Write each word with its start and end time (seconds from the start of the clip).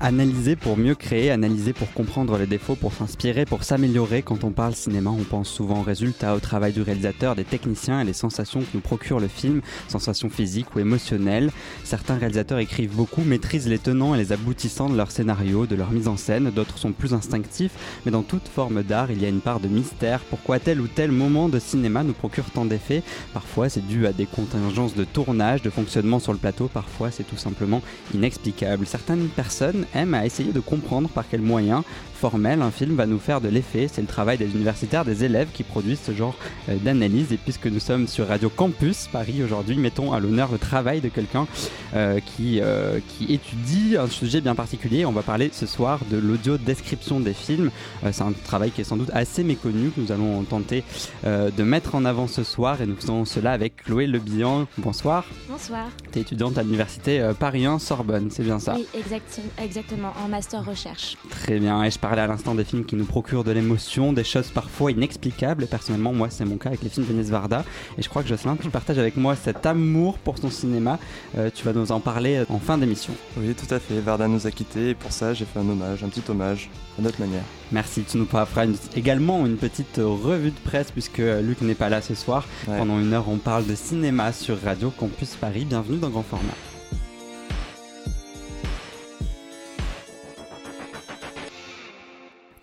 Analyser 0.00 0.54
pour 0.54 0.76
mieux 0.76 0.94
créer, 0.94 1.32
analyser 1.32 1.72
pour 1.72 1.92
comprendre 1.92 2.38
les 2.38 2.46
défauts, 2.46 2.76
pour 2.76 2.92
s'inspirer, 2.92 3.44
pour 3.44 3.64
s'améliorer. 3.64 4.22
Quand 4.22 4.44
on 4.44 4.52
parle 4.52 4.76
cinéma, 4.76 5.10
on 5.10 5.24
pense 5.24 5.48
souvent 5.48 5.80
aux 5.80 5.82
résultats, 5.82 6.36
au 6.36 6.38
travail 6.38 6.72
du 6.72 6.82
réalisateur, 6.82 7.34
des 7.34 7.42
techniciens 7.42 8.00
et 8.00 8.04
les 8.04 8.12
sensations 8.12 8.60
que 8.60 8.66
nous 8.74 8.80
procure 8.80 9.18
le 9.18 9.26
film, 9.26 9.60
sensations 9.88 10.30
physiques 10.30 10.76
ou 10.76 10.78
émotionnelles. 10.78 11.50
Certains 11.82 12.16
réalisateurs 12.16 12.60
écrivent 12.60 12.94
beaucoup, 12.94 13.22
maîtrisent 13.22 13.66
les 13.66 13.80
tenants 13.80 14.14
et 14.14 14.18
les 14.18 14.32
aboutissants 14.32 14.88
de 14.88 14.96
leur 14.96 15.10
scénario, 15.10 15.66
de 15.66 15.74
leur 15.74 15.90
mise 15.90 16.06
en 16.06 16.16
scène. 16.16 16.52
D'autres 16.52 16.78
sont 16.78 16.92
plus 16.92 17.12
instinctifs, 17.12 18.00
mais 18.06 18.12
dans 18.12 18.22
toute 18.22 18.46
forme 18.46 18.84
d'art, 18.84 19.10
il 19.10 19.20
y 19.20 19.24
a 19.24 19.28
une 19.28 19.40
part 19.40 19.58
de 19.58 19.66
mystère. 19.66 20.20
Pourquoi 20.30 20.60
tel 20.60 20.80
ou 20.80 20.86
tel 20.86 21.10
moment 21.10 21.48
de 21.48 21.58
cinéma 21.58 22.04
nous 22.04 22.12
procure 22.12 22.50
tant 22.50 22.66
d'effets? 22.66 23.02
Parfois, 23.34 23.68
c'est 23.68 23.84
dû 23.84 24.06
à 24.06 24.12
des 24.12 24.26
contingences 24.26 24.94
de 24.94 25.02
tournage, 25.02 25.62
de 25.62 25.70
fonctionnement 25.70 26.20
sur 26.20 26.32
le 26.32 26.38
plateau. 26.38 26.70
Parfois, 26.72 27.10
c'est 27.10 27.24
tout 27.24 27.36
simplement 27.36 27.82
inexplicable. 28.14 28.86
Certaines 28.86 29.26
personnes 29.26 29.86
aime 29.98 30.14
à 30.14 30.24
essayer 30.24 30.52
de 30.52 30.60
comprendre 30.60 31.08
par 31.08 31.28
quels 31.28 31.42
moyens 31.42 31.82
formel, 32.18 32.62
un 32.62 32.70
film 32.72 32.96
va 32.96 33.06
nous 33.06 33.18
faire 33.18 33.40
de 33.40 33.48
l'effet. 33.48 33.88
C'est 33.90 34.00
le 34.00 34.06
travail 34.06 34.38
des 34.38 34.50
universitaires, 34.50 35.04
des 35.04 35.24
élèves 35.24 35.48
qui 35.54 35.62
produisent 35.62 36.00
ce 36.04 36.12
genre 36.12 36.34
euh, 36.68 36.76
d'analyse. 36.76 37.32
Et 37.32 37.36
puisque 37.36 37.66
nous 37.66 37.78
sommes 37.78 38.08
sur 38.08 38.26
Radio 38.26 38.50
Campus 38.50 39.08
Paris 39.12 39.42
aujourd'hui, 39.42 39.76
mettons 39.76 40.12
à 40.12 40.18
l'honneur 40.18 40.50
le 40.50 40.58
travail 40.58 41.00
de 41.00 41.08
quelqu'un 41.08 41.46
euh, 41.94 42.18
qui, 42.20 42.60
euh, 42.60 42.98
qui 43.08 43.32
étudie 43.32 43.96
un 43.96 44.08
sujet 44.08 44.40
bien 44.40 44.56
particulier. 44.56 45.06
On 45.06 45.12
va 45.12 45.22
parler 45.22 45.50
ce 45.52 45.64
soir 45.64 46.00
de 46.10 46.16
l'audio 46.16 46.58
description 46.58 47.20
des 47.20 47.34
films. 47.34 47.70
c'est 48.10 48.22
un 48.22 48.32
travail 48.32 48.72
qui 48.72 48.80
est 48.80 48.84
sans 48.84 48.96
doute 48.96 49.10
assez 49.14 49.44
méconnu 49.44 49.90
que 49.90 50.00
nous 50.00 50.10
allons 50.10 50.42
tenter 50.42 50.82
de 51.24 51.62
mettre 51.62 51.94
en 51.94 52.04
avant 52.04 52.26
ce 52.26 52.42
soir. 52.42 52.82
Et 52.82 52.86
nous 52.86 52.96
faisons 52.96 53.24
cela 53.24 53.52
avec 53.52 53.84
Chloé 53.84 54.06
Lebihan. 54.06 54.66
Bonsoir. 54.76 55.24
Bonsoir. 55.48 55.86
Tu 56.12 56.18
es 56.18 56.22
étudiante 56.22 56.58
à 56.58 56.62
l'université 56.62 57.30
Paris 57.38 57.64
1 57.64 57.78
Sorbonne, 57.78 58.28
c'est 58.30 58.42
bien 58.42 58.58
ça? 58.58 58.74
Oui, 58.74 58.86
exactement, 59.58 60.12
en 60.24 60.28
master 60.28 60.64
recherche. 60.64 61.16
Très 61.30 61.58
bien. 61.58 61.84
Et 61.84 61.90
je 61.90 61.98
parlais 62.08 62.22
à 62.22 62.26
l'instant 62.26 62.54
des 62.54 62.64
films 62.64 62.86
qui 62.86 62.96
nous 62.96 63.04
procurent 63.04 63.44
de 63.44 63.50
l'émotion, 63.50 64.14
des 64.14 64.24
choses 64.24 64.48
parfois 64.48 64.92
inexplicables. 64.92 65.66
Personnellement, 65.66 66.14
moi, 66.14 66.28
c'est 66.30 66.46
mon 66.46 66.56
cas 66.56 66.70
avec 66.70 66.82
les 66.82 66.88
films 66.88 67.04
de 67.04 67.22
Varda. 67.24 67.66
Et 67.98 68.02
je 68.02 68.08
crois 68.08 68.22
que 68.22 68.30
Jocelyn, 68.30 68.56
tu 68.56 68.70
partages 68.70 68.98
avec 68.98 69.18
moi 69.18 69.36
cet 69.36 69.66
amour 69.66 70.16
pour 70.16 70.38
son 70.38 70.48
cinéma. 70.48 70.98
Euh, 71.36 71.50
tu 71.54 71.66
vas 71.66 71.74
nous 71.74 71.92
en 71.92 72.00
parler 72.00 72.44
en 72.48 72.58
fin 72.58 72.78
d'émission. 72.78 73.12
Oui, 73.36 73.54
tout 73.54 73.74
à 73.74 73.78
fait. 73.78 74.00
Varda 74.00 74.26
nous 74.26 74.46
a 74.46 74.50
quittés 74.50 74.90
et 74.90 74.94
pour 74.94 75.12
ça, 75.12 75.34
j'ai 75.34 75.44
fait 75.44 75.58
un 75.58 75.68
hommage, 75.68 76.02
un 76.02 76.08
petit 76.08 76.22
hommage, 76.30 76.70
à 76.98 77.02
notre 77.02 77.20
manière. 77.20 77.44
Merci. 77.72 78.04
Tu 78.10 78.16
nous 78.16 78.24
feras 78.24 78.46
également 78.96 79.44
une 79.44 79.58
petite 79.58 79.98
revue 79.98 80.50
de 80.50 80.60
presse 80.64 80.90
puisque 80.90 81.18
Luc 81.18 81.60
n'est 81.60 81.74
pas 81.74 81.90
là 81.90 82.00
ce 82.00 82.14
soir. 82.14 82.46
Pendant 82.64 82.98
une 82.98 83.12
heure, 83.12 83.28
on 83.28 83.36
parle 83.36 83.66
de 83.66 83.74
cinéma 83.74 84.32
sur 84.32 84.58
Radio 84.62 84.90
Campus 84.90 85.36
Paris. 85.36 85.66
Bienvenue 85.66 85.98
dans 85.98 86.08
Grand 86.08 86.22
Format. 86.22 86.67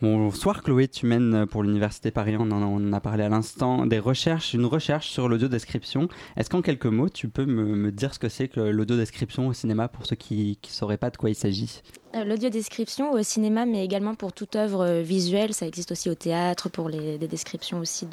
Bonsoir 0.05 0.61
Chloé, 0.61 0.87
tu 0.87 1.07
mènes 1.07 1.47
pour 1.47 1.63
l'Université 1.63 2.11
Paris, 2.11 2.35
on 2.37 2.51
en, 2.51 2.93
a 2.93 2.99
parlé 2.99 3.23
à 3.23 3.29
l'instant, 3.29 3.87
des 3.87 3.97
recherches, 3.97 4.53
une 4.53 4.67
recherche 4.67 5.09
sur 5.09 5.27
l'audio-description. 5.27 6.09
Est-ce 6.37 6.47
qu'en 6.47 6.61
quelques 6.61 6.85
mots, 6.85 7.09
tu 7.09 7.27
peux 7.27 7.45
me, 7.45 7.91
dire 7.91 8.13
ce 8.13 8.19
que 8.19 8.29
c'est 8.29 8.47
que 8.47 8.59
l'audio-description 8.59 9.47
au 9.47 9.53
cinéma 9.53 9.87
pour 9.87 10.05
ceux 10.05 10.15
qui 10.15 10.59
ne 10.63 10.69
sauraient 10.69 10.99
pas 10.99 11.09
de 11.09 11.17
quoi 11.17 11.31
il 11.31 11.35
s'agit? 11.35 11.81
Euh, 12.13 12.23
L'audio-description 12.23 13.13
au 13.13 13.23
cinéma, 13.23 13.65
mais 13.65 13.83
également 13.83 14.13
pour 14.13 14.31
toute 14.31 14.55
œuvre 14.55 14.85
euh, 14.85 15.01
visuelle, 15.01 15.55
ça 15.55 15.65
existe 15.65 15.91
aussi 15.91 16.11
au 16.11 16.15
théâtre, 16.15 16.69
pour 16.69 16.87
les, 16.87 17.17
des 17.17 17.27
descriptions 17.27 17.79
aussi 17.79 18.05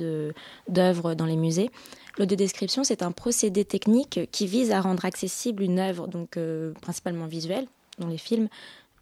d'œuvres 0.70 1.12
dans 1.12 1.26
les 1.26 1.36
musées. 1.36 1.70
L'audio-description, 2.18 2.84
c'est 2.84 3.02
un 3.02 3.12
procédé 3.12 3.66
technique 3.66 4.30
qui 4.32 4.46
vise 4.46 4.70
à 4.70 4.80
rendre 4.80 5.04
accessible 5.04 5.62
une 5.62 5.78
œuvre, 5.78 6.08
donc 6.08 6.38
euh, 6.38 6.72
principalement 6.80 7.26
visuelle, 7.26 7.66
dans 7.98 8.08
les 8.08 8.16
films, 8.16 8.48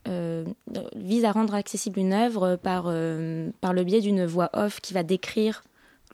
euh, 0.08 0.44
vise 0.96 1.26
à 1.26 1.32
rendre 1.32 1.54
accessible 1.54 1.98
une 1.98 2.14
œuvre 2.14 2.56
par, 2.56 2.84
euh, 2.86 3.50
par 3.60 3.74
le 3.74 3.84
biais 3.84 4.00
d'une 4.00 4.24
voix 4.24 4.48
off 4.54 4.80
qui 4.80 4.94
va 4.94 5.02
décrire 5.02 5.62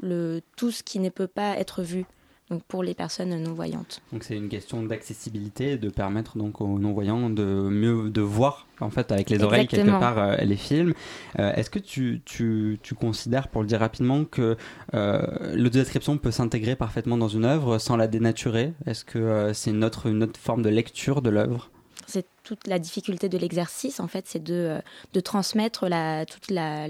le, 0.03 0.41
tout 0.57 0.73
ce 0.73 0.83
qui 0.83 0.99
ne 0.99 1.09
peut 1.09 1.29
pas 1.29 1.57
être 1.57 1.83
vu 1.83 2.05
donc 2.51 2.63
pour 2.65 2.85
les 2.85 2.95
personnes 2.95 3.37
non-voyantes. 3.43 4.01
Donc 4.13 4.23
c'est 4.23 4.37
une 4.37 4.49
question 4.49 4.83
d'accessibilité, 4.83 5.79
de 5.79 5.89
permettre 5.89 6.39
donc 6.39 6.61
aux 6.61 6.79
non-voyants 6.79 7.29
de 7.29 7.45
mieux 7.45 8.09
de 8.09 8.21
voir 8.21 8.69
en 8.81 8.91
fait 8.91 9.11
avec 9.11 9.31
les 9.31 9.43
oreilles 9.43 9.67
quelque 9.67 9.91
part 9.91 10.19
euh, 10.19 10.37
les 10.37 10.57
films. 10.57 10.93
Est-ce 11.39 11.71
que 11.71 11.81
tu, 11.81 12.23
tu, 12.25 12.79
tu, 12.83 12.95
considères, 12.95 13.49
pour 13.49 13.63
le 13.63 13.67
dire 13.67 13.81
rapidement, 13.81 14.25
que 14.25 14.57
l'audio-description 14.93 16.19
peut 16.19 16.31
s'intégrer 16.31 16.77
parfaitement 16.77 17.17
dans 17.17 17.29
une 17.29 17.45
œuvre 17.45 17.79
sans 17.79 17.97
la 17.97 18.07
dénaturer? 18.07 18.75
Est-ce 18.87 19.05
que 19.05 19.53
c'est 19.53 19.71
une 19.71 19.83
autre, 19.83 20.07
une 20.07 20.23
autre 20.23 20.39
forme 20.39 20.63
de 20.63 20.71
lecture 20.71 21.23
de 21.23 21.31
l'œuvre? 21.31 21.71
C'est 22.07 22.27
toute 22.45 22.67
la 22.67 22.79
difficulté 22.79 23.29
de 23.29 23.39
l'exercice, 23.39 24.01
en 24.01 24.09
fait, 24.09 24.25
c'est 24.27 24.43
de, 24.43 24.55
euh, 24.55 24.81
de 25.13 25.21
transmettre 25.21 25.89
la, 25.89 26.25
toute 26.27 26.51
la 26.51 26.89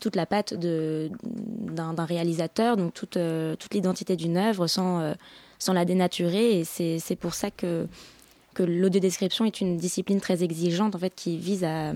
toute 0.00 0.16
la 0.16 0.26
patte 0.26 0.52
d'un 0.54 2.04
réalisateur, 2.04 2.76
donc 2.76 2.92
toute, 2.92 3.16
euh, 3.16 3.54
toute 3.56 3.72
l'identité 3.72 4.16
d'une 4.16 4.36
œuvre 4.36 4.66
sans, 4.66 5.00
euh, 5.00 5.14
sans 5.58 5.72
la 5.72 5.86
dénaturer. 5.86 6.58
Et 6.58 6.64
c'est 6.64 7.16
pour 7.16 7.32
ça 7.32 7.50
que, 7.50 7.86
que 8.52 8.64
l'audiodescription 8.64 9.46
est 9.46 9.60
une 9.60 9.78
discipline 9.78 10.20
très 10.20 10.42
exigeante, 10.42 10.94
en 10.94 10.98
fait, 10.98 11.14
qui 11.14 11.38
vise 11.38 11.64
à, 11.64 11.92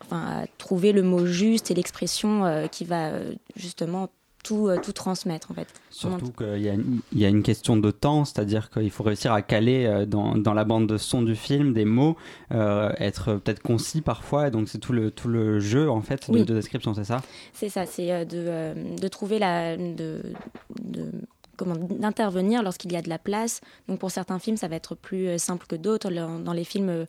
enfin, 0.00 0.42
à 0.42 0.46
trouver 0.56 0.90
le 0.90 1.02
mot 1.02 1.26
juste 1.26 1.70
et 1.70 1.74
l'expression 1.74 2.66
qui 2.72 2.84
va 2.84 3.12
justement 3.54 4.08
tout, 4.42 4.68
euh, 4.68 4.78
tout 4.78 4.92
transmettre 4.92 5.50
en 5.50 5.54
fait. 5.54 5.68
Surtout 5.90 6.30
qu'il 6.32 6.60
y, 6.60 6.68
a 6.68 6.72
une, 6.72 7.00
y 7.12 7.24
a 7.24 7.28
une 7.28 7.42
question 7.42 7.76
de 7.76 7.90
temps, 7.90 8.24
c'est-à-dire 8.24 8.70
qu'il 8.70 8.90
faut 8.90 9.02
réussir 9.02 9.32
à 9.32 9.42
caler 9.42 9.86
euh, 9.86 10.06
dans, 10.06 10.36
dans, 10.36 10.54
la 10.54 10.64
bande 10.64 10.86
de 10.86 10.96
son 10.96 11.22
du 11.22 11.34
film 11.34 11.72
des 11.72 11.84
mots, 11.84 12.16
euh, 12.52 12.92
être 12.98 13.34
peut-être 13.34 13.62
concis 13.62 14.00
parfois, 14.00 14.48
et 14.48 14.50
donc 14.50 14.68
c'est 14.68 14.78
tout 14.78 14.92
le, 14.92 15.10
tout 15.10 15.28
le 15.28 15.60
jeu 15.60 15.90
en 15.90 16.00
fait 16.00 16.30
de, 16.30 16.42
description, 16.42 16.94
c'est 16.94 17.04
ça? 17.04 17.22
C'est 17.52 17.68
ça, 17.68 17.86
c'est 17.86 18.24
de, 18.26 18.96
de, 18.96 19.08
trouver 19.08 19.38
la... 19.38 19.76
De, 19.76 20.22
de 20.82 21.10
comment 21.56 21.74
d'intervenir 21.74 22.62
lorsqu'il 22.62 22.92
y 22.92 22.96
a 22.96 23.02
de 23.02 23.08
la 23.08 23.18
place. 23.18 23.60
Donc 23.88 23.98
pour 23.98 24.12
certains 24.12 24.38
films, 24.38 24.56
ça 24.56 24.68
va 24.68 24.76
être 24.76 24.94
plus 24.94 25.38
simple 25.40 25.66
que 25.66 25.74
d'autres. 25.74 26.08
Dans 26.08 26.52
les 26.52 26.62
films 26.62 27.06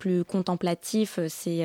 plus 0.00 0.24
contemplatifs, 0.24 1.20
c'est 1.28 1.64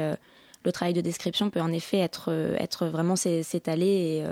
le 0.64 0.72
travail 0.72 0.94
de 0.94 1.02
description 1.02 1.50
peut 1.50 1.59
en 1.59 1.72
effet 1.72 1.97
être, 1.97 2.31
être 2.59 2.86
vraiment 2.86 3.16
s'étaler 3.16 4.24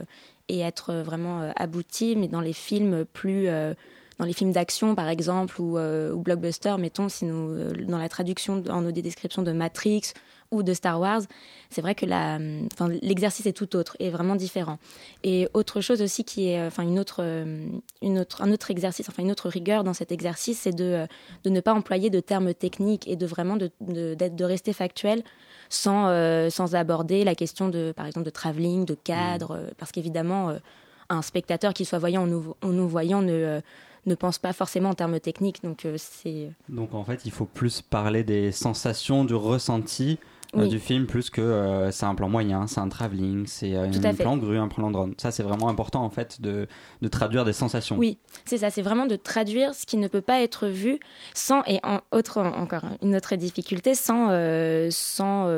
et, 0.50 0.59
être 0.59 0.94
vraiment 0.94 1.41
euh, 1.41 1.52
abouti, 1.56 2.16
mais 2.16 2.28
dans 2.28 2.41
les 2.41 2.53
films 2.53 3.06
plus 3.06 3.47
euh, 3.47 3.74
dans 4.19 4.25
les 4.25 4.33
films 4.33 4.51
d'action 4.51 4.95
par 4.95 5.09
exemple 5.09 5.61
ou, 5.61 5.78
euh, 5.78 6.11
ou 6.11 6.22
blockbuster, 6.22 6.75
mettons, 6.79 7.09
si 7.09 7.25
nous, 7.25 7.73
dans 7.88 7.97
la 7.97 8.09
traduction 8.09 8.63
en 8.69 8.85
audio 8.85 9.01
description 9.01 9.41
de 9.41 9.51
Matrix 9.51 10.13
ou 10.51 10.63
de 10.63 10.73
Star 10.73 11.00
Wars, 11.00 11.22
c'est 11.69 11.81
vrai 11.81 11.94
que 11.94 12.05
l'exercice 13.01 13.45
est 13.45 13.53
tout 13.53 13.75
autre 13.75 13.97
et 14.00 14.09
vraiment 14.09 14.35
différent. 14.35 14.79
Et 15.25 15.50
autre 15.53 15.81
chose 15.81 16.01
aussi 16.01 16.23
qui 16.23 16.47
est, 16.47 16.66
enfin 16.66 16.83
une 16.83 17.00
autre, 17.00 17.22
une 18.01 18.19
autre, 18.19 18.41
un 18.41 18.51
autre 18.53 18.72
exercice, 18.72 19.09
enfin 19.09 19.23
une 19.23 19.31
autre 19.31 19.50
rigueur 19.50 19.83
dans 19.83 19.94
cet 19.94 20.13
exercice, 20.13 20.61
c'est 20.61 20.73
de, 20.73 21.05
de 21.44 21.49
ne 21.49 21.59
pas 21.59 21.73
employer 21.73 22.09
de 22.09 22.22
termes 22.22 22.53
techniques 22.53 23.09
et 23.09 23.17
de 23.17 23.25
vraiment 23.25 23.57
de, 23.57 23.72
de, 23.81 24.16
de 24.16 24.44
rester 24.45 24.72
factuel 24.72 25.23
sans, 25.69 26.07
euh, 26.07 26.49
sans 26.49 26.75
aborder 26.75 27.23
la 27.23 27.35
question 27.35 27.69
de, 27.69 27.94
par 27.95 28.05
exemple, 28.05 28.25
de 28.25 28.31
travelling, 28.31 28.85
de 28.85 28.95
cadre, 28.95 29.55
mm. 29.55 29.59
euh, 29.59 29.69
parce 29.78 29.91
qu'évidemment, 29.91 30.49
euh, 30.49 30.57
un 31.09 31.22
spectateur 31.22 31.73
qui 31.73 31.85
soit 31.85 31.99
voyant 31.99 32.28
ou 32.28 32.55
non-voyant 32.63 33.22
ne 33.22 33.61
ne 34.07 34.16
pense 34.16 34.40
pas 34.40 34.53
forcément 34.53 34.90
en 34.90 34.95
termes 34.95 35.19
techniques. 35.19 35.62
Donc, 35.63 35.85
c'est... 35.97 36.51
donc 36.69 36.94
en 36.94 37.03
fait, 37.03 37.25
il 37.25 37.31
faut 37.31 37.45
plus 37.45 37.81
parler 37.81 38.23
des 38.23 38.51
sensations, 38.51 39.23
du 39.23 39.35
ressenti 39.35 40.17
euh, 40.55 40.67
du 40.67 40.79
film 40.79 41.08
plus 41.08 41.29
que 41.29 41.41
euh, 41.41 41.91
c'est 41.91 42.05
un 42.05 42.16
plan 42.16 42.29
moyen, 42.29 42.67
c'est 42.67 42.79
un 42.79 42.87
travelling, 42.87 43.46
c'est 43.47 43.76
euh, 43.76 43.91
un 44.03 44.14
plan 44.14 44.37
grue, 44.37 44.58
un 44.58 44.70
plan 44.70 44.91
drone. 44.91 45.14
Ça, 45.17 45.32
c'est 45.32 45.43
vraiment 45.43 45.67
important 45.67 46.03
en 46.03 46.09
fait 46.09 46.41
de, 46.41 46.67
de 47.02 47.08
traduire 47.08 47.43
des 47.43 47.53
sensations. 47.53 47.97
Oui, 47.97 48.17
c'est 48.46 48.59
ça, 48.59 48.70
c'est 48.70 48.82
vraiment 48.82 49.05
de 49.05 49.17
traduire 49.17 49.76
ce 49.76 49.85
qui 49.85 49.97
ne 49.97 50.08
peut 50.08 50.22
pas 50.22 50.41
être 50.41 50.67
vu 50.67 50.99
sans, 51.34 51.64
et 51.67 51.79
en, 51.84 51.99
autre, 52.11 52.41
encore 52.41 52.85
une 53.02 53.16
autre 53.16 53.35
difficulté, 53.35 53.93
sans, 53.93 54.29
sans, 54.90 55.49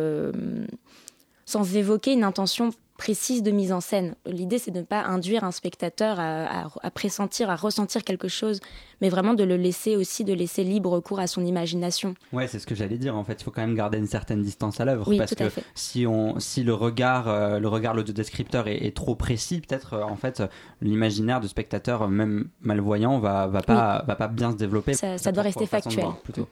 sans 1.45 1.75
évoquer 1.75 2.13
une 2.13 2.23
intention 2.23 2.71
précise 2.99 3.43
de 3.43 3.51
mise 3.51 3.71
en 3.71 3.79
scène. 3.79 4.13
L'idée, 4.25 4.59
c'est 4.59 4.71
de 4.71 4.79
ne 4.79 4.83
pas 4.83 5.03
induire 5.03 5.45
un 5.45 5.51
spectateur 5.51 6.19
à, 6.19 6.91
pressentir, 6.91 7.49
à 7.49 7.55
ressentir 7.55 8.03
quelque 8.03 8.27
chose, 8.27 8.59
mais 9.01 9.09
vraiment 9.09 9.33
de 9.33 9.43
le 9.43 9.57
laisser 9.57 9.95
aussi, 9.95 10.23
de 10.23 10.33
laisser 10.33 10.63
libre 10.63 10.99
cours 10.99 11.19
à 11.19 11.27
son 11.27 11.45
imagination. 11.45 12.15
Ouais, 12.33 12.47
c'est 12.47 12.59
ce 12.59 12.67
que 12.67 12.75
j'allais 12.75 12.97
dire. 12.97 13.15
En 13.15 13.23
fait, 13.23 13.41
il 13.41 13.43
faut 13.43 13.51
quand 13.51 13.61
même 13.61 13.75
garder 13.75 13.97
une 13.97 14.07
certaine 14.07 14.41
distance 14.41 14.79
à 14.79 14.85
l'œuvre, 14.85 15.13
parce 15.17 15.35
que 15.35 15.43
si 15.75 16.05
on, 16.05 16.39
si 16.39 16.63
le 16.63 16.73
regard, 16.73 17.27
euh, 17.27 17.59
le 17.59 17.67
regard 17.67 17.93
le 17.93 18.03
descripteur 18.03 18.67
est, 18.67 18.85
est 18.85 18.95
trop 18.95 19.15
précis, 19.15 19.61
peut-être 19.61 19.93
euh, 19.93 20.03
en 20.03 20.15
fait 20.15 20.43
l'imaginaire 20.81 21.39
du 21.39 21.47
spectateur, 21.47 22.07
même 22.07 22.49
malvoyant, 22.61 23.19
va, 23.19 23.47
va 23.47 23.61
pas, 23.61 24.03
va 24.07 24.15
pas 24.15 24.27
bien 24.27 24.51
se 24.51 24.57
développer. 24.57 24.93
Ça, 24.93 25.31
doit 25.31 25.43
rester 25.43 25.65
factuel. 25.65 26.05
plutôt. 26.23 26.47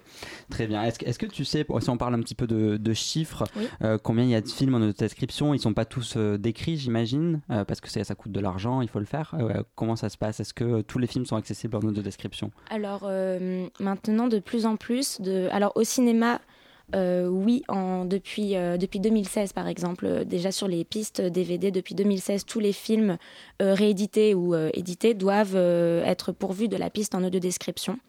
Très 0.50 0.68
bien. 0.68 0.84
Est-ce 0.84 1.04
est 1.04 1.18
que 1.18 1.26
tu 1.26 1.46
sais, 1.46 1.66
si 1.80 1.90
on 1.90 1.98
parle 1.98 2.16
un 2.16 2.22
petit 2.22 2.36
peu 2.36 2.48
de, 2.48 2.94
chiffres, 2.94 3.44
euh, 3.84 3.98
combien 4.02 4.24
il 4.24 4.30
y 4.30 4.36
a 4.36 4.42
de 4.42 4.48
films 4.48 4.76
en 4.76 4.80
description 4.80 5.54
Ils 5.54 5.60
sont 5.60 5.74
pas 5.74 5.86
tous 5.86 6.18
décrit, 6.38 6.78
j'imagine, 6.78 7.42
euh, 7.50 7.66
parce 7.66 7.82
que 7.82 7.90
ça 7.90 8.16
coûte 8.16 8.32
de 8.32 8.40
l'argent, 8.40 8.82
il 8.82 8.88
faut 8.88 9.00
le 9.00 9.06
faire. 9.06 9.36
Euh, 9.40 9.64
comment 9.76 9.96
ça 9.96 10.10
se 10.10 10.18
passe? 10.18 10.40
Est-ce 10.40 10.54
que 10.54 10.64
euh, 10.64 10.82
tous 10.82 11.00
les 11.00 11.08
films 11.08 11.26
sont 11.26 11.36
accessibles 11.36 11.76
en 11.76 11.80
audio 11.80 12.02
Alors 12.69 13.10
maintenant, 13.80 14.28
de 14.28 14.39
plus 14.39 14.66
en 14.66 14.75
plus, 14.75 15.19
alors 15.51 15.74
au 15.75 15.84
cinéma, 15.84 16.39
oui, 16.94 17.63
en, 17.68 18.06
depuis, 18.06 18.54
depuis 18.54 19.00
2016 19.00 19.54
par 19.54 19.68
exemple, 19.68 20.25
déjà 20.25 20.51
sur 20.51 20.68
les 20.68 20.84
pistes 20.86 21.22
DVD, 21.22 21.72
depuis 21.72 21.95
2016, 21.95 22.45
tous 22.45 22.60
les 22.60 22.74
films 22.74 23.18
réédités 23.60 24.34
ou 24.34 24.56
édités 24.74 25.13
doivent 25.13 25.56
être 25.56 26.31
pourvus 26.31 26.68
de 26.68 26.78
la 26.78 26.89
piste 26.89 27.16
en 27.16 27.24
audio 27.24 27.39
description. 27.39 28.00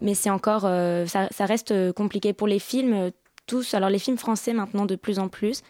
Mais 0.00 0.14
c'est 0.14 0.30
encore, 0.30 0.62
ça, 0.62 1.28
ça, 1.30 1.46
reste 1.46 1.92
compliqué 1.92 2.32
pour 2.32 2.48
les 2.48 2.58
films 2.58 3.10
tous. 3.46 3.74
Alors 3.74 3.90
les 3.90 3.98
films 3.98 4.18
français 4.18 4.52
maintenant 4.52 4.86
de 4.86 4.96
plus 4.96 5.18
en 5.18 5.28
plus, 5.28 5.62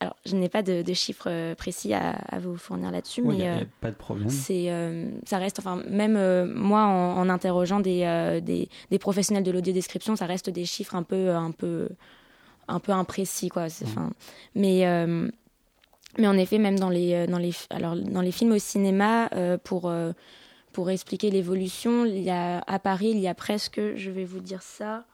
alors, 0.00 0.16
je 0.24 0.34
n'ai 0.34 0.48
pas 0.48 0.62
de, 0.62 0.82
chiffres 0.94 1.28
euh, 1.28 1.54
précis 1.54 1.92
à, 1.92 2.16
vous 2.40 2.56
fournir 2.56 2.90
là-dessus, 2.90 3.20
mais 3.20 3.46
a, 3.46 3.56
euh, 3.56 3.64
pas 3.82 3.90
de 3.90 3.96
problème. 3.96 4.30
C'est, 4.30 4.70
euh, 4.70 5.10
ça 5.26 5.36
reste, 5.36 5.58
enfin, 5.58 5.82
même 5.88 6.14
moi, 6.54 6.84
en, 6.84 7.28
interrogeant 7.28 7.80
des, 7.80 8.40
des, 8.90 8.98
professionnels 8.98 9.44
de 9.44 9.50
l'audio-description, 9.50 10.16
ça 10.16 10.24
reste 10.24 10.48
des 10.48 10.64
chiffres 10.64 10.94
un 10.94 11.02
peu, 11.02 11.30
un 11.30 11.50
peu, 11.50 11.90
un 12.66 12.80
peu 12.80 12.92
imprécis, 12.92 13.50
quoi. 13.50 13.66
Enfin, 13.82 14.10
mais 14.54 14.86
mais 16.18 16.26
en 16.26 16.36
effet, 16.36 16.58
même 16.58 16.78
dans 16.78 16.88
les, 16.88 17.26
dans 17.28 17.38
les, 17.38 17.52
alors, 17.68 17.94
dans 17.94 18.22
les 18.22 18.32
films 18.32 18.52
au 18.52 18.58
cinéma, 18.58 19.28
pour, 19.64 19.92
pour 20.72 20.90
expliquer 20.90 21.30
l'évolution, 21.30 22.06
y 22.06 22.30
a, 22.30 22.64
à 22.66 22.78
Paris, 22.78 23.10
il 23.10 23.20
y 23.20 23.28
a 23.28 23.34
presque, 23.34 23.80
je 23.96 24.10
vais 24.10 24.24
vous 24.24 24.40
dire 24.40 24.62
ça, 24.62 25.04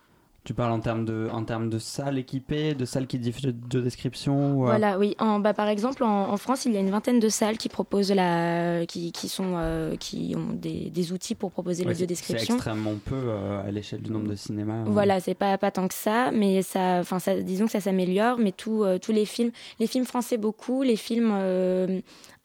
tu 0.46 0.54
parles 0.54 0.70
en 0.70 0.78
termes 0.78 1.04
de, 1.04 1.28
en 1.32 1.42
termes 1.42 1.68
de 1.68 1.78
salles 1.80 2.18
équipées, 2.18 2.74
de 2.74 2.84
salles 2.84 3.08
qui 3.08 3.18
diffusent 3.18 3.52
de, 3.52 3.80
description 3.80 4.62
euh 4.62 4.66
Voilà, 4.66 4.96
oui. 4.96 5.16
En, 5.18 5.40
bah, 5.40 5.54
par 5.54 5.66
exemple, 5.66 6.04
en, 6.04 6.36
France, 6.36 6.64
il 6.66 6.72
y 6.72 6.76
a 6.76 6.80
une 6.80 6.90
vingtaine 6.90 7.18
de 7.18 7.28
salles 7.28 7.58
qui 7.58 7.68
proposent 7.68 8.12
la, 8.12 8.86
qui, 8.86 9.10
qui 9.10 9.28
sont, 9.28 9.54
euh, 9.56 9.96
qui 9.96 10.34
ont 10.36 10.52
des, 10.52 10.88
des, 10.90 11.12
outils 11.12 11.34
pour 11.34 11.50
proposer 11.50 11.82
ouais, 11.82 11.90
l'audio-description. 11.90 12.46
C'est 12.46 12.52
extrêmement 12.52 12.94
peu 13.04 13.16
euh, 13.16 13.66
à 13.66 13.72
l'échelle 13.72 14.02
du 14.02 14.12
nombre 14.12 14.28
de 14.28 14.36
cinémas. 14.36 14.84
Voilà, 14.86 15.18
c'est 15.18 15.34
pas, 15.34 15.58
pas 15.58 15.72
tant 15.72 15.88
que 15.88 15.94
ça, 15.94 16.30
mais 16.30 16.62
ça, 16.62 16.98
enfin, 17.00 17.18
ça, 17.18 17.34
disons 17.40 17.66
que 17.66 17.72
ça 17.72 17.80
s'améliore. 17.80 18.38
Mais 18.38 18.52
tous 18.52 18.84
les 19.08 19.24
films, 19.24 19.50
les 19.80 19.88
films 19.88 20.04
français 20.04 20.36
beaucoup, 20.36 20.84
les 20.84 20.96
films 20.96 21.32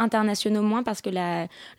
internationaux 0.01 0.61
moins, 0.61 0.83
parce 0.83 1.01
que 1.01 1.09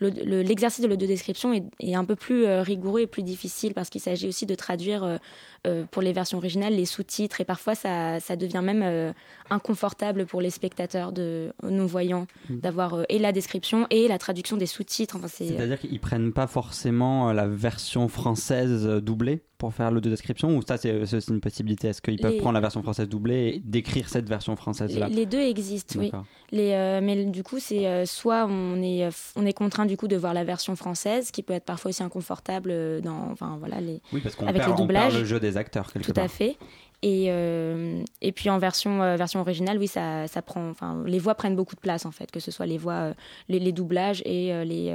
l'exercice 0.00 0.82
de 0.82 0.88
l'audio-description 0.88 1.52
est, 1.52 1.64
est, 1.80 1.94
un 1.94 2.04
peu 2.04 2.16
plus 2.16 2.46
rigoureux 2.46 3.00
et 3.00 3.06
plus 3.06 3.22
difficile 3.22 3.74
parce 3.74 3.90
qu'il 3.90 4.00
s'agit 4.00 4.28
aussi 4.28 4.46
de 4.46 4.54
traduire 4.54 5.18
euh, 5.64 5.84
pour 5.92 6.02
les 6.02 6.12
versions 6.12 6.38
originales 6.38 6.74
les 6.74 6.86
sous-titres 6.86 7.40
et 7.40 7.44
parfois 7.44 7.76
ça, 7.76 8.18
ça 8.18 8.34
devient 8.34 8.62
même 8.64 8.82
euh, 8.82 9.12
inconfortable 9.48 10.26
pour 10.26 10.40
les 10.40 10.50
spectateurs 10.50 11.12
de 11.12 11.52
non-voyants 11.62 12.26
mm. 12.50 12.58
d'avoir 12.58 12.94
euh, 12.94 13.04
et 13.08 13.20
la 13.20 13.30
description 13.30 13.86
et 13.90 14.08
la 14.08 14.18
traduction 14.18 14.56
des 14.56 14.66
sous-titres. 14.66 15.14
Enfin, 15.14 15.28
C'est-à-dire 15.28 15.78
qu'ils 15.78 16.00
prennent 16.00 16.32
pas 16.32 16.48
forcément 16.48 17.32
la 17.32 17.46
version 17.46 18.08
française 18.08 18.88
doublée? 19.04 19.42
Pour 19.62 19.72
faire 19.72 19.92
l'audio-description 19.92 20.56
ou 20.56 20.62
ça 20.66 20.76
c'est 20.76 21.28
une 21.28 21.40
possibilité? 21.40 21.86
Est-ce 21.86 22.02
qu'ils 22.02 22.18
peuvent 22.18 22.38
prendre 22.38 22.54
la 22.54 22.60
version 22.60 22.82
française 22.82 23.08
doublée 23.08 23.52
et 23.54 23.62
décrire 23.64 24.08
cette 24.08 24.28
version 24.28 24.56
française-là? 24.56 25.08
Les, 25.08 25.24
deux 25.24 25.38
existent, 25.38 26.00
oui. 26.00 26.10
Les, 26.50 26.98
mais 27.00 27.24
du 27.26 27.44
coup, 27.44 27.60
c'est 27.60 28.04
soit 28.04 28.46
on 28.48 28.82
est, 28.82 29.08
on 29.36 29.46
est 29.46 29.52
contraint 29.52 29.86
du 29.86 29.96
coup 29.96 30.08
de 30.08 30.16
voir 30.16 30.34
la 30.34 30.42
version 30.42 30.74
française, 30.74 31.30
qui 31.30 31.44
peut 31.44 31.52
être 31.52 31.64
parfois 31.64 31.90
aussi 31.90 32.02
inconfortable 32.02 33.00
dans, 33.02 33.30
enfin 33.30 33.56
voilà, 33.60 33.80
les, 33.80 34.02
oui, 34.12 34.20
parce 34.20 34.36
avec 34.42 34.62
perd, 34.62 34.70
le 34.70 34.76
doublage. 34.76 35.06
On 35.06 35.10
perd 35.10 35.20
le 35.20 35.28
jeu 35.28 35.38
des 35.38 35.56
acteurs 35.56 35.92
quelque 35.92 36.10
Tout 36.10 36.20
à 36.20 36.26
fait. 36.26 36.56
Et, 37.02 37.26
euh, 37.28 38.02
et 38.20 38.32
puis 38.32 38.50
en 38.50 38.58
version, 38.58 39.00
euh, 39.02 39.16
version 39.16 39.40
originale, 39.40 39.78
oui, 39.78 39.88
ça, 39.88 40.26
ça 40.28 40.42
prend. 40.42 40.70
Enfin, 40.70 41.02
les 41.06 41.18
voix 41.18 41.34
prennent 41.34 41.56
beaucoup 41.56 41.74
de 41.74 41.80
place 41.80 42.06
en 42.06 42.12
fait, 42.12 42.30
que 42.30 42.40
ce 42.40 42.50
soit 42.50 42.66
les 42.66 42.78
voix, 42.78 42.94
euh, 42.94 43.14
les, 43.48 43.72
doublages 43.72 44.22
et 44.24 44.52
les 44.64 44.92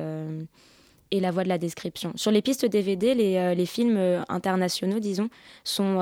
et 1.12 1.20
la 1.20 1.32
voix 1.32 1.44
de 1.44 1.50
la 1.50 1.58
description. 1.58 2.12
Sur 2.16 2.32
les 2.32 2.42
pistes 2.42 2.66
DVD, 2.66 3.14
les, 3.16 3.56
les 3.56 3.66
films 3.66 4.00
internationaux, 4.30 5.00
disons, 5.00 5.30
sont 5.64 6.00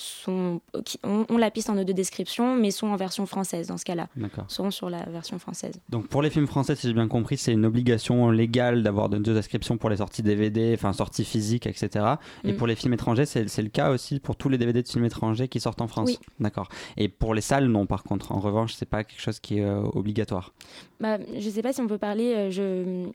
sont, 0.00 0.60
ont, 1.04 1.36
la 1.36 1.50
piste 1.50 1.68
en 1.70 1.76
audio 1.76 1.94
description, 1.94 2.56
mais 2.56 2.70
sont 2.70 2.86
en 2.88 2.96
version 2.96 3.26
française 3.26 3.68
dans 3.68 3.76
ce 3.76 3.84
cas-là. 3.84 4.08
Seront 4.48 4.70
sur 4.70 4.88
la 4.90 5.04
version 5.04 5.38
française. 5.38 5.74
Donc 5.88 6.08
pour 6.08 6.22
les 6.22 6.30
films 6.30 6.46
français, 6.46 6.74
si 6.74 6.86
j'ai 6.86 6.94
bien 6.94 7.08
compris, 7.08 7.36
c'est 7.36 7.52
une 7.52 7.66
obligation 7.66 8.30
légale 8.30 8.82
d'avoir 8.82 9.08
de 9.08 9.18
audio 9.18 9.34
description 9.34 9.76
pour 9.76 9.90
les 9.90 9.98
sorties 9.98 10.22
DVD, 10.22 10.72
enfin 10.74 10.92
sorties 10.92 11.24
physiques, 11.24 11.66
etc. 11.66 12.14
Et 12.44 12.52
mm. 12.52 12.56
pour 12.56 12.66
les 12.66 12.76
films 12.76 12.94
étrangers, 12.94 13.26
c'est 13.26 13.62
le 13.62 13.68
cas 13.68 13.90
aussi 13.90 14.20
pour 14.20 14.36
tous 14.36 14.48
les 14.48 14.58
DVD 14.58 14.82
de 14.82 14.88
films 14.88 15.04
étrangers 15.04 15.48
qui 15.48 15.60
sortent 15.60 15.82
en 15.82 15.88
France. 15.88 16.08
Oui. 16.08 16.18
D'accord. 16.40 16.68
Et 16.96 17.08
pour 17.08 17.34
les 17.34 17.42
salles, 17.42 17.66
non. 17.66 17.86
Par 17.86 18.02
contre, 18.02 18.32
en 18.32 18.40
revanche, 18.40 18.74
c'est 18.74 18.88
pas 18.88 19.04
quelque 19.04 19.20
chose 19.20 19.40
qui 19.40 19.58
est 19.58 19.64
euh, 19.64 19.82
obligatoire. 19.92 20.52
Bah, 21.00 21.18
je 21.38 21.48
sais 21.48 21.62
pas 21.62 21.72
si 21.72 21.80
on 21.80 21.86
peut 21.86 21.98
parler. 21.98 22.34
Euh, 22.34 22.50
je, 22.50 23.10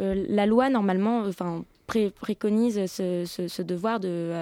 euh, 0.00 0.07
la 0.14 0.46
loi 0.46 0.70
normalement, 0.70 1.22
enfin 1.26 1.64
préconise 1.86 2.84
ce, 2.86 3.24
ce, 3.24 3.62
devoir 3.62 3.98
de 3.98 4.32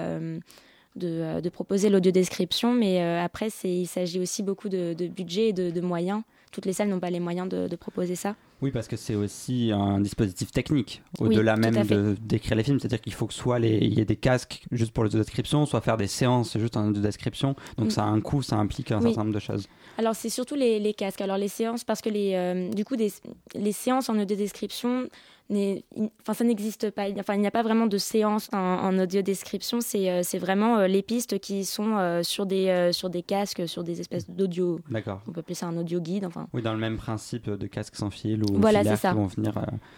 euh, 1.03 1.41
de, 1.41 1.49
proposer 1.49 1.89
l'audio-description, 1.89 2.73
mais 2.73 3.01
euh, 3.01 3.23
après, 3.23 3.49
il 3.63 3.85
s'agit 3.87 4.19
aussi 4.19 4.43
beaucoup 4.43 4.69
de, 4.69 4.93
budget 5.07 5.49
et 5.49 5.53
de, 5.53 5.81
moyens. 5.81 6.21
Toutes 6.51 6.65
les 6.65 6.73
salles 6.73 6.89
n'ont 6.89 6.99
pas 6.99 7.09
les 7.09 7.19
moyens 7.19 7.47
de, 7.47 7.75
proposer 7.75 8.15
ça. 8.15 8.35
Oui, 8.61 8.71
parce 8.71 8.87
que 8.87 8.97
c'est 8.97 9.13
aussi 9.13 9.71
un 9.71 9.99
dispositif 9.99 10.51
technique, 10.51 11.03
au-delà 11.19 11.55
même 11.55 11.85
de 11.85 12.15
d'écrire 12.19 12.55
les 12.55 12.63
films. 12.63 12.79
C'est-à-dire 12.79 13.01
qu'il 13.01 13.13
faut 13.13 13.27
que 13.27 13.33
soit 13.33 13.59
il 13.59 13.93
y 13.93 14.01
ait 14.01 14.05
des 14.05 14.15
casques 14.15 14.63
juste 14.71 14.91
pour 14.91 15.03
l'audio-description, 15.03 15.67
soit 15.67 15.81
faire 15.81 15.97
des 15.97 16.07
séances, 16.07 16.57
juste 16.57 16.75
un 16.75 16.89
audio-description. 16.89 17.55
Donc 17.77 17.87
mm. 17.87 17.91
ça 17.91 18.03
a 18.03 18.07
un 18.07 18.19
coût, 18.19 18.41
ça 18.41 18.55
implique 18.55 18.91
un 18.91 19.01
certain 19.01 19.23
nombre 19.25 19.35
de 19.35 19.39
choses. 19.39 19.67
Alors 19.99 20.15
c'est 20.15 20.29
surtout 20.29 20.55
les, 20.55 20.93
casques. 20.95 21.21
Alors 21.21 21.37
les 21.37 21.49
séances, 21.49 21.83
parce 21.83 22.01
que 22.01 22.09
les, 22.09 22.33
euh, 22.33 22.69
du 22.69 22.83
coup, 22.83 22.95
les 22.95 23.71
séances 23.71 24.09
en 24.09 24.17
audio-description, 24.17 25.07
enfin, 25.49 26.33
ça 26.33 26.43
n'existe 26.43 26.91
pas. 26.91 27.07
Enfin, 27.19 27.35
il 27.35 27.41
n'y 27.41 27.47
a 27.47 27.51
pas 27.51 27.63
vraiment 27.63 27.87
de 27.87 27.97
séance 27.97 28.49
en, 28.51 28.97
audio 28.99 29.21
description. 29.21 29.79
C'est, 29.81 30.09
euh, 30.09 30.21
c'est 30.23 30.37
vraiment 30.37 30.77
euh, 30.77 30.87
les 30.87 31.01
pistes 31.01 31.39
qui 31.39 31.65
sont 31.65 31.97
euh, 31.97 32.23
sur 32.23 32.45
des 32.45 32.91
sur 32.91 33.09
des 33.09 33.23
casques, 33.23 33.67
sur 33.67 33.83
des 33.83 34.01
espèces 34.01 34.29
d'audio. 34.29 34.79
D'accord. 34.89 35.21
On 35.27 35.31
peut 35.31 35.39
appeler 35.39 35.55
ça 35.55 35.67
un 35.67 35.77
audio 35.77 35.99
guide. 35.99 36.25
Enfin. 36.25 36.47
Oui, 36.53 36.61
dans 36.61 36.73
le 36.73 36.79
même 36.79 36.97
principe 36.97 37.49
de 37.49 37.67
casque 37.67 37.95
sans 37.95 38.09
fil 38.09 38.43
ou 38.43 38.59
voilà, 38.59 38.83
c'est 38.83 38.97
ça. 38.97 39.13
vont 39.13 39.27
venir. 39.27 39.53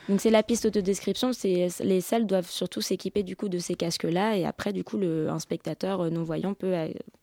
Donc 0.08 0.22
c'est 0.22 0.30
la 0.30 0.44
piste 0.44 0.66
audio 0.66 0.82
description. 0.82 1.34
C'est 1.34 1.68
les 1.82 2.02
salles 2.02 2.28
doivent 2.28 2.50
surtout 2.50 2.82
s'équiper 2.82 3.24
du 3.24 3.36
coup 3.36 3.50
de 3.50 3.58
ces 3.58 3.76
casques-là 3.76 4.38
et 4.38 4.46
après 4.46 4.74
du 4.74 4.84
coup 4.84 4.98
le 4.98 5.30
un 5.30 5.40
spectateur 5.40 6.10
non 6.12 6.24
voyant 6.24 6.54
peut 6.54 6.76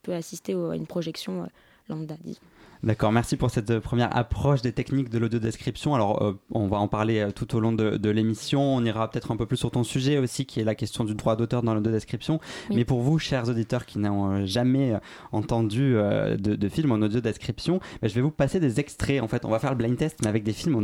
peut 0.03 0.15
assister 0.15 0.55
à 0.55 0.75
une 0.75 0.87
projection 0.87 1.49
lambda, 1.89 2.17
disons. 2.23 2.41
D'accord, 2.87 3.11
merci 3.11 3.37
pour 3.37 3.51
cette 3.51 3.69
euh, 3.71 3.81
première 3.81 4.17
approche 4.17 4.63
des 4.63 4.71
techniques 4.71 5.11
de 5.11 5.19
l'audio-description. 5.19 5.97
Alors, 5.97 6.23
euh, 6.23 6.39
on 6.53 6.69
va 6.69 6.77
en 6.77 6.87
parler 6.87 7.19
euh, 7.19 7.33
tout 7.33 7.57
au 7.57 7.59
long 7.59 7.73
de, 7.73 8.11
l'émission. 8.11 8.63
On 8.63 8.85
ira 8.85 9.11
peut-être 9.11 9.33
un 9.33 9.37
peu 9.37 9.45
plus 9.45 9.57
sur 9.57 9.73
ton 9.73 9.83
sujet 9.83 10.19
aussi, 10.19 10.47
qui 10.47 10.61
est 10.61 10.65
la 10.65 10.77
question 10.77 11.03
du 11.03 11.17
droit 11.17 11.35
d'auteur 11.35 11.65
dans 11.65 11.75
l'audio-description. 11.75 12.39
Mais 12.71 12.85
pour 12.85 13.01
vous, 13.01 13.19
chers 13.19 13.49
auditeurs 13.49 13.87
qui 13.87 13.99
n'ont 13.99 14.47
jamais 14.47 14.95
entendu 15.33 15.95
de, 15.95 16.37
de, 16.37 16.69
film 16.69 16.93
en 16.93 17.03
audio-description, 17.03 17.81
ben, 18.01 18.09
je 18.09 18.15
vais 18.15 18.21
vous 18.21 18.31
passer 18.31 18.61
des 18.61 18.79
extraits. 18.79 19.21
En 19.21 19.27
fait, 19.27 19.45
on 19.45 19.51
va 19.51 19.59
faire 19.59 19.71
le 19.71 19.77
blind 19.77 19.97
test, 19.97 20.19
mais 20.23 20.29
avec 20.29 20.45
des 20.45 20.53
films 20.53 20.77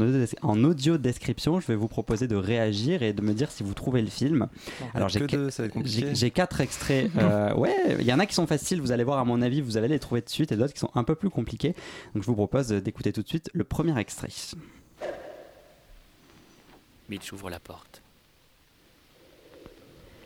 en 0.43 0.65
audio-description. 0.65 1.61
Je 1.61 1.69
vais 1.69 1.77
vous 1.77 1.87
proposer 1.87 2.27
de 2.27 2.35
réagir 2.35 3.05
et 3.05 3.13
de 3.13 3.23
me 3.23 3.33
dire 3.33 3.53
si 3.53 3.63
vous 3.63 3.75
trouvez 3.75 4.03
le 4.03 4.11
film. 4.11 4.49
Alors, 4.95 5.09
j'ai 5.09 6.31
quatre 6.33 6.61
extraits. 6.61 7.13
ouais, 7.57 7.97
il 8.01 8.07
y 8.07 8.13
en 8.13 8.19
a 8.19 8.27
qui 8.27 8.35
sont 8.35 8.49
faciles, 8.49 8.81
vous 8.81 8.91
allez 8.91 9.05
voir, 9.05 9.21
à 9.21 9.25
mon 9.25 9.41
avis, 9.41 9.61
vous 9.61 9.77
allez 9.77 9.89
les 9.89 10.01
trouver 10.01 10.21
de 10.21 10.29
suite, 10.29 10.51
et 10.51 10.57
d'autres 10.57 10.75
qui 10.75 10.81
sont 10.81 10.91
un 10.97 11.05
peu 11.05 11.15
plus 11.15 11.31
compliqués. 11.31 11.77
Donc 12.15 12.23
je 12.23 12.27
vous 12.27 12.35
propose 12.35 12.69
d'écouter 12.69 13.13
tout 13.13 13.23
de 13.23 13.29
suite 13.29 13.51
le 13.53 13.65
premier 13.65 13.99
extrait. 13.99 14.29
Mitch 17.09 17.33
ouvre 17.33 17.51
la 17.51 17.61
porte. 17.61 18.03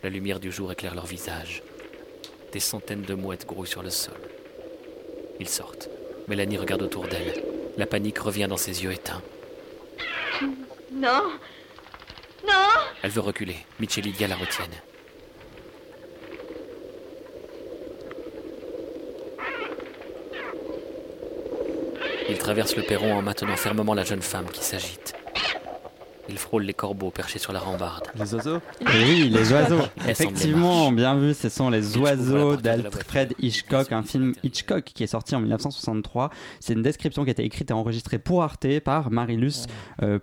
La 0.03 0.11
lumière 0.11 0.41
du 0.41 0.53
jour 0.53 0.71
éclaire 0.71 0.95
leur 0.95 1.07
visage. 1.07 1.63
Des 2.53 2.61
centaines 2.61 3.03
de 3.03 3.15
mouettes 3.15 3.47
grouillent 3.47 3.67
sur 3.67 3.83
le 3.83 3.91
sol. 3.91 4.21
Ils 5.41 5.49
sortent. 5.49 5.89
Mélanie 6.29 6.59
regarde 6.59 6.83
autour 6.83 7.07
d'elle. 7.09 7.43
La 7.77 7.87
panique 7.87 8.19
revient 8.19 8.47
dans 8.49 8.57
ses 8.57 8.83
yeux 8.85 8.93
éteints. 8.93 9.23
Non 10.93 11.23
Non 12.47 12.69
Elle 13.03 13.11
veut 13.11 13.21
reculer. 13.21 13.57
Mitch 13.81 13.99
et 13.99 14.03
Lydia 14.03 14.29
la 14.29 14.37
retiennent. 14.37 14.81
Il 22.29 22.39
traverse 22.39 22.77
le 22.77 22.83
perron 22.83 23.15
en 23.15 23.23
maintenant 23.23 23.57
fermement 23.57 23.95
la 23.95 24.05
jeune 24.05 24.23
femme 24.23 24.47
qui 24.53 24.65
s'agite. 24.65 25.16
Il 26.29 26.39
frôle 26.39 26.65
les 26.65 26.75
corbeaux 26.75 27.11
perchés 27.11 27.39
sur 27.39 27.53
la 27.53 27.61
rambarde. 27.61 28.05
Les 28.19 28.35
oiseaux 28.35 28.59
Oui, 28.81 29.31
les 29.31 29.53
oiseaux. 29.53 29.83
Effectivement, 30.09 30.91
bien 30.93 31.17
vu, 31.17 31.35
ce 31.35 31.49
sont 31.49 31.71
les 31.71 31.97
oiseaux 31.97 32.57
d'Alfred 32.57 33.35
Hitchcock, 33.39 33.93
un 33.93 34.03
film 34.03 34.35
Hitchcock 34.43 34.85
qui 34.85 35.05
est 35.05 35.09
sorti 35.09 35.35
en 35.37 35.41
1963. 35.41 36.31
C'est 36.61 36.73
une 36.73 36.83
description 36.83 37.25
qui 37.25 37.31
a 37.31 37.33
été 37.33 37.45
écrite 37.45 37.71
et 37.71 37.75
enregistrée 37.75 38.19
pour 38.19 38.43
Arte 38.43 38.81
par 38.81 39.11
Marilus 39.11 39.67
euh, 40.03 40.19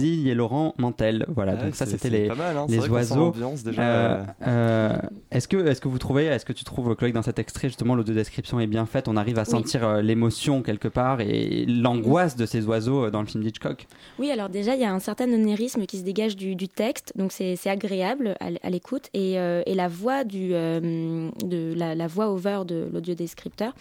et 0.00 0.34
Laurent 0.34 0.74
Mantel. 0.78 1.24
Voilà, 1.28 1.56
donc 1.56 1.74
ça 1.74 1.86
c'était 1.86 2.10
les, 2.10 2.28
hein. 2.28 2.66
les 2.68 2.88
oiseaux. 2.88 3.34
Euh, 3.78 4.24
euh, 4.46 4.96
est-ce 5.30 5.48
que, 5.48 5.56
est 5.56 5.80
que 5.80 5.88
vous 5.88 5.98
trouvez, 5.98 6.26
est-ce 6.26 6.44
que 6.44 6.52
tu 6.52 6.64
trouves, 6.64 6.94
Chloé, 6.96 7.12
dans 7.12 7.22
cet 7.22 7.38
extrait 7.38 7.68
justement 7.68 7.94
l'audio-description 7.94 8.60
est 8.60 8.66
bien 8.66 8.86
faite? 8.86 9.08
On 9.08 9.16
arrive 9.16 9.38
à 9.38 9.44
sentir 9.44 9.86
euh, 9.86 10.02
l'émotion 10.02 10.62
quelque 10.62 10.88
part 10.88 11.20
et 11.20 11.64
l'angoisse 11.66 12.36
de 12.36 12.46
ces 12.46 12.66
oiseaux 12.66 13.10
dans 13.10 13.20
le 13.20 13.26
film 13.26 13.44
d'Hitchcock 13.44 13.86
Oui, 14.18 14.30
alors 14.30 14.48
déjà 14.48 14.74
il 14.74 14.80
y 14.80 14.84
a 14.84 14.92
un 14.92 14.98
certain 14.98 15.27
onérisme 15.34 15.86
qui 15.86 15.98
se 15.98 16.02
dégage 16.02 16.36
du, 16.36 16.68
texte, 16.68 17.12
donc 17.16 17.32
c'est 17.32 17.58
agréable 17.66 18.36
à, 18.40 18.70
l'écoute. 18.70 19.08
Et, 19.14 19.34
et, 19.34 19.74
la 19.74 19.88
voix 19.88 20.24
du, 20.24 20.50
de 20.50 21.74
la, 21.74 21.94
la, 21.94 22.06
voix 22.06 22.30
over 22.30 22.62
de 22.66 22.88
l'audiodescripteur 22.92 23.74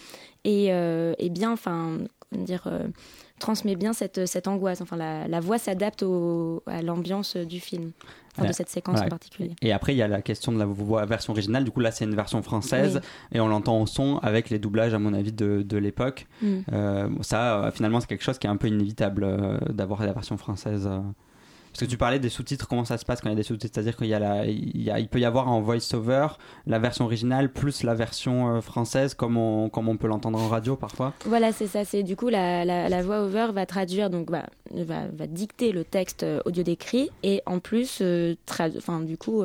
est, 0.43 0.67
est 0.67 1.29
bien, 1.29 1.51
enfin, 1.51 1.99
dire 2.31 2.69
transmet 3.39 3.75
bien 3.75 3.93
cette, 3.93 4.25
cette 4.25 4.47
angoisse. 4.47 4.81
Enfin, 4.81 4.97
la, 4.97 5.27
la 5.27 5.39
voix 5.39 5.57
s'adapte 5.57 6.03
à 6.03 6.81
l'ambiance 6.81 7.37
du 7.37 7.59
film, 7.59 7.91
de 8.41 8.51
cette 8.51 8.69
séquence 8.69 9.01
en 9.01 9.07
particulier. 9.07 9.51
Et 9.61 9.71
après, 9.71 9.93
il 9.93 9.97
y 9.97 10.01
a 10.01 10.07
la 10.07 10.21
question 10.21 10.51
de 10.51 10.59
la 10.59 10.65
voix 10.65 11.05
version 11.05 11.33
originale. 11.33 11.63
Du 11.63 11.71
coup, 11.71 11.79
là, 11.79 11.91
c'est 11.91 12.05
une 12.05 12.15
version 12.15 12.41
française 12.41 13.01
et 13.31 13.39
on 13.39 13.47
l'entend 13.47 13.81
au 13.81 13.85
son 13.85 14.17
avec 14.17 14.49
les 14.49 14.59
doublages, 14.59 14.93
à 14.93 14.99
mon 14.99 15.13
avis, 15.13 15.31
de, 15.31 15.63
de 15.63 15.77
l'époque. 15.77 16.27
Mm. 16.41 16.57
Euh, 16.71 17.09
ça, 17.21 17.63
euh, 17.63 17.71
finalement, 17.71 17.99
c'est 17.99 18.07
quelque 18.07 18.23
chose 18.23 18.37
qui 18.37 18.47
est 18.47 18.49
un 18.49 18.57
peu 18.57 18.67
inévitable 18.67 19.23
euh, 19.23 19.57
d'avoir 19.69 20.05
la 20.05 20.13
version 20.13 20.37
française. 20.37 20.89
Parce 21.77 21.85
que 21.85 21.91
tu 21.91 21.97
parlais 21.99 22.17
des 22.17 22.29
sous-titres, 22.29 22.67
comment 22.67 22.85
ça 22.85 22.97
se 22.97 23.05
passe 23.05 23.21
quand 23.21 23.29
il 23.29 23.33
y 23.33 23.35
a 23.35 23.35
des 23.35 23.43
sous-titres? 23.43 23.75
C'est-à-dire 23.75 23.95
qu'il 23.95 24.07
y 24.07 24.13
a 24.15 24.17
la, 24.17 24.47
il, 24.47 25.07
peut 25.11 25.19
y 25.19 25.25
avoir 25.25 25.47
en 25.47 25.61
voice-over 25.61 26.29
la 26.65 26.79
version 26.79 27.05
originale 27.05 27.53
plus 27.53 27.83
la 27.83 27.93
version 27.93 28.55
euh, 28.55 28.61
française, 28.61 29.13
comme 29.13 29.37
on, 29.37 29.69
comme 29.69 29.87
on 29.87 29.95
peut 29.95 30.07
l'entendre 30.07 30.41
en 30.41 30.47
radio 30.47 30.75
parfois 30.75 31.13
Voilà, 31.27 31.51
c'est 31.51 31.67
ça. 31.67 31.85
C'est 31.85 32.01
du 32.01 32.15
coup 32.15 32.29
la, 32.29 32.65
la, 32.65 33.03
voix-over 33.03 33.49
va 33.53 33.67
traduire, 33.67 34.09
donc 34.09 34.31
va, 34.31 34.47
va, 34.73 35.27
dicter 35.27 35.71
le 35.71 35.83
texte 35.83 36.23
euh, 36.23 36.41
audio 36.45 36.63
décrit 36.63 37.11
et 37.21 37.43
en 37.45 37.59
plus, 37.59 37.99
euh, 38.01 38.33
enfin, 38.75 39.01
du 39.01 39.19
coup, 39.19 39.43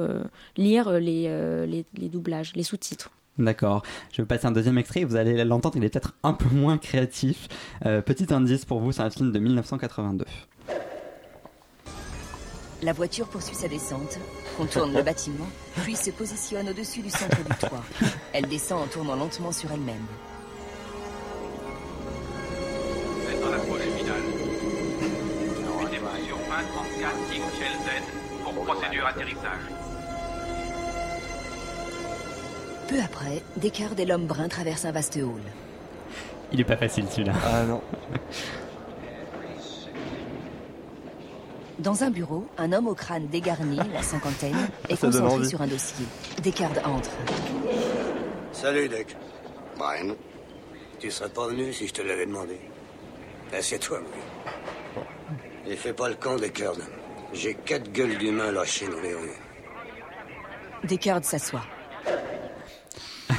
lire 0.56 0.90
les, 0.92 1.66
les, 1.66 1.84
les 1.98 2.08
doublages, 2.08 2.54
les 2.56 2.62
sous-titres. 2.62 3.10
D'accord. 3.36 3.82
Je 4.10 4.22
vais 4.22 4.26
passer 4.26 4.46
un 4.46 4.52
deuxième 4.52 4.78
extrait. 4.78 5.04
Vous 5.04 5.16
allez 5.16 5.44
l'entendre, 5.44 5.76
il 5.76 5.84
est 5.84 5.90
peut-être 5.90 6.14
un 6.22 6.32
peu 6.32 6.48
moins 6.48 6.78
créatif. 6.78 7.48
petit 7.82 8.32
indice 8.32 8.64
pour 8.64 8.80
vous, 8.80 8.92
c'est 8.92 9.02
un 9.02 9.10
film 9.10 9.32
de 9.32 9.38
1982. 9.38 10.24
La 12.82 12.92
voiture 12.92 13.28
poursuit 13.28 13.54
sa 13.54 13.68
descente, 13.68 14.18
contourne 14.56 14.92
le 14.92 15.02
bâtiment, 15.02 15.46
puis 15.84 15.94
se 15.94 16.10
positionne 16.10 16.68
au-dessus 16.68 17.00
du 17.00 17.10
centre 17.10 17.36
du 17.36 17.54
toit. 17.56 17.84
Elle 18.32 18.48
descend 18.48 18.82
en 18.82 18.86
tournant 18.88 19.14
lentement 19.14 19.52
sur 19.52 19.70
elle-même. 19.70 20.04
C'est 23.28 23.40
dans 23.40 23.50
l'approche 23.50 23.82
finale. 23.82 24.22
Rendez-vous 25.78 26.26
sur 26.26 26.36
2034 26.36 27.30
King 27.30 27.42
Shell 27.56 27.72
Z 27.84 28.42
pour 28.42 28.64
procédure 28.64 29.06
atterrissage. 29.06 29.62
Peu 32.88 33.00
après, 33.00 33.42
Descartes 33.58 34.00
et 34.00 34.04
l'homme 34.04 34.26
brun 34.26 34.48
traversent 34.48 34.86
un 34.86 34.92
vaste 34.92 35.16
hall. 35.16 35.40
Il 36.50 36.60
est 36.60 36.64
pas 36.64 36.76
facile 36.76 37.06
celui-là. 37.08 37.32
Ah 37.46 37.62
non. 37.62 37.80
Dans 41.82 42.04
un 42.04 42.10
bureau, 42.10 42.46
un 42.58 42.72
homme 42.72 42.86
au 42.86 42.94
crâne 42.94 43.26
dégarni, 43.26 43.76
la 43.92 44.02
cinquantaine, 44.02 44.68
est 44.88 45.00
concentré 45.00 45.44
sur 45.44 45.60
un 45.62 45.66
dossier. 45.66 46.06
Descartes 46.40 46.78
entre. 46.84 47.10
Salut, 48.52 48.88
Dick. 48.88 49.16
Brian, 49.76 50.14
tu 51.00 51.10
serais 51.10 51.30
pas 51.30 51.48
venu 51.48 51.72
si 51.72 51.88
je 51.88 51.92
te 51.92 52.02
l'avais 52.02 52.26
demandé. 52.26 52.60
Assieds-toi, 53.52 53.98
oui. 54.00 55.02
Et 55.66 55.74
fais 55.74 55.92
pas 55.92 56.08
le 56.08 56.14
camp, 56.14 56.36
Descartes. 56.36 56.78
J'ai 57.32 57.54
quatre 57.54 57.90
gueules 57.90 58.16
d'humains 58.16 58.52
lâchées 58.52 58.86
dans 58.86 59.00
les 59.00 59.14
rues. 59.14 59.40
Descartes 60.84 61.24
s'assoit. 61.24 61.64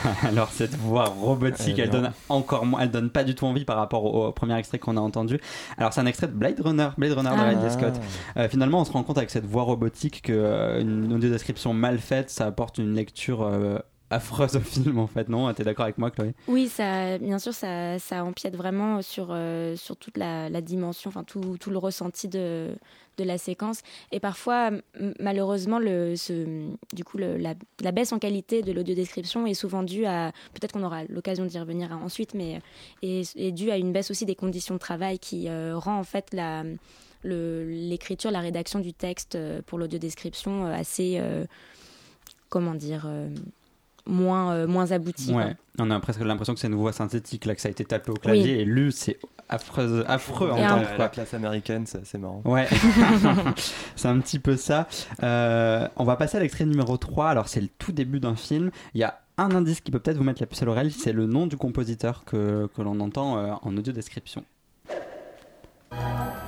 Alors 0.23 0.49
cette 0.49 0.75
voix 0.75 1.05
robotique, 1.05 1.79
elle, 1.79 1.89
donne 1.89 2.11
encore 2.29 2.65
moins, 2.65 2.81
elle 2.81 2.91
donne 2.91 3.09
pas 3.09 3.23
du 3.23 3.35
tout 3.35 3.45
envie 3.45 3.65
par 3.65 3.77
rapport 3.77 4.05
au, 4.05 4.31
premier 4.31 4.57
extrait 4.57 4.79
qu'on 4.79 4.97
a 4.97 5.01
entendu. 5.01 5.39
Alors 5.77 5.93
c'est 5.93 6.01
un 6.01 6.05
extrait 6.05 6.27
de 6.27 6.33
Blade 6.33 6.59
Runner, 6.59 6.89
Blade 6.97 7.13
Runner 7.13 7.29
de 7.29 7.35
ah. 7.37 7.49
Ridley 7.49 7.69
Scott. 7.69 7.93
Euh, 8.37 8.49
finalement, 8.49 8.81
on 8.81 8.85
se 8.85 8.91
rend 8.91 9.03
compte 9.03 9.17
avec 9.17 9.29
cette 9.29 9.45
voix 9.45 9.63
robotique 9.63 10.23
que 10.23 10.33
euh, 10.33 10.81
une 10.81 11.19
description 11.19 11.73
mal 11.73 11.99
faite, 11.99 12.29
ça 12.29 12.45
apporte 12.45 12.77
une 12.77 12.93
lecture 12.93 13.43
euh, 13.43 13.79
affreuse 14.13 14.55
au 14.55 14.59
film 14.61 14.99
en 14.99 15.07
fait, 15.07 15.29
non? 15.29 15.53
T'es 15.53 15.63
d'accord 15.63 15.83
avec 15.83 15.97
moi 15.97 16.11
Chloé? 16.11 16.33
Oui, 16.47 16.67
ça, 16.67 17.17
bien 17.17 17.39
sûr, 17.39 17.53
ça, 17.53 17.99
ça 17.99 18.23
empiète 18.23 18.55
vraiment 18.55 19.01
sur, 19.01 19.35
sur 19.75 19.97
toute 19.97 20.17
la, 20.17 20.49
dimension, 20.61 21.09
enfin 21.09 21.23
tout, 21.23 21.57
tout, 21.59 21.69
le 21.69 21.77
ressenti 21.77 22.27
de, 22.27 22.75
de 23.17 23.23
la 23.23 23.37
séquence. 23.37 23.81
Et 24.11 24.19
parfois, 24.19 24.71
malheureusement, 25.19 25.79
le, 25.79 26.15
du 26.93 27.03
coup, 27.03 27.17
la, 27.17 27.53
la, 27.81 27.91
baisse 27.91 28.11
en 28.11 28.19
qualité 28.19 28.61
de 28.61 28.71
l'audio-description 28.71 29.45
est 29.45 29.53
souvent 29.53 29.83
due 29.83 30.05
à, 30.05 30.31
peut-être 30.53 30.73
qu'on 30.73 30.83
aura 30.83 31.03
l'occasion 31.05 31.45
d'y 31.45 31.59
revenir 31.59 31.91
ensuite, 31.91 32.33
mais 32.33 32.61
est, 33.01 33.51
due 33.51 33.71
à 33.71 33.77
une 33.77 33.91
baisse 33.91 34.11
aussi 34.11 34.25
des 34.25 34.35
conditions 34.35 34.75
de 34.75 34.79
travail 34.79 35.19
qui 35.19 35.47
euh, 35.47 35.77
rend 35.77 35.97
en 35.97 36.03
fait 36.03 36.33
la 36.33 36.63
l'écriture, 37.25 38.31
la 38.31 38.41
rédaction 38.41 38.79
du 38.79 38.93
texte 38.93 39.35
euh, 39.35 39.61
pour 39.65 39.79
l'audio-description 39.79 40.65
euh, 40.65 40.73
assez, 40.73 41.21
comment 42.49 42.75
dire, 42.75 43.07
moins, 44.05 44.53
euh, 44.53 44.67
moins 44.67 44.91
abouti. 44.91 45.33
Ouais. 45.33 45.55
On 45.79 45.89
a 45.91 45.99
presque 45.99 46.21
l'impression 46.21 46.53
que 46.53 46.59
c'est 46.59 46.67
une 46.67 46.75
voix 46.75 46.93
synthétique, 46.93 47.45
là, 47.45 47.55
que 47.55 47.61
ça 47.61 47.67
a 47.67 47.71
été 47.71 47.85
tapé 47.85 48.11
au 48.11 48.15
clavier 48.15 48.61
et 48.61 48.65
lu, 48.65 48.91
c'est 48.91 49.19
affreux, 49.49 50.03
affreux 50.07 50.51
en 50.51 50.55
tant 50.55 50.81
que 50.81 50.97
La 50.99 51.09
classe 51.09 51.33
américaine, 51.33 51.85
c'est 51.85 52.17
marrant. 52.17 52.41
Ouais, 52.45 52.67
c'est 53.95 54.07
un 54.07 54.19
petit 54.19 54.39
peu 54.39 54.57
ça. 54.57 54.87
Euh, 55.21 55.87
on 55.95 56.03
va 56.03 56.15
passer 56.15 56.37
à 56.37 56.39
l'extrait 56.41 56.65
numéro 56.65 56.97
3. 56.97 57.29
Alors, 57.29 57.47
c'est 57.47 57.61
le 57.61 57.69
tout 57.79 57.91
début 57.91 58.19
d'un 58.19 58.35
film. 58.35 58.71
Il 58.93 59.01
y 59.01 59.03
a 59.03 59.19
un 59.37 59.51
indice 59.55 59.81
qui 59.81 59.91
peut 59.91 59.99
peut-être 59.99 60.17
vous 60.17 60.23
mettre 60.23 60.41
la 60.41 60.47
puce 60.47 60.61
à 60.61 60.65
l'oreille, 60.65 60.91
c'est 60.91 61.13
le 61.13 61.25
nom 61.25 61.47
du 61.47 61.57
compositeur 61.57 62.23
que, 62.23 62.69
que 62.75 62.81
l'on 62.81 62.99
entend 62.99 63.37
euh, 63.37 63.53
en 63.61 63.75
audio 63.75 63.91
description. 63.91 64.43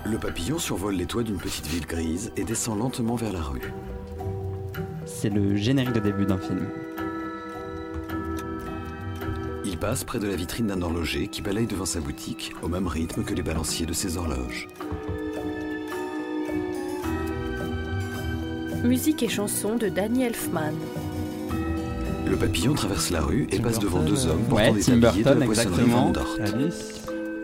Le 0.06 0.18
papillon 0.18 0.60
survole 0.60 0.96
les 0.96 1.06
toits 1.06 1.24
d'une 1.24 1.38
petite 1.38 1.66
ville 1.66 1.86
grise 1.86 2.32
et 2.38 2.44
descend 2.44 2.78
lentement 2.78 3.16
vers 3.16 3.34
la 3.34 3.42
rue. 3.42 3.74
C'est 5.06 5.30
le 5.30 5.56
générique 5.56 5.94
de 5.94 6.00
début 6.00 6.26
d'un 6.26 6.38
film. 6.38 6.68
Il 9.68 9.78
passe 9.78 10.04
près 10.04 10.20
de 10.20 10.28
la 10.28 10.36
vitrine 10.36 10.68
d'un 10.68 10.82
horloger 10.84 11.28
qui 11.28 11.42
balaye 11.42 11.66
devant 11.66 11.86
sa 11.86 12.00
boutique 12.00 12.54
au 12.62 12.68
même 12.68 12.88
rythme 12.88 13.24
que 13.24 13.34
les 13.34 13.42
balanciers 13.42 13.88
de 13.88 13.94
ses 13.94 14.16
horloges. 14.16 14.68
Musique 18.84 19.24
et 19.24 19.28
chansons 19.28 19.76
de 19.76 19.90
Danny 19.90 20.24
Elfman. 20.24 20.74
Le 22.28 22.36
papillon 22.36 22.76
traverse 22.76 23.10
la 23.10 23.22
rue 23.22 23.48
et 23.52 23.60
passe 23.60 23.80
devant 23.80 24.04
deux 24.04 24.28
hommes 24.28 24.44
portant 24.44 24.74
des 24.74 24.82
tabliers 24.82 25.24
de 25.24 25.30
la 25.30 25.48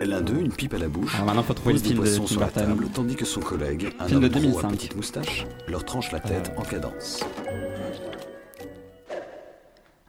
L'un 0.06 0.22
d'eux, 0.22 0.40
une 0.40 0.52
pipe 0.52 0.74
à 0.74 0.80
la 0.80 0.88
bouche, 0.88 1.14
Alors 1.14 1.28
maintenant, 1.28 1.44
faut 1.44 1.54
trouver 1.54 1.76
le 1.76 1.80
film 1.80 2.04
de 2.04 2.28
sur 2.28 2.40
la 2.40 2.48
table, 2.48 2.88
tandis 2.92 3.16
que 3.16 3.26
son 3.26 3.40
collègue, 3.40 3.94
un 4.00 4.06
film 4.06 4.18
homme 4.18 4.24
de 4.24 4.34
2005. 4.34 4.66
à 4.66 4.72
petite 4.72 4.96
moustache, 4.96 5.46
leur 5.68 5.86
tranche 5.86 6.12
la 6.12 6.20
tête 6.20 6.52
en 6.58 6.64
cadence. 6.64 7.24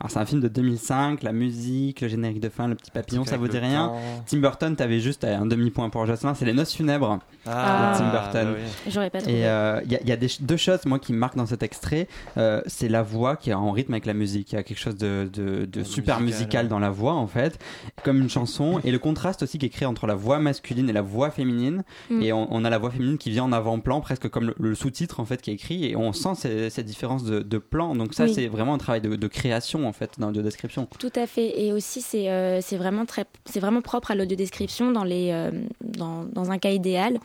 Alors 0.02 0.11
c'est 0.11 0.18
un 0.18 0.26
film 0.26 0.40
de 0.40 0.49
2005, 0.49 1.23
la 1.23 1.30
musique, 1.30 2.00
le 2.00 2.09
générique 2.09 2.40
de 2.40 2.49
fin, 2.49 2.66
le 2.66 2.75
petit 2.75 2.90
papillon, 2.90 3.25
ça 3.25 3.37
vous 3.37 3.47
dit 3.47 3.59
rien 3.59 3.92
Tim 4.26 4.38
Burton, 4.38 4.75
t'avais 4.75 4.99
juste 4.99 5.23
un 5.23 5.47
demi-point 5.47 5.90
pour 5.90 6.04
Jocelyn, 6.06 6.35
c'est 6.35 6.44
les 6.44 6.54
noces 6.54 6.75
funèbres 6.75 7.21
ah, 7.47 7.92
de 7.92 7.99
Tim 7.99 8.11
Burton. 8.11 8.52
Bah 8.52 8.71
J'aurais 8.88 9.11
pas 9.11 9.21
trouvé. 9.21 9.37
Et 9.37 9.40
il 9.40 9.44
euh, 9.44 9.80
y, 9.85 10.12
a, 10.12 10.16
deux 10.16 10.56
choses, 10.56 10.85
moi, 10.87 10.99
qui 10.99 11.12
me 11.12 11.18
marquent 11.18 11.37
dans 11.37 11.47
cet 11.47 11.62
extrait. 11.62 12.09
Euh, 12.37 12.62
c'est 12.66 12.88
la 12.88 13.02
voix 13.02 13.37
qui 13.37 13.50
est 13.50 13.54
en 13.54 13.73
rythme 13.73 13.94
avec 13.94 14.06
la 14.06 14.14
musique. 14.14 14.52
Il 14.52 14.56
y 14.56 14.59
a 14.59 14.62
quelque 14.62 14.78
chose 14.78 14.97
de, 14.97 15.68
super 15.85 16.21
musical, 16.21 16.68
dans 16.68 16.78
la 16.78 16.90
voix, 16.90 17.14
en 17.14 17.26
fait, 17.26 17.59
comme 18.04 18.21
une 18.21 18.30
chanson. 18.30 18.80
et 18.85 18.90
le 18.90 18.99
contraste 18.99 19.42
aussi 19.42 19.59
qui 19.59 19.66
est 19.66 19.71
créé 19.71 19.87
entre 19.87 20.06
la 20.06 20.14
voix 20.14 20.38
masculine 20.38 20.88
et 20.88 20.92
la 20.92 21.02
voix 21.02 21.30
féminine. 21.30 21.85
Mm. 22.11 22.23
Et 22.23 22.32
on, 22.32 22.64
a 22.64 22.71
la 22.71 22.78
voix 22.78 22.90
féminine 22.90 23.18
qui 23.18 23.30
vient 23.30 23.44
en 23.44 23.52
avant-plan, 23.52 24.00
presque 24.00 24.28
comme 24.28 24.54
le, 24.56 24.75
sous-titre, 24.75 25.21
en 25.21 25.25
fait, 25.25 25.42
qui 25.42 25.50
est 25.50 25.54
écrit. 25.54 25.85
Et 25.87 25.97
on 25.97 26.12
sent 26.12 26.35
cette 26.71 26.87
différence 26.87 27.25
de, 27.25 27.59
plan. 27.59 27.94
Donc 27.94 28.14
ça, 28.14 28.28
c'est 28.28 28.49
vraiment 28.49 28.75
un 28.75 28.78
travail 28.78 29.00
de, 29.00 29.26
création, 29.26 29.91
dans 30.18 30.28
l'audio-description. 30.28 30.88
Tout 30.99 31.12
à 31.14 31.26
fait. 31.26 31.61
Et 31.61 31.72
aussi, 31.72 32.00
c'est 32.00 32.30
euh, 32.30 32.61
vraiment, 32.72 33.06
très, 33.06 33.25
vraiment 33.56 33.82
propre 33.82 34.11
à 34.11 34.14
l'audio-description 34.14 34.90
dans, 34.92 35.04
les, 35.04 35.50
dans, 35.80 36.25
dans 36.25 36.50
un 36.50 36.58
cas 36.58 36.70
idéal. 36.70 37.18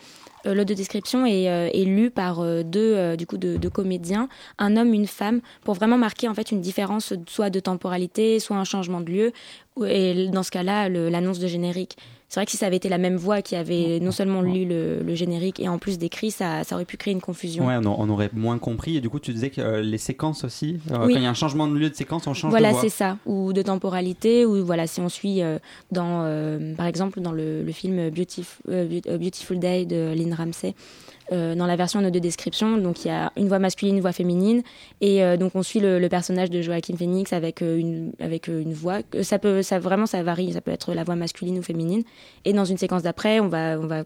Euh, 0.48 0.54
L'audio-description 0.54 1.26
est, 1.26 1.50
euh, 1.50 1.70
est 1.74 1.86
lue 1.86 2.10
par 2.10 2.40
euh, 2.40 2.64
deux, 2.64 3.16
du 3.18 3.26
coup, 3.28 3.38
de, 3.38 3.58
de, 3.58 3.70
comédiens, 3.70 4.30
un 4.58 4.78
homme, 4.78 4.94
une 4.94 5.08
femme, 5.08 5.42
pour 5.64 5.76
vraiment 5.76 5.98
marquer 5.98 6.28
en 6.28 6.34
fait 6.34 6.52
une 6.52 6.62
différence 6.62 7.14
soit 7.28 7.50
de 7.50 7.60
temporalité, 7.60 8.40
soit 8.40 8.58
un 8.58 8.64
changement 8.64 9.02
de 9.02 9.12
lieu, 9.12 9.32
et 9.86 10.28
dans 10.30 10.44
ce 10.44 10.52
cas-là, 10.52 10.90
l'annonce 10.90 11.40
de 11.40 11.48
générique. 11.48 11.98
C'est 12.30 12.40
vrai 12.40 12.46
que 12.46 12.52
si 12.52 12.58
ça 12.58 12.66
avait 12.66 12.76
été 12.76 12.90
la 12.90 12.98
même 12.98 13.16
voix 13.16 13.42
qui 13.42 13.56
avait 13.56 14.00
non 14.02 14.12
seulement 14.12 14.42
lu 14.42 14.66
le, 14.66 15.16
générique 15.16 15.60
et 15.62 15.70
en 15.70 15.78
plus 15.78 15.98
décrit, 15.98 16.30
ça, 16.30 16.64
ça, 16.64 16.76
aurait 16.76 16.86
pu 16.86 16.98
créer 16.98 17.14
une 17.14 17.22
confusion. 17.22 17.66
Ouais, 17.66 17.78
on, 17.78 18.10
aurait 18.10 18.30
moins 18.34 18.58
compris. 18.58 18.98
Et 18.98 19.02
du 19.02 19.10
coup, 19.10 19.20
tu 19.20 19.32
disais 19.34 19.50
que 19.50 19.80
les 19.80 19.98
séquences 19.98 20.44
aussi, 20.44 20.80
quand 20.90 21.08
il 21.08 21.22
y 21.22 21.26
a 21.26 21.30
un 21.30 21.34
changement 21.34 21.68
de 21.68 21.78
lieu 21.78 21.90
de 21.90 21.96
séquence, 21.96 22.28
on 22.28 22.34
change 22.34 22.52
voilà, 22.52 22.70
de 22.70 22.74
voix. 22.74 22.82
Voilà, 22.82 22.92
c'est 22.92 22.98
ça. 22.98 23.18
Ou 23.26 23.54
de 23.54 23.62
temporalité, 23.62 24.46
ou 24.46 24.66
voilà, 24.66 24.88
si 24.88 25.00
on 25.00 25.10
suit 25.10 25.42
dans, 25.92 26.76
par 26.76 26.86
exemple, 26.86 27.22
dans 27.22 27.32
le, 27.32 27.64
le 27.64 27.72
film 27.72 28.10
Beautiful 28.10 29.60
Day 29.60 29.86
de 29.86 30.14
Lynn 30.14 30.34
Ramsey, 30.34 30.76
euh, 31.32 31.56
dans 31.56 31.66
la 31.66 31.76
version 31.76 32.02
de 32.02 32.10
description. 32.20 32.78
Donc 32.78 33.04
il 33.04 33.10
y 33.10 33.12
a 33.12 33.32
une 33.36 33.48
voix 33.48 33.60
masculine, 33.60 33.96
une 33.96 34.02
voix 34.02 34.12
féminine, 34.12 34.64
et 35.02 35.24
euh, 35.24 35.38
donc 35.38 35.56
on 35.56 35.64
suit 35.64 35.80
le, 35.80 36.06
personnage 36.08 36.50
de 36.50 36.62
Joaquin 36.62 36.96
Phoenix 36.96 37.34
avec 37.34 37.62
euh, 37.62 37.78
une 37.78 38.14
avec 38.20 38.48
une 38.48 38.74
voix. 38.74 39.00
Ça 39.24 39.40
peut, 39.40 39.62
ça 39.62 39.80
vraiment, 39.80 40.06
ça 40.06 40.24
varie. 40.24 40.54
Ça 40.54 40.62
peut 40.62 40.72
être 40.72 40.94
la 40.94 41.04
voix 41.04 41.16
masculine 41.16 41.60
ou 41.60 41.62
féminine. 41.62 42.04
Et 42.46 42.54
dans 42.54 42.66
une 42.66 42.78
séquence 42.78 43.04
d'après, 43.04 43.40
on 43.40 43.48
va 43.48 43.78
on 43.80 43.88
va 43.88 44.04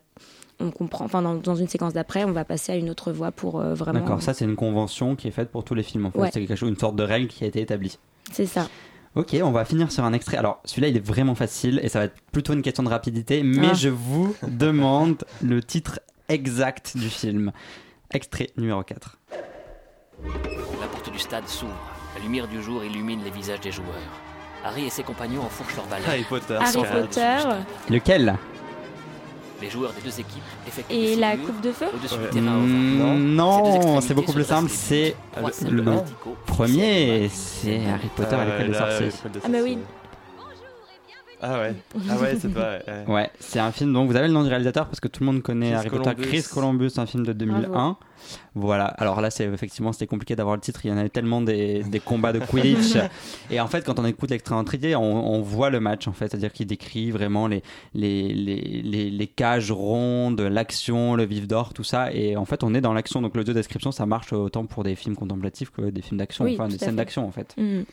on 0.59 0.71
comprend. 0.71 1.05
Enfin, 1.05 1.21
dans, 1.21 1.35
dans 1.35 1.55
une 1.55 1.67
séquence 1.67 1.93
d'après, 1.93 2.23
on 2.23 2.31
va 2.31 2.45
passer 2.45 2.71
à 2.71 2.75
une 2.75 2.89
autre 2.89 3.11
voix 3.11 3.31
pour 3.31 3.61
vraiment. 3.61 3.99
D'accord, 3.99 4.21
ça 4.21 4.33
c'est 4.33 4.45
une 4.45 4.55
convention 4.55 5.15
qui 5.15 5.27
est 5.27 5.31
faite 5.31 5.49
pour 5.49 5.63
tous 5.63 5.75
les 5.75 5.83
films 5.83 6.07
en 6.07 6.11
fait. 6.11 6.19
Ouais. 6.19 6.29
C'est 6.31 6.39
quelque 6.39 6.55
chose, 6.55 6.69
une 6.69 6.77
sorte 6.77 6.95
de 6.95 7.03
règle 7.03 7.27
qui 7.27 7.43
a 7.43 7.47
été 7.47 7.61
établie. 7.61 7.97
C'est 8.31 8.45
ça. 8.45 8.67
Ok, 9.13 9.35
on 9.43 9.51
va 9.51 9.65
finir 9.65 9.91
sur 9.91 10.05
un 10.05 10.13
extrait. 10.13 10.37
Alors, 10.37 10.61
celui-là, 10.63 10.87
il 10.87 10.95
est 10.95 11.05
vraiment 11.05 11.35
facile 11.35 11.81
et 11.83 11.89
ça 11.89 11.99
va 11.99 12.05
être 12.05 12.15
plutôt 12.31 12.53
une 12.53 12.61
question 12.61 12.81
de 12.81 12.87
rapidité, 12.87 13.43
mais 13.43 13.71
Ah. 13.71 13.73
je 13.73 13.89
vous 13.89 14.33
demande 14.47 15.25
le 15.41 15.61
titre 15.61 15.99
exact 16.33 16.95
du 16.97 17.09
film. 17.09 17.51
Extrait 18.13 18.49
numéro 18.57 18.83
4. 18.83 19.17
La 20.81 20.87
porte 20.87 21.11
du 21.11 21.19
stade 21.19 21.47
s'ouvre. 21.47 21.71
La 22.15 22.21
lumière 22.23 22.47
du 22.47 22.61
jour 22.61 22.83
illumine 22.83 23.23
les 23.23 23.29
visages 23.31 23.61
des 23.61 23.71
joueurs. 23.71 23.87
Harry 24.63 24.85
et 24.85 24.89
ses 24.89 25.03
compagnons 25.03 25.41
enfourchent 25.41 25.75
leur 25.75 25.85
balai. 25.87 26.03
Harry 26.07 26.23
Potter. 26.27 26.57
Harry 26.59 26.83
Potter 27.01 27.37
Lequel? 27.89 28.35
Les 29.61 29.69
joueurs 29.69 29.93
des 29.93 30.01
deux 30.01 30.19
équipes 30.19 30.41
effectuent 30.67 30.93
et 30.93 31.15
la 31.15 31.37
coupe 31.37 31.61
de 31.61 31.71
feu? 31.71 31.85
Non. 32.35 33.15
Non, 33.15 34.01
c'est 34.01 34.13
beaucoup 34.15 34.31
plus 34.33 34.39
le 34.39 34.43
simple. 34.45 34.69
C'est 34.71 35.15
le- 35.69 35.83
le 35.83 35.97
premier, 36.47 37.29
c'est 37.31 37.85
Harry 37.87 38.09
Potter 38.15 38.35
Ah 38.39 38.43
et 38.43 38.49
l'école 38.51 38.67
des 38.71 38.77
sorciers. 38.77 39.09
Ah, 39.43 39.47
mais 39.49 39.61
oui. 39.61 39.77
Ah 41.41 41.59
ouais. 41.59 41.73
Ah 42.09 42.17
ouais, 42.17 42.35
c'est 42.39 42.53
pas. 42.53 42.79
ouais. 42.87 43.05
Ouais, 43.13 43.29
c'est 43.39 43.59
un 43.59 43.71
film 43.71 43.93
donc 43.93 44.09
vous 44.09 44.15
avez 44.15 44.27
le 44.27 44.33
nom 44.33 44.43
du 44.43 44.49
réalisateur 44.49 44.85
parce 44.85 44.99
que 44.99 45.07
tout 45.07 45.21
le 45.21 45.25
monde 45.25 45.41
connaît 45.41 45.67
Chris 45.71 45.75
Harry 45.75 45.89
Potter. 45.89 46.03
Columbus. 46.15 46.27
Chris 46.27 46.43
Columbus, 46.53 46.91
un 46.97 47.05
film 47.05 47.25
de 47.25 47.33
2001. 47.33 47.67
Bravo. 47.69 47.97
Voilà. 48.53 48.85
Alors 48.85 49.19
là, 49.19 49.31
c'est 49.31 49.45
effectivement 49.45 49.91
c'était 49.91 50.05
compliqué 50.05 50.35
d'avoir 50.35 50.55
le 50.55 50.61
titre. 50.61 50.81
Il 50.85 50.89
y 50.89 50.93
en 50.93 50.97
avait 50.97 51.09
tellement 51.09 51.41
des, 51.41 51.81
des 51.83 51.99
combats 51.99 52.31
de 52.33 52.39
Quidditch. 52.39 52.95
et 53.49 53.59
en 53.59 53.65
fait, 53.67 53.83
quand 53.83 53.97
on 53.97 54.05
écoute 54.05 54.29
l'extrait 54.29 54.53
entier, 54.53 54.95
on, 54.95 55.33
on 55.33 55.41
voit 55.41 55.71
le 55.71 55.79
match 55.79 56.07
en 56.07 56.11
fait, 56.13 56.27
c'est-à-dire 56.29 56.53
qu'il 56.53 56.67
décrit 56.67 57.09
vraiment 57.09 57.47
les 57.47 57.63
les, 57.95 58.33
les 58.33 58.81
les 58.83 59.09
les 59.09 59.27
cages 59.27 59.71
rondes, 59.71 60.39
l'action, 60.41 61.15
le 61.15 61.23
vif 61.25 61.47
d'or, 61.47 61.73
tout 61.73 61.83
ça. 61.83 62.13
Et 62.13 62.35
en 62.37 62.45
fait, 62.45 62.63
on 62.63 62.75
est 62.75 62.81
dans 62.81 62.93
l'action. 62.93 63.21
Donc 63.21 63.35
l'audio 63.35 63.53
description, 63.55 63.91
ça 63.91 64.05
marche 64.05 64.31
autant 64.33 64.65
pour 64.67 64.83
des 64.83 64.95
films 64.95 65.15
contemplatifs 65.15 65.71
que 65.71 65.89
des 65.89 66.01
films 66.03 66.19
d'action, 66.19 66.45
Oui, 66.45 66.53
enfin 66.53 66.67
des 66.67 66.77
scènes 66.77 66.95
d'action 66.97 67.27
en 67.27 67.31
fait. 67.31 67.55
Mhm. 67.57 67.85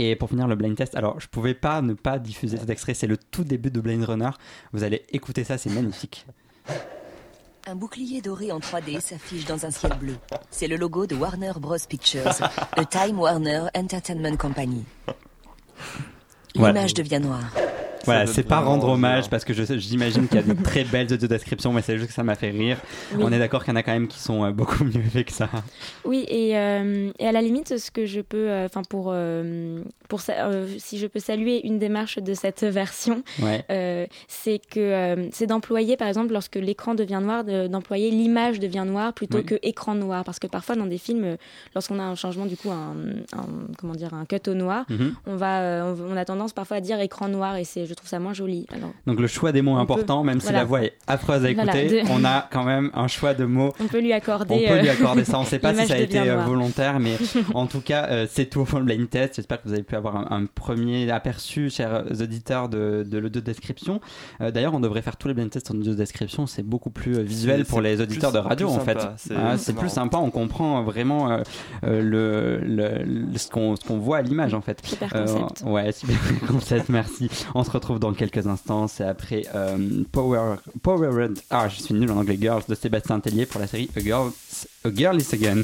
Et 0.00 0.14
pour 0.14 0.28
finir 0.28 0.46
le 0.46 0.54
blind 0.54 0.76
test, 0.76 0.94
alors 0.94 1.18
je 1.18 1.26
pouvais 1.26 1.54
pas 1.54 1.82
ne 1.82 1.92
pas 1.92 2.20
diffuser 2.20 2.56
cet 2.56 2.70
extrait, 2.70 2.94
c'est 2.94 3.08
le 3.08 3.16
tout 3.16 3.42
début 3.42 3.72
de 3.72 3.80
Blade 3.80 4.04
Runner. 4.04 4.30
Vous 4.72 4.84
allez 4.84 5.02
écouter 5.10 5.42
ça, 5.42 5.58
c'est 5.58 5.70
magnifique. 5.70 6.24
Un 7.66 7.74
bouclier 7.74 8.22
doré 8.22 8.52
en 8.52 8.60
3D 8.60 9.00
s'affiche 9.00 9.44
dans 9.44 9.66
un 9.66 9.72
ciel 9.72 9.92
bleu. 9.98 10.14
C'est 10.50 10.68
le 10.68 10.76
logo 10.76 11.06
de 11.06 11.16
Warner 11.16 11.52
Bros. 11.56 11.76
Pictures, 11.88 12.30
le 12.76 12.86
Time 12.86 13.18
Warner 13.18 13.64
Entertainment 13.76 14.36
Company. 14.36 14.84
Voilà. 16.54 16.74
L'image 16.74 16.94
devient 16.94 17.20
noire. 17.20 17.50
Voilà, 18.04 18.26
c'est 18.26 18.42
pas 18.42 18.60
rendre 18.60 18.88
hommage 18.88 19.22
bien. 19.24 19.28
parce 19.30 19.44
que 19.44 19.52
je- 19.52 19.78
j'imagine 19.78 20.28
qu'il 20.28 20.36
y 20.40 20.42
a 20.50 20.54
de 20.54 20.62
très 20.62 20.84
belles 20.84 21.12
audio 21.12 21.28
descriptions, 21.28 21.72
mais 21.72 21.82
c'est 21.82 21.96
juste 21.96 22.08
que 22.08 22.14
ça 22.14 22.22
m'a 22.24 22.34
fait 22.34 22.50
rire. 22.50 22.78
Oui. 23.14 23.22
On 23.24 23.32
est 23.32 23.38
d'accord 23.38 23.64
qu'il 23.64 23.72
y 23.72 23.76
en 23.76 23.80
a 23.80 23.82
quand 23.82 23.92
même 23.92 24.08
qui 24.08 24.18
sont 24.18 24.44
euh, 24.44 24.50
beaucoup 24.50 24.84
mieux 24.84 25.02
faits 25.02 25.26
que 25.26 25.32
ça. 25.32 25.48
Oui, 26.04 26.24
et, 26.28 26.56
euh, 26.56 27.10
et 27.18 27.26
à 27.26 27.32
la 27.32 27.42
limite, 27.42 27.76
ce 27.78 27.90
que 27.90 28.06
je 28.06 28.20
peux, 28.20 28.48
euh, 28.48 28.66
enfin 28.66 28.82
pour, 28.88 29.10
euh, 29.12 29.82
pour 30.08 30.20
euh, 30.30 30.66
si 30.78 30.98
je 30.98 31.06
peux 31.06 31.18
saluer 31.20 31.66
une 31.66 31.78
démarche 31.78 32.18
de 32.18 32.34
cette 32.34 32.62
version, 32.64 33.22
Ouais. 33.42 33.64
euh, 33.70 34.06
c'est 34.28 34.60
que 34.70 34.78
euh, 34.80 35.28
c'est 35.32 35.46
d'employer, 35.46 35.96
par 35.96 36.08
exemple, 36.08 36.32
lorsque 36.32 36.56
l'écran 36.56 36.94
devient 36.94 37.20
noir, 37.22 37.44
de- 37.44 37.66
d'employer 37.66 38.10
l'image 38.10 38.58
devient 38.60 38.84
noire 38.86 39.12
plutôt 39.12 39.38
Oui. 39.38 39.44
que 39.44 39.56
écran 39.62 39.94
noir, 39.94 40.24
parce 40.24 40.38
que 40.38 40.46
parfois 40.46 40.76
dans 40.76 40.86
des 40.86 40.98
films, 40.98 41.36
lorsqu'on 41.74 41.98
a 41.98 42.04
un 42.04 42.14
changement, 42.14 42.46
du 42.46 42.56
coup, 42.56 42.70
un, 42.70 42.94
un- 43.36 43.46
comment 43.78 43.94
dire, 43.94 44.14
un 44.14 44.24
cut 44.24 44.48
au 44.48 44.54
noir, 44.54 44.84
Mhm. 44.88 45.14
on 45.26 45.36
va, 45.36 45.60
euh, 45.60 45.94
on, 46.08 46.12
on 46.14 46.16
a 46.16 46.24
tendance 46.24 46.52
parfois 46.52 46.78
à 46.78 46.80
dire 46.80 47.00
écran 47.00 47.28
noir, 47.28 47.56
et 47.56 47.64
c'est, 47.64 47.84
je 47.88 47.94
trouve 47.94 48.08
ça 48.08 48.18
moins 48.18 48.34
joli. 48.34 48.66
Alors, 48.74 48.90
Donc 49.06 49.18
le 49.20 49.26
choix 49.26 49.52
des 49.52 49.62
mots 49.62 49.76
est 49.78 49.80
important, 49.80 50.22
même 50.24 50.40
si 50.40 50.52
la 50.52 50.64
voix 50.64 50.82
est 50.82 50.94
affreuse 51.06 51.44
à 51.44 51.52
Voilà, 51.52 51.76
écouter, 51.80 52.02
de- 52.02 52.08
on 52.10 52.24
a 52.24 52.46
quand 52.50 52.64
même 52.64 52.90
un 52.94 53.08
choix 53.08 53.34
de 53.34 53.44
mots. 53.44 53.72
on 53.80 53.86
peut 53.86 54.00
lui 54.00 54.12
accorder. 54.12 54.54
On 54.54 54.68
peut 54.68 54.80
lui 54.80 54.88
euh, 54.88 54.92
accorder 54.92 55.24
ça. 55.24 55.38
On 55.38 55.44
sait 55.44 55.58
pas 55.58 55.74
si 55.74 55.86
ça 55.86 55.94
a 55.94 55.98
été 55.98 56.18
euh, 56.20 56.36
volontaire, 56.44 57.00
mais 57.00 57.16
en 57.54 57.66
tout 57.66 57.80
cas, 57.80 58.06
euh, 58.10 58.26
c'est 58.30 58.46
tout 58.46 58.64
pour 58.64 58.78
le 58.78 58.84
blind 58.84 59.08
test. 59.08 59.36
J'espère 59.36 59.60
que 59.62 59.68
vous 59.68 59.74
avez 59.74 59.82
pu 59.82 59.96
avoir 59.96 60.16
un, 60.16 60.42
un 60.42 60.46
premier 60.46 61.10
aperçu, 61.10 61.70
chers 61.70 62.04
auditeurs, 62.20 62.68
de, 62.68 63.04
de 63.08 63.18
l'audio 63.18 63.40
description. 63.40 64.00
Euh, 64.40 64.50
D'ailleurs, 64.50 64.74
on 64.74 64.80
devrait 64.80 65.02
faire 65.02 65.16
tous 65.16 65.28
les 65.28 65.34
blind 65.34 65.50
tests 65.50 65.70
en 65.70 65.74
audio 65.74 65.94
description. 65.94 66.46
C'est 66.46 66.62
beaucoup 66.62 66.90
plus 66.90 67.20
visuel 67.22 67.64
pour 67.64 67.80
les 67.80 68.00
auditeurs 68.00 68.30
plus- 68.32 68.40
de 68.40 68.46
radio, 68.46 68.68
en 68.68 68.80
fait. 68.80 68.98
C'est- 69.16 69.34
Ah, 69.36 69.56
c'est 69.56 69.72
plus 69.72 69.82
marrant. 69.82 69.88
sympa. 69.94 70.18
On 70.18 70.30
comprend 70.30 70.82
vraiment 70.82 71.30
euh, 71.30 71.38
euh, 71.84 72.02
le, 72.02 72.58
le- 72.58 73.02
le- 73.04 73.38
ce 73.38 73.48
qu'on 73.48 73.98
voit 73.98 74.18
à 74.18 74.22
l'image, 74.22 74.54
en 74.54 74.60
fait. 74.60 74.80
Super 74.84 75.10
Euh, 75.14 75.24
concept. 75.26 75.62
ouais, 75.66 75.92
super 75.92 76.18
concept, 76.48 76.88
merci. 76.88 77.30
On 77.54 77.64
se 77.64 77.70
retrouve 77.78 77.98
dans 77.98 78.12
quelques 78.12 78.46
instants. 78.46 78.88
C'est 78.88 79.04
après 79.04 79.42
euh, 79.54 80.04
Power, 80.12 80.56
Power. 80.82 81.28
Ah, 81.50 81.68
je 81.68 81.80
suis 81.80 81.94
nul 81.94 82.10
en 82.10 82.16
anglais, 82.18 82.36
Girls 82.40 82.62
de 82.68 82.74
Sébastien 82.74 83.20
Tellier 83.20 83.46
pour 83.46 83.60
la 83.60 83.66
série 83.66 83.88
A 83.96 84.00
Girl, 84.00 84.30
A 84.84 84.90
Girl 84.94 85.20
is 85.20 85.34
Again. 85.34 85.62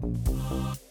Thank 0.00 0.78
you. 0.80 0.87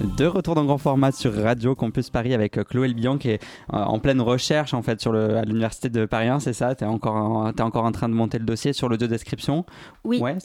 De 0.00 0.24
retour 0.24 0.54
dans 0.54 0.64
grand 0.64 0.78
format 0.78 1.12
sur 1.12 1.34
Radio 1.34 1.74
Campus 1.74 2.08
Paris 2.08 2.32
avec 2.32 2.56
euh, 2.56 2.64
Chloé 2.64 2.88
Bian 2.94 3.18
qui 3.18 3.30
est 3.30 3.42
euh, 3.74 3.76
en 3.76 3.98
pleine 3.98 4.22
recherche 4.22 4.72
en 4.72 4.80
fait 4.80 4.98
sur 4.98 5.12
le, 5.12 5.36
à 5.36 5.42
l'université 5.42 5.90
de 5.90 6.06
Paris 6.06 6.28
1, 6.28 6.40
c'est 6.40 6.54
ça? 6.54 6.74
Tu 6.74 6.84
es 6.84 6.86
encore, 6.86 7.16
en, 7.16 7.50
es 7.52 7.60
encore 7.60 7.84
en 7.84 7.92
train 7.92 8.08
de 8.08 8.14
monter 8.14 8.38
le 8.38 8.46
dossier 8.46 8.72
sur 8.72 8.88
le 8.88 8.96
deux 8.96 9.08
description 9.08 9.66
Oui, 10.04 10.18
ouais, 10.20 10.36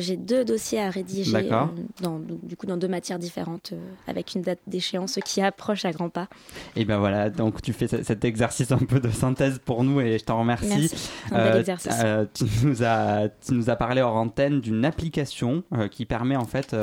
j'ai 0.00 0.16
deux 0.16 0.44
dossiers 0.44 0.80
à 0.80 0.90
rédiger 0.90 1.36
euh, 1.52 1.64
dans, 2.02 2.18
du 2.42 2.56
coup, 2.56 2.66
dans 2.66 2.76
deux 2.76 2.88
matières 2.88 3.20
différentes 3.20 3.70
euh, 3.74 3.78
avec 4.08 4.34
une 4.34 4.42
date 4.42 4.58
d'échéance 4.66 5.20
qui 5.24 5.40
approche 5.40 5.84
à 5.84 5.92
grands 5.92 6.08
pas. 6.10 6.26
Et 6.74 6.84
ben 6.84 6.98
voilà, 6.98 7.30
donc 7.30 7.62
tu 7.62 7.72
fais 7.72 7.86
ce- 7.86 8.02
cet 8.02 8.24
exercice 8.24 8.72
un 8.72 8.78
peu 8.78 8.98
de 8.98 9.10
synthèse 9.10 9.60
pour 9.64 9.84
nous 9.84 10.00
et 10.00 10.18
je 10.18 10.24
t'en 10.24 10.40
remercie. 10.40 10.66
Merci. 10.68 11.10
Un 11.30 11.44
bel 11.44 11.56
exercice. 11.60 11.94
tu, 12.34 12.44
nous 12.64 12.82
as, 12.82 13.28
tu 13.46 13.54
nous 13.54 13.70
as 13.70 13.76
parlé 13.76 14.02
hors 14.02 14.16
antenne 14.16 14.60
d'une 14.60 14.84
application 14.84 15.62
qui 15.92 16.06
permet 16.06 16.34
en 16.36 16.44
fait 16.44 16.74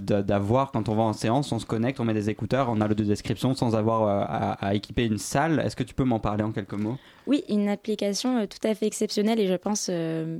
d'avoir, 0.00 0.72
quand 0.72 0.88
on 0.88 0.95
en 1.04 1.12
séance, 1.12 1.52
on 1.52 1.58
se 1.58 1.66
connecte, 1.66 2.00
on 2.00 2.04
met 2.04 2.14
des 2.14 2.30
écouteurs, 2.30 2.68
on 2.70 2.80
a 2.80 2.88
le 2.88 2.94
de 2.94 3.04
description 3.04 3.54
sans 3.54 3.74
avoir 3.76 4.02
euh, 4.02 4.56
à, 4.60 4.74
équiper 4.74 5.04
une 5.04 5.18
salle. 5.18 5.60
Est-ce 5.60 5.76
que 5.76 5.82
tu 5.82 5.94
peux 5.94 6.04
m'en 6.04 6.18
parler 6.18 6.42
en 6.42 6.52
quelques 6.52 6.74
mots? 6.74 6.96
Oui, 7.26 7.44
une 7.48 7.68
application 7.68 8.38
euh, 8.38 8.46
tout 8.46 8.66
à 8.66 8.74
fait 8.74 8.86
exceptionnelle 8.86 9.40
et 9.40 9.46
je 9.46 9.54
pense 9.54 9.88
euh, 9.90 10.38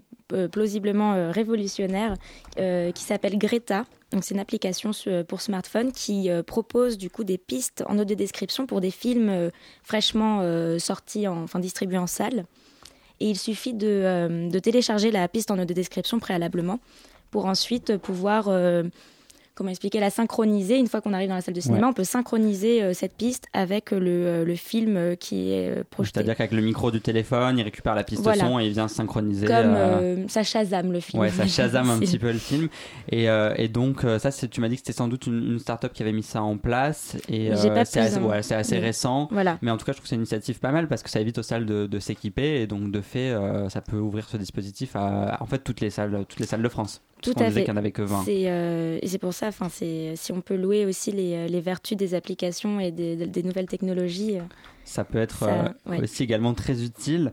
plausiblement 0.50 1.30
révolutionnaire 1.30 2.14
qui 2.56 3.02
s'appelle 3.02 3.38
Greta. 3.38 3.84
Donc 4.10 4.24
c'est 4.24 4.34
une 4.34 4.40
application 4.40 4.90
pour 5.28 5.40
smartphone 5.40 5.92
qui 5.92 6.28
propose 6.46 6.98
du 6.98 7.10
coup 7.10 7.22
des 7.22 7.38
pistes 7.38 7.84
en 7.86 7.98
audio 7.98 8.16
description 8.16 8.66
pour 8.66 8.80
des 8.80 8.90
films 8.90 9.50
fraîchement 9.84 10.42
sortis, 10.80 11.28
en, 11.28 11.44
enfin 11.44 11.60
distribués 11.60 11.98
en 11.98 12.08
salle. 12.08 12.44
Et 13.20 13.30
il 13.30 13.38
suffit 13.38 13.72
de, 13.72 14.48
de 14.50 14.58
télécharger 14.58 15.12
la 15.12 15.28
piste 15.28 15.52
en 15.52 15.58
audio 15.60 15.74
description 15.74 16.18
préalablement 16.18 16.80
pour 17.30 17.46
ensuite 17.46 17.96
pouvoir 17.96 18.48
comment 19.56 19.70
expliquer 19.70 19.98
la 20.00 20.10
synchroniser 20.10 20.78
une 20.78 20.86
fois 20.86 21.00
qu'on 21.00 21.12
arrive 21.12 21.28
dans 21.30 21.34
la 21.34 21.40
salle 21.40 21.54
de 21.54 21.60
cinéma 21.60 21.80
Ouais. 21.86 21.90
on 21.90 21.92
peut 21.94 22.04
synchroniser 22.04 22.82
euh, 22.82 22.92
cette 22.92 23.14
piste 23.14 23.46
avec 23.52 23.90
le, 23.90 24.00
euh, 24.06 24.44
le 24.44 24.54
film 24.54 24.96
euh, 24.96 25.14
qui 25.16 25.50
est 25.50 25.70
euh, 25.78 25.82
projeté 25.88 26.12
C'est-à-dire 26.14 26.36
qu'avec 26.36 26.52
le 26.52 26.60
micro 26.62 26.90
du 26.90 27.00
téléphone, 27.00 27.58
il 27.58 27.62
récupère 27.62 27.94
la 27.94 28.04
piste 28.04 28.22
Voilà. 28.22 28.44
son 28.44 28.60
et 28.60 28.66
il 28.66 28.72
vient 28.72 28.86
synchroniser. 28.86 29.46
comme 29.46 29.56
euh, 29.74 29.98
euh, 30.00 30.24
ça 30.28 30.42
Shazam 30.42 30.92
le 30.92 31.00
film 31.00 31.22
Ouais, 31.22 31.30
ça 31.30 31.46
Shazam 31.46 31.90
un 31.90 31.98
petit 32.00 32.18
peu 32.18 32.30
le 32.32 32.38
film. 32.38 32.68
Et, 33.10 33.28
euh, 33.28 33.54
et 33.56 33.68
donc, 33.68 34.04
euh, 34.04 34.18
ça, 34.18 34.30
tu 34.30 34.60
m'as 34.60 34.68
dit 34.68 34.74
que 34.76 34.80
c'était 34.80 34.92
sans 34.92 35.08
doute 35.08 35.26
une, 35.26 35.52
une 35.52 35.58
start-up 35.58 35.92
qui 35.92 36.02
avait 36.02 36.12
mis 36.12 36.22
ça 36.22 36.42
en 36.42 36.58
place. 36.58 37.16
Et 37.28 37.50
euh, 37.50 37.56
c'est 37.56 37.70
assez, 37.98 38.18
ouais, 38.18 38.36
assez 38.52 38.74
Oui. 38.76 38.80
récent. 38.82 39.28
Voilà. 39.30 39.58
Mais 39.62 39.70
en 39.70 39.76
tout 39.78 39.86
cas, 39.86 39.92
je 39.92 39.96
trouve 39.96 40.04
que 40.04 40.08
c'est 40.10 40.14
une 40.16 40.20
initiative 40.20 40.60
pas 40.60 40.70
mal 40.72 40.86
parce 40.88 41.02
que 41.02 41.08
ça 41.10 41.20
évite 41.20 41.38
aux 41.38 41.42
salles 41.42 41.64
de, 41.66 41.86
de 41.86 41.98
s'équiper. 41.98 42.60
Et 42.60 42.66
donc, 42.66 42.90
de 42.90 43.00
fait, 43.00 43.30
euh, 43.30 43.68
ça 43.70 43.80
peut 43.80 43.98
ouvrir 43.98 44.28
ce 44.28 44.36
dispositif 44.36 44.96
à, 44.96 45.38
en 45.40 45.46
fait, 45.46 45.58
toutes 45.60 45.80
les 45.80 45.90
salles, 45.90 46.24
toutes 46.28 46.40
les 46.40 46.46
salles 46.46 46.62
de 46.62 46.68
France. 46.68 47.00
Tout 47.22 47.32
à 47.38 47.50
fait. 47.50 47.68
avait 47.68 47.92
que 47.92 48.02
20. 48.02 48.24
C'est 48.24 48.50
euh, 48.50 48.98
c'est 49.04 49.18
pour 49.18 49.32
ça, 49.32 49.48
enfin, 49.48 49.68
c'est 49.68 50.14
si 50.16 50.32
on 50.32 50.40
peut 50.40 50.56
louer 50.56 50.84
aussi 50.86 51.12
les, 51.12 51.34
euh, 51.34 51.46
les 51.46 51.60
vertus 51.60 51.96
des 51.96 52.14
applications 52.14 52.78
et 52.78 52.90
des, 52.90 53.16
des 53.26 53.42
nouvelles 53.42 53.66
technologies. 53.66 54.38
Ça 54.88 55.02
peut 55.02 55.18
être 55.18 55.38
Ça, 55.40 55.46
euh, 55.50 55.90
ouais. 55.90 56.00
aussi 56.02 56.22
également 56.22 56.54
très 56.54 56.82
utile. 56.84 57.32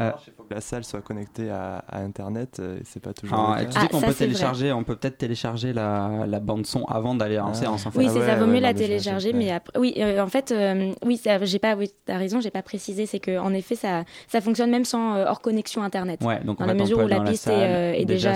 Euh, 0.00 0.10
Il 0.26 0.32
faut 0.32 0.42
que 0.44 0.54
la 0.54 0.62
salle 0.62 0.84
soit 0.84 1.02
connectée 1.02 1.50
à, 1.50 1.84
à 1.86 2.00
Internet 2.00 2.56
euh, 2.60 2.78
c'est 2.84 3.02
pas 3.02 3.12
toujours 3.12 3.38
alors, 3.38 3.56
le 3.58 3.64
tu 3.66 3.76
Ah, 3.78 3.86
qu'on 3.88 4.00
ça, 4.00 4.06
peut 4.06 4.12
vrai. 4.12 4.24
télécharger, 4.26 4.72
on 4.72 4.84
peut 4.84 4.96
peut-être 4.96 5.18
télécharger 5.18 5.74
la, 5.74 6.24
la 6.26 6.40
bande 6.40 6.64
son 6.66 6.84
avant 6.86 7.14
d'aller 7.14 7.38
en 7.38 7.50
Ah. 7.50 7.54
séance. 7.54 7.84
En 7.86 7.90
fait. 7.90 7.98
Oui, 7.98 8.06
Ah 8.08 8.12
c'est 8.14 8.20
ouais, 8.20 8.26
ça 8.26 8.36
vaut 8.36 8.46
mieux 8.46 8.60
la 8.60 8.72
télécharger, 8.72 9.34
mais 9.34 9.50
après, 9.52 9.78
oui, 9.78 9.92
euh, 9.98 10.20
en 10.22 10.28
fait, 10.28 10.50
euh, 10.50 10.92
oui, 11.04 11.20
j'ai 11.42 11.58
pas, 11.58 11.76
oui, 11.76 11.90
t'as 12.06 12.16
raison, 12.16 12.40
j'ai 12.40 12.50
pas 12.50 12.62
précisé, 12.62 13.04
c'est 13.04 13.20
que 13.20 13.38
en 13.38 13.52
effet, 13.52 13.74
ça, 13.74 14.04
ça 14.28 14.40
fonctionne 14.40 14.70
même 14.70 14.86
sans 14.86 15.14
euh, 15.16 15.26
hors 15.28 15.42
connexion 15.42 15.82
internet. 15.82 16.22
Ouais, 16.22 16.40
donc 16.42 16.58
Dans 16.58 16.64
en 16.64 16.68
la 16.68 16.74
mesure 16.74 16.98
où 16.98 17.06
la 17.06 17.20
piste 17.20 17.46
est, 17.48 17.50
salle, 17.50 17.60
euh, 17.60 17.92
est 17.92 18.04
déjà, 18.06 18.34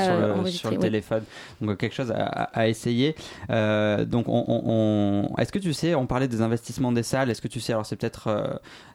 sur 0.51 0.71
le, 0.71 0.77
téléphone. 0.79 1.23
Donc 1.63 1.79
quelque 1.79 1.95
chose 1.95 2.11
à, 2.13 2.23
à- 2.27 2.43
à 2.61 2.69
essayer. 2.69 3.15
Euh, 3.51 4.05
donc, 4.05 4.29
on, 4.29 4.45
on- 4.47 4.63
on- 4.67 5.37
est-ce 5.39 5.53
que 5.53 5.59
tu 5.59 5.73
sais, 5.73 5.95
on 5.95 6.07
parlait 6.07 6.29
des 6.29 6.43
investissements 6.43 6.93
des 6.93 7.03
salles. 7.03 7.31
Est-ce 7.31 7.41
que 7.41 7.49
tu 7.49 7.61
sais, 7.61 7.73
alors 7.73 7.87
c'est 7.87 7.97
peut-être, 7.97 8.29
euh, 8.29 8.43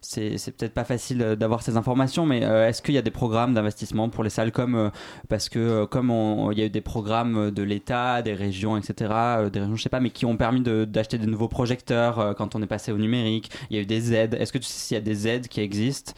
c'est, 0.02 0.38
peut-être 0.56 0.74
pas 0.74 0.84
facile 0.84 1.22
euh, 1.22 1.36
d'avoir 1.36 1.62
ces 1.62 1.78
informations, 1.78 2.26
mais 2.26 2.44
euh, 2.44 2.68
est-ce 2.68 2.82
qu'il 2.82 2.94
y 2.96 2.98
a 2.98 3.02
des 3.02 3.12
programmes 3.12 3.54
d'investissement 3.54 4.10
pour 4.10 4.24
les 4.24 4.30
salles 4.30 4.52
comme 4.52 4.76
euh, 4.76 4.90
parce 5.30 5.50
que 5.50 5.86
comme 5.86 6.10
on- 6.12 6.52
il 6.52 6.60
y 6.60 6.62
a 6.62 6.66
eu 6.66 6.70
des 6.70 6.82
programmes 6.82 7.52
de 7.52 7.64
l'État, 7.64 8.22
des 8.22 8.34
régions, 8.34 8.78
etc. 8.78 9.12
des 9.52 9.60
régions, 9.60 9.76
je 9.76 9.84
sais 9.84 9.90
pas, 9.90 10.00
mais 10.00 10.10
qui 10.10 10.26
ont 10.26 10.38
permis 10.38 10.62
de- 10.62 10.86
d'acheter 10.86 11.18
des 11.18 11.28
nouveaux 11.28 11.48
projecteurs 11.48 12.36
quand 12.38 12.56
on 12.56 12.62
est 12.62 12.68
passé 12.68 12.92
au 12.92 12.98
numérique. 12.98 13.50
Il 13.70 13.76
y 13.76 13.80
a 13.80 13.82
eu 13.82 13.86
des 13.86 14.14
aides. 14.14 14.36
Est-ce 14.36 14.52
que 14.54 14.58
tu 14.58 14.66
sais 14.66 14.80
s'il 14.80 14.96
y 14.96 14.98
a 14.98 15.02
des 15.02 15.28
aides 15.28 15.48
qui 15.48 15.62
existent 15.62 16.14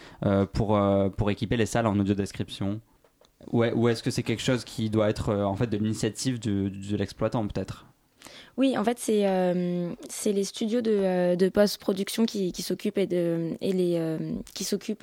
pour 0.54 0.80
pour 1.18 1.32
équiper 1.32 1.58
les 1.58 1.66
salles 1.66 1.88
en 1.88 1.98
audio 2.00 2.14
description? 2.16 2.80
Ou 3.52 3.64
est- 3.64 3.74
ou 3.74 3.88
est-ce 3.90 4.02
que 4.02 4.10
c'est 4.12 4.24
quelque 4.24 4.42
chose 4.42 4.64
qui 4.64 4.90
doit 4.90 5.10
être 5.10 5.34
en 5.34 5.56
fait 5.56 5.68
de 5.68 5.78
l'initiative 5.78 6.40
de, 6.40 6.70
de 6.70 6.98
l'exploitant 6.98 7.46
peut-être? 7.48 7.86
Oui, 8.58 8.78
en 8.78 8.84
fait, 8.84 8.98
c'est 9.00 9.28
euh, 9.28 9.92
les 10.26 10.44
studios 10.44 10.82
de, 10.82 10.92
euh, 10.92 11.36
de 11.36 11.50
post-production 11.50 12.26
qui, 12.26 12.52
qui 12.52 12.62
s'occupent 12.62 12.98
et 12.98 13.08
de 13.08 13.52
et 13.62 14.00
euh, 14.00 14.18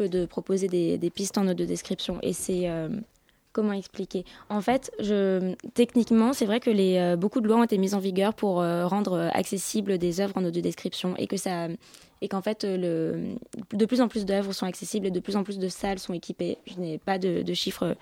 de 0.08 0.26
proposer 0.26 0.68
des, 0.68 0.98
des 0.98 1.10
pistes 1.10 1.36
en 1.38 1.46
audio 1.46 1.66
description. 1.66 2.18
Et 2.22 2.32
c'est 2.32 2.70
comment 3.52 3.72
expliquer? 3.72 4.24
En 4.48 4.60
fait, 4.60 4.90
je 4.98 5.54
techniquement, 5.74 6.32
c'est 6.32 6.46
vrai 6.46 6.60
que 6.60 6.70
les 6.70 7.16
beaucoup 7.16 7.40
de 7.40 7.48
lois 7.48 7.58
ont 7.58 7.64
été 7.64 7.76
mises 7.78 7.94
en 7.94 7.98
vigueur 7.98 8.32
pour 8.34 8.56
rendre 8.56 9.30
accessibles 9.34 9.98
des 9.98 10.20
œuvres 10.20 10.36
en 10.36 10.44
audio 10.44 10.62
description 10.62 11.14
et 11.18 12.28
qu'en 12.28 12.42
fait 12.42 12.64
le 12.64 13.34
de 13.74 13.86
plus 13.86 14.00
en 14.00 14.08
plus 14.08 14.24
d'œuvres 14.24 14.52
sont 14.52 14.66
accessibles 14.66 15.06
et 15.06 15.10
de 15.10 15.20
plus 15.20 15.36
en 15.36 15.44
plus 15.44 15.58
de 15.58 15.68
salles 15.68 15.98
sont 15.98 16.14
équipées. 16.14 16.56
Je 16.66 16.80
n'ai 16.80 16.98
pas 16.98 17.18
de, 17.18 17.42
de 17.42 17.54
chiffres 17.54 17.96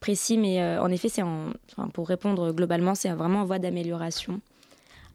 précis, 0.00 0.36
mais 0.36 0.62
en 0.78 0.90
effet, 0.90 1.08
c'est 1.08 1.22
en 1.22 1.50
enfin, 1.70 1.88
pour 1.88 2.08
répondre 2.08 2.52
globalement, 2.52 2.94
c'est 2.94 3.10
vraiment 3.10 3.42
en 3.42 3.44
voie 3.44 3.58
d'amélioration. 3.58 4.40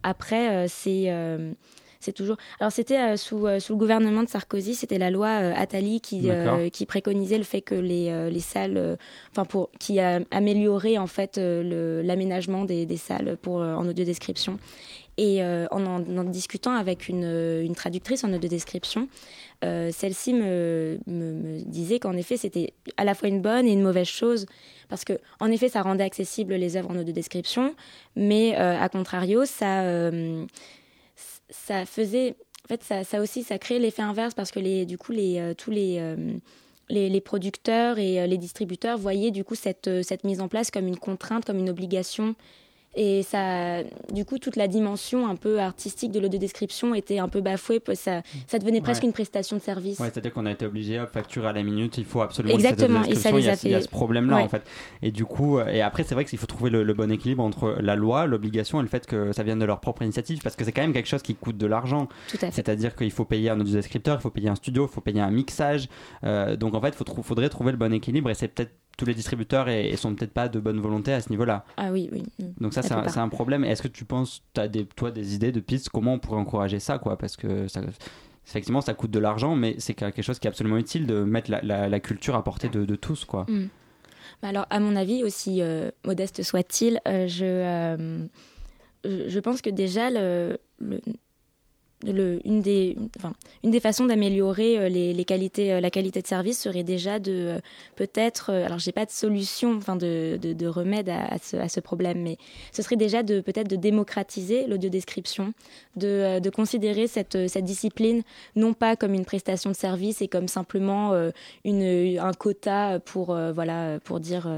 Après, 0.03 0.49
euh, 0.49 0.65
c'est 0.67 1.05
euh, 1.07 1.53
c'est 2.01 2.13
toujours. 2.13 2.37
Alors, 2.59 2.71
c'était 2.71 2.97
euh, 2.97 3.15
sous, 3.15 3.45
euh, 3.45 3.59
sous 3.59 3.73
le 3.73 3.77
gouvernement 3.77 4.23
de 4.23 4.27
Sarkozy, 4.27 4.73
c'était 4.73 4.97
la 4.97 5.11
loi 5.11 5.27
euh, 5.27 5.53
Attali 5.55 6.01
qui, 6.01 6.29
qui 6.73 6.85
préconisait 6.85 7.37
le 7.37 7.43
fait 7.43 7.61
que 7.61 7.75
les, 7.75 8.29
les 8.29 8.39
salles, 8.39 8.97
enfin 9.31 9.45
pour 9.45 9.69
qui 9.79 9.99
a 9.99 10.19
amélioré 10.31 10.97
en 10.97 11.07
fait 11.07 11.37
l'aménagement 11.37 12.65
des, 12.65 12.85
des 12.85 12.97
salles 12.97 13.37
pour 13.41 13.57
en 13.57 13.87
audio 13.87 14.03
description. 14.03 14.57
Et 15.17 15.43
en, 15.43 15.85
en, 15.85 16.17
en 16.17 16.23
discutant 16.23 16.71
avec 16.71 17.07
une, 17.07 17.25
une 17.63 17.75
traductrice 17.75 18.23
en 18.23 18.33
audio 18.33 18.49
description, 18.49 19.07
celle-ci 19.61 20.33
me, 20.33 20.97
me, 21.05 21.33
me 21.33 21.59
disait 21.61 21.99
qu'en 21.99 22.17
effet 22.17 22.37
c'était 22.37 22.73
à 22.97 23.03
la 23.03 23.13
fois 23.13 23.27
une 23.29 23.41
bonne 23.41 23.67
et 23.67 23.73
une 23.73 23.83
mauvaise 23.83 24.07
chose 24.07 24.45
parce 24.91 25.05
que 25.05 25.13
en 25.39 25.49
effet 25.49 25.69
ça 25.69 25.81
rendait 25.81 26.03
accessible 26.03 26.53
les 26.53 26.75
œuvres 26.75 26.91
en 26.91 26.97
audio 26.97 27.13
description, 27.13 27.73
mais 28.17 28.55
euh, 28.57 28.77
à 28.77 28.89
contrario 28.89 29.45
ça 29.45 29.83
euh, 29.83 30.45
faisait 31.85 32.35
en 32.69 32.83
ça, 32.83 33.21
aussi 33.21 33.43
ça 33.43 33.57
créait 33.57 33.79
l'effet 33.79 34.01
inverse 34.01 34.33
parce 34.33 34.51
que 34.51 34.83
du 34.83 34.97
coup 34.97 35.13
euh, 35.13 35.53
tous 35.53 35.71
les 35.71 37.21
producteurs 37.21 37.99
et 37.99 38.27
les 38.27 38.37
distributeurs 38.37 38.97
voyaient 38.97 39.31
du 39.31 39.45
coup 39.45 39.55
cette 39.55 40.23
mise 40.25 40.41
en 40.41 40.49
place 40.49 40.71
comme 40.71 40.87
une 40.87 40.99
contrainte, 40.99 41.45
comme 41.45 41.57
une 41.57 41.69
obligation. 41.69 42.35
Et 42.95 43.23
ça, 43.23 43.83
du 44.13 44.25
coup, 44.25 44.37
toute 44.37 44.57
la 44.57 44.67
dimension 44.67 45.27
un 45.29 45.35
peu 45.35 45.59
artistique 45.59 46.11
de 46.11 46.19
l'audio-description 46.19 46.93
était 46.93 47.19
un 47.19 47.29
peu 47.29 47.39
bafouée. 47.41 47.81
Ça, 47.93 48.21
ça 48.47 48.59
devenait 48.59 48.81
presque 48.81 49.03
Ouais. 49.03 49.07
une 49.07 49.13
prestation 49.13 49.55
de 49.57 49.61
service. 49.61 49.99
Ouais, 49.99 50.07
c'est-à-dire 50.11 50.33
qu'on 50.33 50.45
a 50.45 50.51
été 50.51 50.65
obligé 50.65 50.97
à 50.97 51.07
facturer 51.07 51.47
à 51.47 51.53
la 51.53 51.63
minute, 51.63 51.97
il 51.97 52.05
faut 52.05 52.21
absolument 52.21 52.53
Exactement, 52.53 53.03
et 53.03 53.15
ça 53.15 53.31
les 53.31 53.39
il 53.39 53.45
y 53.45 53.49
a, 53.49 53.53
a 53.53 53.55
il 53.63 53.71
y 53.71 53.73
a 53.73 53.77
fait- 53.77 53.83
ce 53.85 53.89
problème-là 53.89 54.37
Ouais. 54.37 54.43
en 54.43 54.49
fait. 54.49 54.63
Et 55.01 55.11
du 55.11 55.23
coup, 55.25 55.57
euh, 55.59 55.67
et 55.67 55.81
après 55.81 56.03
c'est 56.03 56.15
vrai 56.15 56.25
qu'il 56.25 56.37
faut 56.37 56.47
trouver 56.47 56.69
le, 56.69 56.83
le 56.83 56.93
bon 56.93 57.09
équilibre 57.11 57.43
entre 57.43 57.77
la 57.79 57.95
loi, 57.95 58.25
l'obligation 58.25 58.79
et 58.79 58.83
le 58.83 58.89
fait 58.89 59.05
que 59.07 59.31
ça 59.31 59.43
vienne 59.43 59.59
de 59.59 59.65
leur 59.65 59.79
propre 59.79 60.01
initiative, 60.01 60.39
parce 60.43 60.55
que 60.55 60.65
c'est 60.65 60.71
quand 60.73 60.81
même 60.81 60.93
quelque 60.93 61.07
chose 61.07 61.21
qui 61.21 61.35
coûte 61.35 61.57
de 61.57 61.67
l'argent. 61.67 62.07
Tout 62.29 62.37
à 62.37 62.39
fait. 62.47 62.51
C'est-à-dire 62.51 62.95
qu'il 62.95 63.11
faut 63.11 63.25
payer 63.25 63.49
un 63.49 63.59
audio-descripteur, 63.59 64.17
il 64.19 64.21
faut 64.21 64.29
payer 64.31 64.49
un 64.49 64.55
studio, 64.55 64.87
il 64.89 64.93
faut 64.93 65.01
payer 65.01 65.21
un 65.21 65.31
mixage. 65.31 65.87
Euh, 66.25 66.55
donc 66.57 66.75
en 66.75 66.81
fait, 66.81 66.93
il 66.99 67.23
faudrait 67.23 67.49
trouver 67.49 67.71
le 67.71 67.77
bon 67.77 67.93
équilibre 67.93 68.29
et 68.29 68.33
c'est 68.33 68.49
peut-être 68.49 68.71
tous 68.97 69.05
les 69.05 69.13
distributeurs 69.13 69.67
et, 69.69 69.89
et 69.89 69.95
sont 69.97 70.13
peut-être 70.13 70.33
pas 70.33 70.47
de 70.49 70.59
bonne 70.59 70.79
volonté 70.79 71.11
à 71.13 71.21
ce 71.21 71.29
niveau-là. 71.29 71.65
Ah 71.77 71.91
oui, 71.91 72.09
oui. 72.11 72.23
Donc 72.59 72.73
ça, 72.73 72.81
c'est 72.81 72.93
un, 73.19 73.29
problème. 73.29 73.63
Est-ce 73.63 73.81
que 73.81 73.87
tu 73.87 74.05
penses, 74.05 74.43
tu 74.53 74.61
as 74.61 74.67
des, 74.67 74.85
toi 74.85 75.11
des 75.11 75.35
idées 75.35 75.51
de 75.51 75.59
pistes, 75.59 75.89
comment 75.89 76.13
on 76.15 76.19
pourrait 76.19 76.39
encourager 76.39 76.79
ça 76.79 76.99
quoi? 76.99 77.17
Parce 77.17 77.35
que 77.37 77.67
ça, 77.67 77.81
effectivement, 78.45 78.81
ça 78.81 78.93
coûte 78.93 79.11
de 79.11 79.19
l'argent, 79.19 79.55
mais 79.55 79.75
c'est 79.79 79.93
quelque 79.93 80.21
chose 80.21 80.37
qui 80.39 80.47
est 80.47 80.49
absolument 80.49 80.77
utile 80.77 81.07
de 81.07 81.23
mettre 81.23 81.49
la, 81.49 81.61
la- 81.61 81.89
la 81.89 81.99
culture 81.99 82.35
à 82.35 82.43
portée 82.43 82.69
de, 82.69 82.85
de 82.85 82.95
tous. 82.95 83.25
quoi. 83.25 83.45
Mm. 83.49 83.69
Bah 84.41 84.49
Alors, 84.49 84.65
à 84.69 84.79
mon 84.79 84.95
avis, 84.95 85.23
aussi 85.23 85.61
euh, 85.61 85.91
modeste 86.05 86.41
soit-il, 86.43 86.99
euh, 87.07 87.27
je, 87.27 87.45
euh, 87.45 88.25
je 89.05 89.29
je 89.29 89.39
pense 89.39 89.61
que 89.61 89.69
déjà, 89.69 90.09
le, 90.09 90.57
le- 90.79 91.01
une, 92.05 92.61
des, 92.61 92.97
une 93.63 93.71
des 93.71 93.79
façons 93.79 94.05
d'améliorer 94.05 94.77
euh, 94.77 94.89
les, 94.89 95.13
les 95.13 95.25
qualités, 95.25 95.73
euh, 95.73 95.81
la 95.81 95.89
qualité 95.89 96.21
de 96.21 96.27
service 96.27 96.59
serait 96.59 96.83
déjà 96.83 97.19
de 97.19 97.31
euh, 97.31 97.59
peut-être, 97.95 98.51
alors 98.51 98.79
j'ai 98.79 98.91
pas 98.91 99.05
de 99.05 99.11
solution, 99.11 99.75
enfin 99.77 99.95
de, 99.95 100.37
de, 100.41 100.53
de 100.53 100.67
remède 100.67 101.09
à, 101.09 101.37
ce, 101.41 101.57
à 101.57 101.69
ce 101.69 101.79
problème, 101.79 102.21
mais 102.21 102.37
ce 102.71 102.81
serait 102.81 102.95
déjà 102.95 103.23
de 103.23 103.41
peut-être 103.41 103.67
de 103.67 103.75
démocratiser 103.75 104.67
l'audiodescription, 104.67 105.53
de, 105.95 106.39
de 106.39 106.49
considérer 106.49 107.07
cette, 107.07 107.47
cette 107.47 107.65
discipline 107.65 108.23
non 108.55 108.73
pas 108.73 108.95
comme 108.95 109.13
une 109.13 109.25
prestation 109.25 109.69
de 109.69 109.75
service 109.75 110.21
et 110.21 110.27
comme 110.27 110.47
simplement 110.47 111.13
une, 111.63 112.19
un 112.19 112.33
quota 112.33 112.99
pour, 112.99 113.35
voilà, 113.53 113.99
pour 114.03 114.19
dire. 114.19 114.49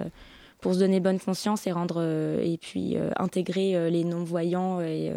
Euh, 0.64 0.70
pour 0.70 0.74
se 0.74 0.80
donner 0.80 1.00
bonne 1.00 1.20
conscience 1.20 1.68
et 1.68 1.72
rendre 1.72 2.02
et 2.42 2.58
puis 2.58 2.96
intégrer 3.18 3.90
les 3.90 4.04
non 4.04 4.24
voyants 4.24 4.82
et 4.82 5.12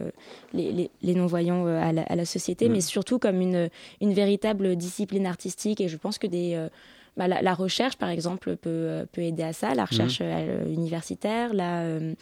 les, 0.53 0.91
les, 1.03 1.15
non 1.15 1.27
voyants 1.27 1.67
à 1.67 1.93
la, 1.93 2.03
à, 2.03 2.17
la, 2.17 2.25
société, 2.25 2.69
mm. 2.69 2.73
mais 2.73 2.81
surtout 2.81 3.19
comme 3.19 3.41
une 3.41 3.71
une 4.01 4.13
véritable 4.13 4.77
discipline 4.77 5.27
artistique. 5.27 5.81
Et 5.81 5.89
je 5.89 5.97
pense 5.97 6.19
que 6.19 6.27
des 6.27 6.69
bah, 7.17 7.29
la, 7.29 7.55
recherche, 7.55 7.97
par 7.97 8.11
exemple, 8.11 8.57
peut, 8.57 9.07
peut 9.13 9.23
aider 9.23 9.43
à 9.43 9.55
ça, 9.55 9.75
la 9.75 9.87
recherche 9.87 10.21
mmh. 10.21 10.71
universitaire, 10.71 11.55
la, 11.55 11.81
euh, 11.81 12.13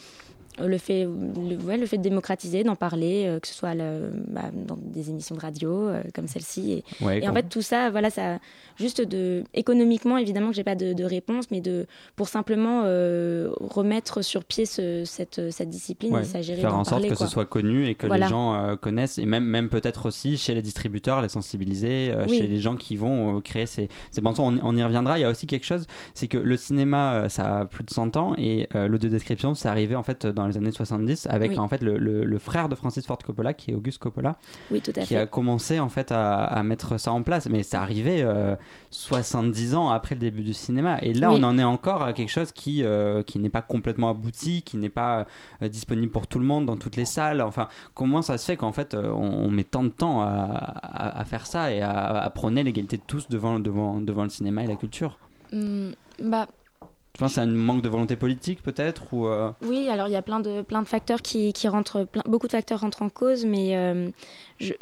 le 0.59 0.79
fait, 0.79 1.05
le, 1.05 1.57
ouais, 1.65 1.77
le 1.77 1.87
fait 1.87 1.99
de 1.99 2.03
démocratiser, 2.03 2.63
d'en 2.63 2.77
parler, 2.77 3.25
euh, 3.27 3.41
que 3.41 3.49
ce 3.49 3.55
soit 3.55 3.75
bah, 3.75 4.51
dans 4.55 4.77
des 4.77 5.11
émissions 5.11 5.35
de 5.35 5.41
radio 5.41 5.89
euh, 5.89 6.03
comme 6.15 6.29
celle-ci. 6.29 6.73
Et, 7.01 7.23
et 7.23 7.29
en 7.29 7.35
fait, 7.35 7.49
tout 7.49 7.63
ça, 7.63 7.91
voilà, 7.91 8.11
ça, 8.11 8.39
juste 8.79 9.01
de, 9.01 9.43
économiquement, 9.53 10.17
évidemment 10.17 10.51
que 10.51 10.57
j'ai 10.57 10.65
pas 10.65 10.77
de, 10.77 10.93
de, 10.93 11.05
réponse, 11.05 11.51
mais 11.51 11.61
de, 11.61 11.87
pour 12.17 12.29
simplement 12.29 12.83
remettre 12.83 14.23
sur 14.23 14.45
pied 14.45 14.67
ce, 14.67 15.05
cette, 15.05 15.51
cette 15.51 15.71
discipline 15.71 16.17
et 16.17 16.25
s'agirait 16.25 16.61
Faire 16.61 16.77
en 16.77 16.85
sorte 16.85 17.07
que 17.09 17.15
ce 17.15 17.27
soit 17.27 17.47
connu 17.47 17.87
et 17.89 17.95
que 17.95 18.07
les 18.07 18.27
gens 18.29 18.77
connaissent, 18.81 19.19
et 19.19 19.27
même, 19.27 19.45
même 19.45 19.69
peut-être 19.69 20.07
aussi 20.07 20.37
chez 20.37 20.55
les 20.55 20.63
distributeurs, 20.63 21.23
les 21.23 21.29
sensibiliser, 21.29 22.13
chez 22.29 22.47
les 22.47 22.61
gens 22.61 22.77
qui 22.77 22.97
vont 22.97 23.41
créer 23.41 23.67
ces, 23.67 23.89
ces 24.11 24.21
bandes 24.21 24.39
on, 24.39 24.59
on, 24.63 24.77
y 24.77 24.83
reviendra. 24.83 25.19
Il 25.19 25.23
y 25.23 25.25
a 25.25 25.31
aussi 25.31 25.47
quelque 25.47 25.67
chose, 25.67 25.87
c'est 26.15 26.29
que 26.29 26.39
le 26.39 26.57
cinéma, 26.57 27.29
ça 27.29 27.61
a 27.61 27.65
plus 27.65 27.85
de 27.85 27.91
100 27.91 28.17
ans, 28.17 28.35
et 28.39 28.69
l'audio 28.75 29.11
description, 29.11 29.55
c'est 29.55 29.69
arrivé 29.69 29.97
en 29.97 30.03
fait 30.03 30.27
dans 30.27 30.44
dans 30.45 30.49
les 30.49 30.57
années 30.59 30.71
70 30.71 31.27
avec 31.31 31.59
en 31.59 31.69
fait 31.69 31.83
le, 31.83 31.97
le, 31.97 32.39
frère 32.39 32.69
de 32.69 32.75
Francis 32.75 33.07
Ford 33.07 33.19
Coppola 33.19 33.55
qui 33.55 33.71
est 33.71 33.75
Auguste 33.75 33.99
Coppola 33.99 34.37
oui, 34.71 34.81
tout 34.81 34.93
à 34.95 35.01
qui 35.01 35.17
a 35.17 35.27
commencé 35.27 35.81
en 35.81 35.89
fait 35.89 36.13
à, 36.13 36.45
à, 36.45 36.63
mettre 36.63 36.99
ça 36.99 37.13
en 37.13 37.23
place. 37.23 37.49
Mais 37.49 37.63
c'est 37.63 37.77
arrivé 37.77 38.27
70 38.91 39.73
euh, 39.73 39.77
ans 39.77 39.91
après 39.91 40.15
le 40.15 40.21
début 40.21 40.43
du 40.43 40.53
cinéma. 40.53 40.99
Et 41.01 41.15
là 41.15 41.33
on 41.33 41.43
en 41.43 41.59
est 41.59 41.65
encore 41.65 42.03
à 42.03 42.13
quelque 42.13 42.31
chose 42.31 42.53
qui 42.53 42.85
euh, 42.85 43.23
qui 43.23 43.39
n'est 43.39 43.49
pas 43.49 43.63
complètement 43.63 44.11
abouti 44.11 44.63
qui 44.63 44.77
n'est 44.77 44.89
pas 44.89 45.27
euh, 45.63 45.69
disponible 45.69 46.13
pour 46.13 46.27
tout 46.27 46.39
le 46.39 46.45
monde 46.45 46.67
dans 46.67 46.77
toutes 46.77 46.97
les 46.97 47.07
salles. 47.07 47.41
Enfin 47.41 47.69
comment 47.95 48.23
ça 48.23 48.37
se 48.37 48.45
fait 48.45 48.57
qu'en 48.57 48.73
fait 48.73 48.95
on, 48.95 49.51
met 49.51 49.65
tant 49.65 49.85
de 49.85 49.89
temps 49.89 50.21
à, 50.23 50.31
à, 50.83 51.25
faire 51.25 51.47
ça 51.47 51.73
et 51.73 51.81
à, 51.81 52.31
prôner 52.35 52.63
l'égalité 52.63 52.97
de 52.97 53.03
tous 53.07 53.29
devant 53.29 53.59
devant 53.59 54.01
devant 54.01 54.25
le 54.25 54.31
cinéma 54.31 54.65
et 54.65 54.67
la 54.67 54.77
culture? 54.77 55.19
Mmh, 55.53 55.91
bah 56.23 56.49
tu 57.15 57.21
penses 57.21 57.35
c'est 57.35 57.41
un 57.41 57.47
manque 57.47 57.81
de 57.81 57.89
volonté 57.89 58.17
politique 58.17 58.61
peut-être 58.61 59.15
ou 59.15 59.29
euh 59.29 59.53
Oui, 59.63 59.89
alors 59.89 60.09
il 60.09 60.13
y 60.13 60.17
a 60.17 60.23
plein 60.23 60.41
de, 60.41 60.63
plein 60.63 60.83
de 60.83 60.89
facteurs 60.89 61.23
qui, 61.23 61.53
qui 61.53 61.69
rentrent, 61.69 62.09
beaucoup 62.27 62.49
de 62.49 62.53
facteurs 62.53 62.81
rentrent 62.81 63.03
en 63.03 63.09
cause, 63.09 63.47
mais 63.47 63.77
euh, 63.77 64.11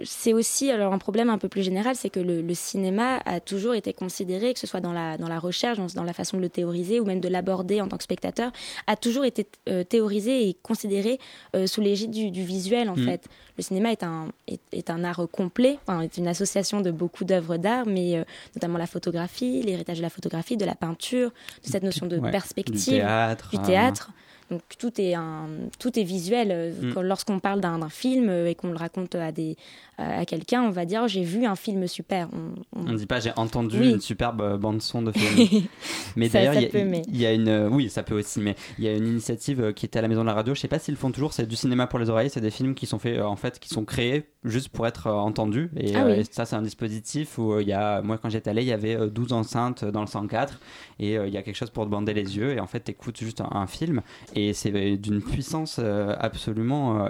c'est 0.04 0.32
aussi 0.32 0.70
alors 0.70 0.92
un 0.92 0.98
problème 0.98 1.30
un 1.30 1.38
peu 1.38 1.48
plus 1.48 1.62
général, 1.62 1.96
c'est 1.96 2.10
que 2.10 2.20
le, 2.20 2.42
cinéma 2.54 3.20
a 3.24 3.40
toujours 3.40 3.74
été 3.74 3.92
considéré, 3.92 4.52
que 4.52 4.60
ce 4.60 4.66
soit 4.66 4.80
dans 4.80 4.92
la, 4.92 5.16
dans 5.16 5.28
la 5.28 5.38
recherche, 5.38 5.78
dans, 5.94 6.04
la 6.04 6.12
façon 6.12 6.36
de 6.36 6.42
le 6.42 6.48
théoriser 6.48 7.00
ou 7.00 7.04
même 7.04 7.20
de 7.20 7.28
l'aborder 7.28 7.80
en 7.80 7.88
tant 7.88 7.96
que 7.96 8.04
spectateur, 8.04 8.52
a 8.86 8.96
toujours 8.96 9.24
été 9.24 9.46
euh, 9.68 9.84
théorisé 9.84 10.48
et 10.48 10.54
considéré 10.62 11.18
sous 11.66 11.80
l'égide 11.80 12.10
du, 12.10 12.30
du, 12.30 12.44
visuel 12.44 12.88
en 12.90 12.96
mm. 12.96 13.04
fait. 13.04 13.24
Le 13.56 13.62
cinéma 13.62 13.92
est 13.92 14.02
un, 14.02 14.28
est, 14.46 14.90
un 14.90 15.04
art 15.04 15.26
complet, 15.30 15.78
enfin, 15.86 16.00
est 16.00 16.16
une 16.16 16.28
association 16.28 16.80
de 16.80 16.90
beaucoup 16.90 17.24
d'œuvres 17.24 17.56
d'art, 17.56 17.86
mais 17.86 18.24
notamment 18.54 18.78
la 18.78 18.86
photographie, 18.86 19.62
l'héritage 19.62 19.98
de 19.98 20.02
la 20.02 20.10
photographie, 20.10 20.56
de 20.56 20.64
la 20.64 20.74
peinture, 20.74 21.30
de 21.64 21.70
cette 21.70 21.82
notion 21.82 22.06
de 22.06 22.18
perspective, 22.18 22.94
du 22.94 22.98
théâtre. 22.98 23.50
Du 23.50 23.58
théâtre. 23.58 24.10
Donc 24.52 24.62
tout 24.78 25.00
est, 25.00 25.14
un, 25.14 25.48
tout 25.78 25.98
est 25.98 26.04
visuel. 26.04 26.74
Mm. 26.80 27.00
Lorsqu'on 27.00 27.40
parle 27.40 27.60
d'un 27.60 27.88
film 27.88 28.30
et 28.46 28.54
qu'on 28.54 28.68
le 28.68 28.76
raconte 28.76 29.14
à, 29.14 29.32
des, 29.32 29.56
à 30.02 30.24
quelqu'un, 30.24 30.62
on 30.62 30.70
va 30.70 30.84
dire 30.84 31.08
j'ai 31.08 31.22
vu 31.22 31.44
un 31.44 31.56
film 31.56 31.86
super. 31.86 32.28
On 32.74 32.82
ne 32.82 32.96
dit 32.96 33.06
pas 33.06 33.20
j'ai 33.20 33.32
entendu 33.36 33.90
une 33.90 34.00
superbe 34.00 34.58
bande 34.58 34.82
son 34.82 35.02
de 35.02 35.12
film. 35.12 35.62
mais 36.16 36.28
d'ailleurs, 36.28 36.54
il 36.54 37.16
y, 37.16 37.26
a 37.26 37.32
une, 37.32 37.68
oui, 37.70 37.88
ça 37.88 38.02
peut 38.02 38.18
aussi, 38.18 38.40
mais 38.40 38.56
il 38.78 38.84
y 38.84 38.88
a 38.88 38.94
une 38.94 39.06
initiative 39.06 39.72
qui 39.74 39.86
était 39.86 39.98
à 39.98 40.02
la 40.02 40.08
Maison 40.08 40.22
de 40.22 40.26
la 40.26 40.34
Radio. 40.34 40.54
Je 40.54 40.60
sais 40.60 40.68
pas 40.68 40.78
s'ils 40.78 40.94
le 40.94 40.98
font 40.98 41.10
toujours. 41.10 41.32
C'est 41.32 41.46
du 41.46 41.56
cinéma 41.56 41.86
pour 41.86 41.98
les 41.98 42.10
oreilles. 42.10 42.30
C'est 42.30 42.40
des 42.40 42.50
films 42.50 42.74
qui 42.74 42.86
sont 42.86 42.98
faits 42.98 43.20
en 43.20 43.36
fait, 43.36 43.58
qui 43.58 43.68
sont 43.68 43.84
créés 43.84 44.24
juste 44.44 44.68
pour 44.70 44.86
être 44.86 45.08
entendus. 45.08 45.70
Et, 45.76 45.94
ah 45.94 46.10
et 46.10 46.24
ça, 46.24 46.44
c'est 46.44 46.56
un 46.56 46.62
dispositif 46.62 47.38
où 47.38 47.58
il 47.60 47.68
y 47.68 47.72
a, 47.72 48.02
moi 48.02 48.18
quand 48.18 48.30
j'étais 48.30 48.50
allé, 48.50 48.62
il 48.62 48.68
y 48.68 48.72
avait 48.72 49.08
12 49.08 49.32
enceintes 49.32 49.84
dans 49.84 50.00
le 50.00 50.06
104 50.06 50.60
et 50.98 51.14
il 51.14 51.32
y 51.32 51.36
a 51.36 51.42
quelque 51.42 51.56
chose 51.56 51.70
pour 51.70 51.84
te 51.84 51.90
bander 51.90 52.14
les 52.14 52.36
yeux 52.36 52.52
et 52.52 52.60
en 52.60 52.66
fait, 52.66 52.84
tu 52.84 52.90
écoutes 52.90 53.18
juste 53.18 53.40
un, 53.40 53.48
un 53.52 53.66
film 53.66 54.02
et 54.34 54.52
c'est 54.52 54.96
d'une 54.96 55.22
puissance 55.22 55.78
euh, 55.78 56.14
absolument 56.18 57.04
euh, 57.04 57.08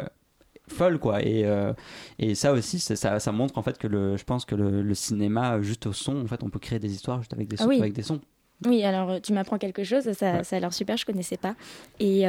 folle 0.72 0.98
quoi 0.98 1.22
et, 1.22 1.44
euh, 1.44 1.72
et 2.18 2.34
ça 2.34 2.52
aussi 2.52 2.78
ça, 2.78 3.18
ça, 3.18 3.32
montre 3.32 3.58
en 3.58 3.62
fait 3.62 3.78
que 3.78 3.86
le, 3.86 4.16
je 4.16 4.24
pense 4.24 4.44
que 4.44 4.54
le, 4.54 4.94
cinéma 4.94 5.60
juste 5.62 5.86
au 5.86 5.92
son 5.92 6.22
en 6.22 6.26
fait 6.26 6.42
on 6.42 6.50
peut 6.50 6.58
créer 6.58 6.78
des 6.78 6.92
histoires 6.92 7.18
juste 7.18 7.32
avec 7.32 7.48
des, 7.48 7.56
ah 7.60 7.64
sons, 7.64 7.70
avec 7.70 7.92
des 7.92 8.02
sons 8.02 8.20
oui, 8.64 8.84
alors 8.84 9.20
tu 9.20 9.32
m'apprends 9.32 9.58
quelque 9.58 9.82
chose, 9.82 10.04
ça, 10.12 10.44
ça 10.44 10.56
a 10.56 10.60
l'air 10.60 10.72
super, 10.72 10.96
je 10.96 11.04
connaissais 11.04 11.36
pas. 11.36 11.56
Et, 11.98 12.22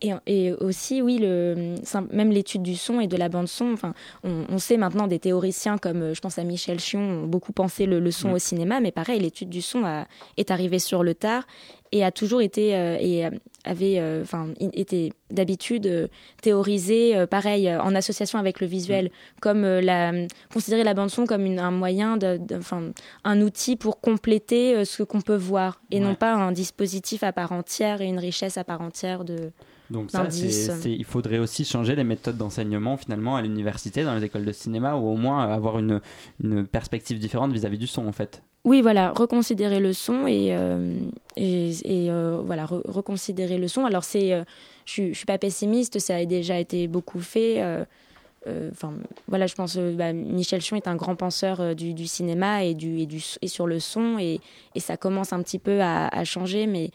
et, 0.00 0.12
et, 0.26 0.52
aussi, 0.54 1.02
oui, 1.02 1.18
le, 1.20 1.74
même 2.10 2.30
l'étude 2.30 2.62
du 2.62 2.74
son 2.74 3.00
et 3.00 3.06
de 3.06 3.18
la 3.18 3.28
bande 3.28 3.48
son. 3.48 3.70
Enfin, 3.72 3.92
on, 4.24 4.56
sait 4.56 4.78
maintenant 4.78 5.06
des 5.06 5.18
théoriciens 5.18 5.76
comme, 5.76 6.14
je 6.14 6.20
pense 6.22 6.38
à 6.38 6.44
Michel 6.44 6.80
Chion, 6.80 7.00
ont 7.00 7.26
beaucoup 7.26 7.52
pensé 7.52 7.84
le, 7.84 8.10
son 8.10 8.30
mm. 8.30 8.32
au 8.32 8.38
cinéma, 8.38 8.80
mais 8.80 8.92
pareil, 8.92 9.20
l'étude 9.20 9.50
du 9.50 9.60
son 9.60 9.84
a, 9.84 10.06
est 10.38 10.50
arrivée 10.50 10.78
sur 10.78 11.02
le 11.02 11.14
tard 11.14 11.44
et 11.92 12.04
a 12.04 12.10
toujours 12.10 12.42
été 12.42 12.70
et 12.70 13.28
avait 13.64 13.98
euh, 13.98 14.22
enfin 14.22 14.48
été 14.60 15.12
d'habitude 15.30 15.86
euh, 15.86 16.08
théorisé 16.42 17.16
euh, 17.16 17.26
pareil 17.26 17.72
en 17.74 17.94
association 17.94 18.38
avec 18.38 18.60
le 18.60 18.66
visuel. 18.66 19.10
Comme 19.40 19.62
la 19.62 20.12
considérer 20.52 20.84
la 20.84 20.94
bande 20.94 21.10
son 21.10 21.26
comme 21.26 21.46
une, 21.46 21.58
un 21.58 21.70
moyen 21.70 22.16
de, 22.16 22.38
enfin 22.56 22.90
un 23.24 23.40
outil 23.40 23.76
pour 23.76 24.00
compléter 24.00 24.84
ce 24.84 25.02
qu'on 25.02 25.20
peut 25.20 25.36
voir 25.36 25.80
et 25.90 26.00
non 26.00 26.14
pas 26.14 26.34
un 26.34 26.52
dispositif 26.52 27.22
à 27.22 27.32
part 27.32 27.52
entière 27.52 28.00
et 28.00 28.06
une 28.06 28.18
richesse 28.18 28.56
à 28.58 28.64
part 28.64 28.80
entière 28.80 29.24
de 29.24 29.52
donc 29.92 30.10
ça, 30.10 30.26
il 30.84 31.04
faudrait 31.04 31.38
aussi 31.38 31.64
changer 31.64 31.94
les 31.94 32.04
méthodes 32.04 32.36
d'enseignement 32.36 32.96
finalement 32.96 33.36
à 33.36 33.42
l'université, 33.42 34.02
dans 34.04 34.14
les 34.14 34.24
écoles 34.24 34.44
de 34.44 34.52
cinéma, 34.52 34.96
ou 34.96 35.08
au 35.08 35.16
moins 35.16 35.44
avoir 35.52 35.78
une, 35.78 36.00
une 36.42 36.66
perspective 36.66 37.18
différente 37.18 37.52
vis-à-vis 37.52 37.78
du 37.78 37.86
son 37.86 38.06
en 38.06 38.12
fait. 38.12 38.42
Oui, 38.64 38.80
voilà, 38.80 39.10
reconsidérer 39.10 39.80
le 39.80 39.92
son 39.92 40.26
et, 40.28 40.54
euh, 40.54 40.94
et, 41.36 41.72
euh, 41.84 42.40
voilà, 42.44 42.64
reconsidérer 42.64 43.58
le 43.58 43.66
son. 43.66 43.84
Alors 43.84 44.04
c'est, 44.04 44.32
euh, 44.32 44.44
je, 44.86 45.08
je 45.08 45.14
suis 45.14 45.26
pas 45.26 45.38
pessimiste, 45.38 45.98
ça 45.98 46.16
a 46.16 46.24
déjà 46.24 46.58
été 46.58 46.86
beaucoup 46.86 47.20
fait. 47.20 47.62
Enfin, 48.72 48.94
voilà, 49.28 49.46
je 49.46 49.54
pense 49.54 49.76
bah, 49.76 50.12
Michel 50.12 50.60
Chion 50.60 50.76
est 50.76 50.88
un 50.88 50.96
grand 50.96 51.14
penseur 51.14 51.76
du, 51.76 51.94
du, 51.94 52.06
cinéma 52.06 52.64
et 52.64 52.74
du, 52.74 52.98
et 52.98 53.06
du 53.06 53.22
et 53.40 53.46
sur 53.46 53.68
le 53.68 53.78
son 53.78 54.18
et, 54.18 54.40
et 54.74 54.80
ça 54.80 54.96
commence 54.96 55.32
un 55.32 55.40
petit 55.42 55.60
peu 55.60 55.80
à, 55.80 56.08
à 56.08 56.24
changer, 56.24 56.66
mais 56.66 56.90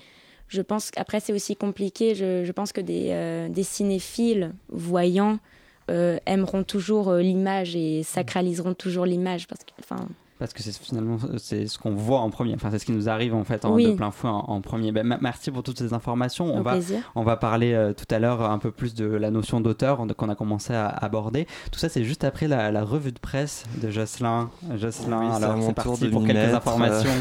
je 0.48 0.62
pense 0.62 0.92
qu'après 0.92 1.20
c'est 1.20 1.34
aussi 1.34 1.56
compliqué. 1.56 2.16
Je, 2.16 2.44
je, 2.44 2.52
pense 2.52 2.72
que 2.72 2.82
des, 2.82 3.48
des 3.50 3.64
cinéphiles 3.64 4.54
voyants 4.70 5.40
aimeront 5.88 6.64
toujours 6.64 7.14
l'image 7.14 7.76
et 7.76 8.04
sacraliseront 8.04 8.74
toujours 8.74 9.06
l'image 9.06 9.48
parce 9.48 9.64
que, 9.64 9.72
enfin 9.80 10.08
parce 10.40 10.54
que 10.54 10.64
c'est 10.64 10.78
finalement 10.78 11.18
c'est 11.38 11.68
ce 11.68 11.78
qu'on 11.78 11.96
voit 11.96 12.20
en 12.20 12.30
premier. 12.30 12.54
Enfin 12.56 12.70
c'est 12.72 12.80
ce 12.80 12.86
qui 12.86 12.92
nous 12.92 13.10
arrive 13.10 13.34
en 13.34 13.44
fait 13.44 13.66
en, 13.66 13.78
de 13.78 13.92
plein 13.92 14.12
fouet 14.12 14.30
en, 14.30 14.62
premier. 14.62 14.92
Ben, 14.92 15.18
merci 15.22 15.52
pour 15.52 15.64
toutes 15.64 15.80
ces 15.80 15.94
informations. 15.94 16.54
On 16.56 16.62
va 16.62 16.78
on 17.16 17.24
va 17.24 17.38
parler 17.38 17.74
euh, 17.74 17.94
tout 17.94 18.14
à 18.14 18.20
l'heure 18.20 18.50
un 18.50 18.60
peu 18.60 18.72
plus 18.72 18.94
de 18.94 19.06
la 19.06 19.32
notion 19.32 19.62
d'auteur 19.62 20.06
qu'on 20.16 20.30
a 20.30 20.36
commencé 20.36 20.74
à 20.74 20.88
aborder. 20.88 21.48
Tout 21.72 21.80
ça 21.80 21.90
c'est 21.90 22.04
juste 22.04 22.24
après 22.24 22.48
la, 22.48 22.84
revue 22.84 23.12
de 23.12 23.20
presse 23.20 23.66
de 23.82 23.90
Jocelyn. 23.90 24.50
Jocelyn 24.76 25.32
alors 25.32 25.62
c'est 25.62 25.74
parti 25.74 26.08
pour 26.08 26.26
quelques 26.26 26.54
informations. 26.54 27.10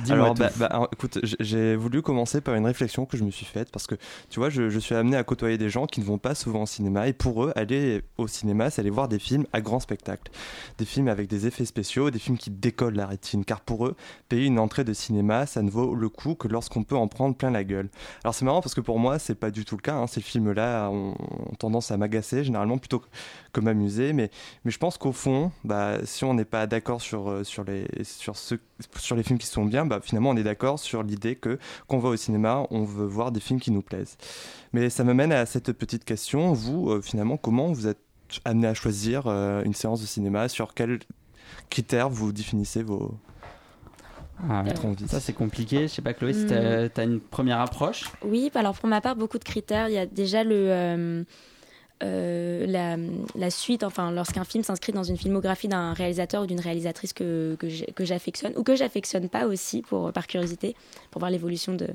Alors, 0.08 0.34
bah, 0.34 0.50
bah 0.56 0.88
écoute, 0.92 1.18
j'ai 1.22 1.76
voulu 1.76 2.02
commencer 2.02 2.40
par 2.40 2.54
une 2.54 2.66
réflexion 2.66 3.06
que 3.06 3.16
je 3.16 3.24
me 3.24 3.30
suis 3.30 3.46
faite 3.46 3.70
parce 3.70 3.86
que, 3.86 3.94
tu 4.30 4.40
vois, 4.40 4.50
je, 4.50 4.78
suis 4.78 4.94
amené 4.94 5.16
à 5.16 5.24
côtoyer 5.24 5.58
des 5.58 5.68
gens 5.68 5.86
qui 5.86 6.00
ne 6.00 6.04
vont 6.04 6.18
pas 6.18 6.34
souvent 6.34 6.62
au 6.62 6.66
cinéma 6.66 7.08
et 7.08 7.12
pour 7.12 7.44
eux, 7.44 7.52
aller 7.56 8.02
au 8.16 8.26
cinéma, 8.26 8.70
c'est 8.70 8.80
aller 8.80 8.90
voir 8.90 9.08
des 9.08 9.18
films 9.18 9.46
à 9.52 9.60
grand 9.60 9.80
spectacle. 9.80 10.30
Des 10.78 10.84
films 10.84 11.08
avec 11.08 11.28
des 11.28 11.46
effets 11.46 11.64
spéciaux, 11.64 12.09
des 12.10 12.18
films 12.18 12.38
qui 12.38 12.50
décollent 12.50 12.94
la 12.94 13.06
rétine. 13.06 13.44
Car 13.44 13.60
pour 13.60 13.86
eux, 13.86 13.96
payer 14.28 14.46
une 14.46 14.58
entrée 14.58 14.84
de 14.84 14.92
cinéma, 14.92 15.46
ça 15.46 15.62
ne 15.62 15.70
vaut 15.70 15.94
le 15.94 16.08
coup 16.08 16.34
que 16.34 16.48
lorsqu'on 16.48 16.82
peut 16.82 16.96
en 16.96 17.08
prendre 17.08 17.34
plein 17.36 17.50
la 17.50 17.64
gueule. 17.64 17.88
Alors, 18.24 18.34
c'est 18.34 18.44
marrant 18.44 18.60
parce 18.60 18.74
que 18.74 18.80
pour 18.80 18.98
moi, 18.98 19.18
c'est 19.18 19.34
pas 19.34 19.50
du 19.50 19.64
tout 19.64 19.76
le 19.76 19.82
cas. 19.82 19.94
Hein. 19.94 20.06
Ces 20.06 20.20
films-là 20.20 20.90
ont, 20.90 21.14
tendance 21.58 21.90
à 21.90 21.96
m'agacer 21.96 22.44
généralement 22.44 22.78
plutôt 22.78 23.02
que 23.52 23.60
m'amuser. 23.60 24.12
Mais, 24.12 24.30
mais 24.64 24.70
je 24.70 24.78
pense 24.78 24.98
qu'au 24.98 25.12
fond, 25.12 25.52
bah, 25.64 25.98
si 26.04 26.24
on 26.24 26.34
n'est 26.34 26.44
pas 26.44 26.66
d'accord 26.66 27.00
sur, 27.00 27.30
euh, 27.30 27.44
sur, 27.44 27.64
les, 27.64 27.86
sur, 28.04 28.36
sur 28.36 29.16
les 29.16 29.22
films 29.22 29.38
qui 29.38 29.46
sont 29.46 29.64
bien, 29.64 29.86
bah, 29.86 30.00
finalement 30.02 30.30
on 30.30 30.36
est 30.36 30.42
d'accord 30.42 30.78
sur 30.78 31.02
l'idée 31.02 31.36
que 31.36 31.58
quand 31.86 31.96
on 31.96 32.00
va 32.00 32.10
au 32.10 32.16
cinéma, 32.16 32.66
on 32.70 32.84
veut 32.84 33.06
voir 33.06 33.32
des 33.32 33.40
films 33.40 33.60
qui 33.60 33.70
nous 33.70 33.82
plaisent. 33.82 34.16
Mais 34.72 34.90
ça 34.90 35.04
me 35.04 35.14
mène 35.14 35.32
à 35.32 35.46
cette 35.46 35.72
petite 35.72 36.04
question. 36.04 36.52
Vous, 36.52 36.90
euh, 36.90 37.00
finalement, 37.02 37.36
comment 37.36 37.72
vous 37.72 37.86
êtes 37.86 37.98
amené 38.44 38.68
à 38.68 38.74
choisir 38.74 39.24
euh, 39.26 39.62
une 39.64 39.74
séance 39.74 40.00
de 40.00 40.06
cinéma? 40.06 40.48
Sur 40.48 40.74
quels 40.74 41.00
critères 41.68 42.08
vous 42.08 42.32
définissez 42.32 42.82
vos, 42.82 43.14
ah, 44.48 44.64
ça 45.06 45.20
c'est 45.20 45.32
compliqué. 45.32 45.82
Je 45.82 45.86
sais 45.88 46.02
pas, 46.02 46.14
Chloé, 46.14 46.32
si 46.32 46.46
tu 46.46 46.54
as, 46.54 46.88
hmm. 46.88 47.02
une 47.02 47.20
première 47.20 47.60
approche. 47.60 48.04
Oui, 48.24 48.50
alors 48.54 48.74
pour 48.74 48.88
ma 48.88 49.00
part, 49.00 49.16
beaucoup 49.16 49.38
de 49.38 49.44
critères. 49.44 49.88
Il 49.88 49.94
y 49.94 49.98
a 49.98 50.06
déjà 50.06 50.44
le, 50.44 51.24
euh, 52.02 52.66
la, 53.34 53.50
suite, 53.50 53.82
enfin, 53.82 54.10
lorsqu'un 54.10 54.44
film 54.44 54.64
s'inscrit 54.64 54.92
dans 54.92 55.02
une 55.02 55.18
filmographie 55.18 55.68
d'un 55.68 55.92
réalisateur 55.92 56.44
ou 56.44 56.46
d'une 56.46 56.60
réalisatrice 56.60 57.12
que, 57.12 57.56
que 57.58 58.04
j'affectionne, 58.04 58.54
ou 58.56 58.62
que 58.62 58.74
j'affectionne 58.74 59.28
pas 59.28 59.46
aussi, 59.46 59.82
pour, 59.82 60.12
par 60.12 60.26
curiosité, 60.26 60.74
pour 61.10 61.20
voir 61.20 61.30
l'évolution 61.30 61.74
de, 61.74 61.88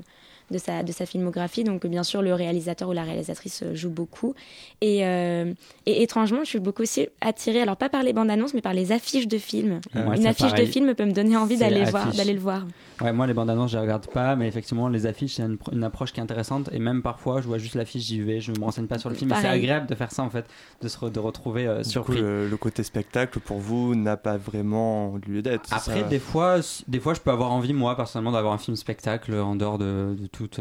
de 0.50 0.58
sa, 0.58 0.82
de 0.82 0.92
sa 0.92 1.06
filmographie. 1.06 1.64
Donc, 1.64 1.86
bien 1.86 2.02
sûr, 2.02 2.22
le 2.22 2.34
réalisateur 2.34 2.88
ou 2.88 2.92
la 2.92 3.02
réalisatrice 3.02 3.64
joue 3.74 3.90
beaucoup. 3.90 4.34
Et, 4.80 5.00
et 5.00 6.02
étrangement, 6.02 6.40
je 6.44 6.50
suis 6.50 6.58
beaucoup 6.58 6.82
aussi 6.82 7.08
attirée, 7.20 7.60
alors 7.60 7.76
pas 7.76 7.88
par 7.88 8.02
les 8.02 8.12
bandes 8.12 8.30
annonces, 8.30 8.54
mais 8.54 8.60
par 8.60 8.74
les 8.74 8.92
affiches 8.92 9.28
de 9.28 9.38
films. 9.38 9.80
Une 9.94 10.26
affiche 10.26 10.54
de 10.54 10.64
film 10.64 10.94
peut 10.94 11.04
me 11.04 11.12
donner 11.12 11.36
envie 11.36 11.56
d'aller 11.56 11.84
voir, 11.84 12.12
d'aller 12.12 12.34
le 12.34 12.40
voir. 12.40 12.64
Ouais, 13.00 13.12
moi, 13.12 13.26
les 13.26 13.34
bandes 13.34 13.50
annonces, 13.50 13.72
je 13.72 13.76
les 13.76 13.82
regarde 13.82 14.06
pas, 14.06 14.36
mais 14.36 14.48
effectivement, 14.48 14.88
les 14.88 15.06
affiches, 15.06 15.34
c'est 15.34 15.42
une, 15.42 15.84
approche 15.84 16.12
qui 16.12 16.20
est 16.20 16.22
intéressante. 16.22 16.70
Et 16.72 16.78
même 16.78 17.02
parfois, 17.02 17.40
je 17.42 17.46
vois 17.46 17.58
juste 17.58 17.74
l'affiche, 17.74 18.04
j'y 18.04 18.20
vais, 18.20 18.40
je 18.40 18.52
me 18.52 18.64
renseigne 18.64 18.86
pas 18.86 18.98
sur 18.98 19.10
le 19.10 19.16
film. 19.16 19.30
Mais 19.30 19.40
c'est 19.40 19.48
agréable 19.48 19.86
de 19.86 19.94
faire 19.94 20.10
ça, 20.12 20.22
en 20.22 20.30
fait, 20.30 20.46
de 20.80 20.88
se 20.88 21.06
de 21.06 21.20
retrouver 21.20 21.66
euh, 21.66 21.82
surpris. 21.82 22.20
le, 22.20 22.56
côté 22.56 22.82
spectacle, 22.82 23.38
pour 23.40 23.58
vous, 23.58 23.94
n'a 23.94 24.16
pas 24.16 24.38
vraiment 24.38 25.18
lieu 25.26 25.42
d'être. 25.42 25.70
Après, 25.72 26.04
des 26.04 26.18
fois, 26.18 26.60
des 26.88 27.00
fois, 27.00 27.12
je 27.12 27.20
peux 27.20 27.30
avoir 27.30 27.52
envie, 27.52 27.74
moi, 27.74 27.96
personnellement, 27.96 28.32
d'avoir 28.32 28.54
un 28.54 28.58
film 28.58 28.76
spectacle 28.76 29.34
en 29.34 29.56
dehors 29.56 29.78
de, 29.78 30.16
de 30.18 30.26
toute. 30.36 30.60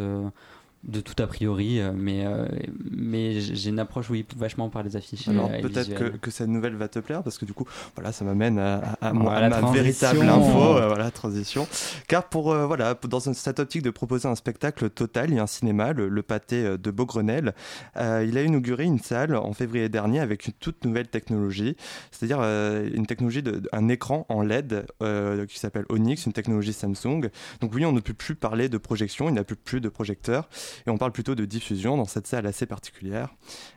Euh, 0.86 0.92
de 0.96 1.02
tout 1.02 1.22
a 1.22 1.28
priori, 1.28 1.80
euh, 1.80 1.92
mais, 1.96 2.26
euh, 2.26 2.46
mais 2.92 3.40
j'ai 3.40 3.70
une 3.70 3.80
approche, 3.80 4.10
oui, 4.10 4.26
vachement 4.38 4.70
par 4.70 4.84
les 4.84 4.96
affiches. 4.96 5.28
Alors 5.28 5.50
peut-être 5.50 5.94
que, 5.94 6.04
que, 6.18 6.32
cette 6.32 6.48
nouvelle 6.48 6.76
va 6.76 6.88
te 6.88 7.00
plaire, 7.00 7.24
parce 7.24 7.38
que 7.38 7.46
du 7.46 7.54
coup, 7.54 7.66
voilà, 7.96 8.12
ça 8.12 8.24
m'amène 8.24 8.60
à, 8.60 8.96
à, 9.02 9.14
ma 9.14 9.72
véritable 9.72 10.22
info, 10.22 10.78
euh, 10.78 10.88
voilà, 10.88 11.12
transition. 11.12 11.68
Car 12.08 12.30
pour, 12.30 12.56
voilà, 12.56 12.96
dans 13.08 13.20
cette 13.20 13.60
optique 13.60 13.82
de 13.82 13.90
proposer 13.90 14.28
un 14.28 14.36
spectacle 14.36 14.90
total 14.90 15.34
et 15.34 15.40
un 15.40 15.48
cinéma, 15.48 15.94
le, 15.94 16.24
pâté 16.24 16.78
de 16.78 16.92
Beaugrenelle, 16.92 17.54
il 17.96 18.38
a 18.38 18.42
inauguré 18.42 18.84
une 18.84 19.00
salle 19.00 19.36
en 19.36 19.54
février 19.54 19.90
dernier 19.90 20.20
avec 20.20 20.48
une 20.48 20.54
toute 20.54 20.84
nouvelle 20.86 21.08
technologie, 21.08 21.76
c'est-à-dire 22.12 22.40
une 22.42 23.06
technologie, 23.06 23.44
de, 23.44 23.62
un 23.72 23.88
écran 23.90 24.26
en 24.30 24.42
LED 24.42 24.86
qui 25.48 25.60
s'appelle 25.60 25.86
Onyx, 25.90 26.26
une 26.26 26.34
technologie 26.34 26.74
Samsung. 26.74 27.30
Donc 27.62 27.74
oui, 27.74 27.86
on 27.86 27.92
ne 27.92 28.00
peut 28.00 28.14
plus 28.14 28.36
parler 28.36 28.70
de 28.70 28.78
projection, 28.78 29.30
il 29.30 29.34
n'y 29.34 29.40
a 29.40 29.44
plus, 29.44 29.56
plus 29.56 29.82
de 29.82 29.90
projecteurs 29.90 30.48
et 30.86 30.90
on 30.90 30.98
parle 30.98 31.12
plutôt 31.12 31.36
de 31.36 31.46
diffusion 31.46 31.98
dans 31.98 32.06
cette 32.06 32.28
salle 32.28 32.46
assez 32.46 32.66
particulière 32.66 33.30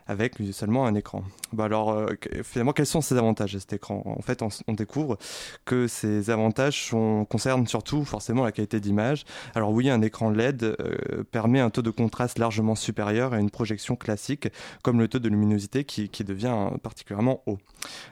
avec 0.08 0.36
seulement 0.52 0.86
un 0.86 0.94
écran. 0.94 1.22
Bah 1.52 1.64
alors 1.64 1.90
euh, 1.90 2.06
finalement 2.42 2.72
quels 2.72 2.86
sont 2.86 3.00
ces 3.00 3.16
avantages 3.16 3.52
de 3.52 3.58
cet 3.58 3.74
écran? 3.74 4.02
En 4.04 4.22
fait 4.22 4.42
on, 4.42 4.72
découvre 4.72 5.18
que 5.64 5.86
ces 5.86 6.30
avantages 6.30 6.90
concernent 7.28 7.66
surtout 7.66 8.04
forcément 8.04 8.44
la 8.44 8.52
qualité 8.52 8.80
d'image. 8.80 9.24
Alors 9.54 9.70
oui 9.70 9.90
un 9.90 10.00
écran 10.02 10.30
LED 10.30 10.62
euh, 10.64 11.24
permet 11.30 11.60
un 11.60 11.70
taux 11.70 11.82
de 11.82 11.90
contraste 11.90 12.38
largement 12.38 12.74
supérieur 12.74 13.34
à 13.34 13.38
une 13.38 13.50
projection 13.50 13.96
classique 13.96 14.48
comme 14.82 14.98
le 14.98 15.08
taux 15.08 15.18
de 15.18 15.28
luminosité 15.28 15.84
qui, 15.84 16.08
devient 16.24 16.70
particulièrement 16.82 17.42
haut. 17.46 17.58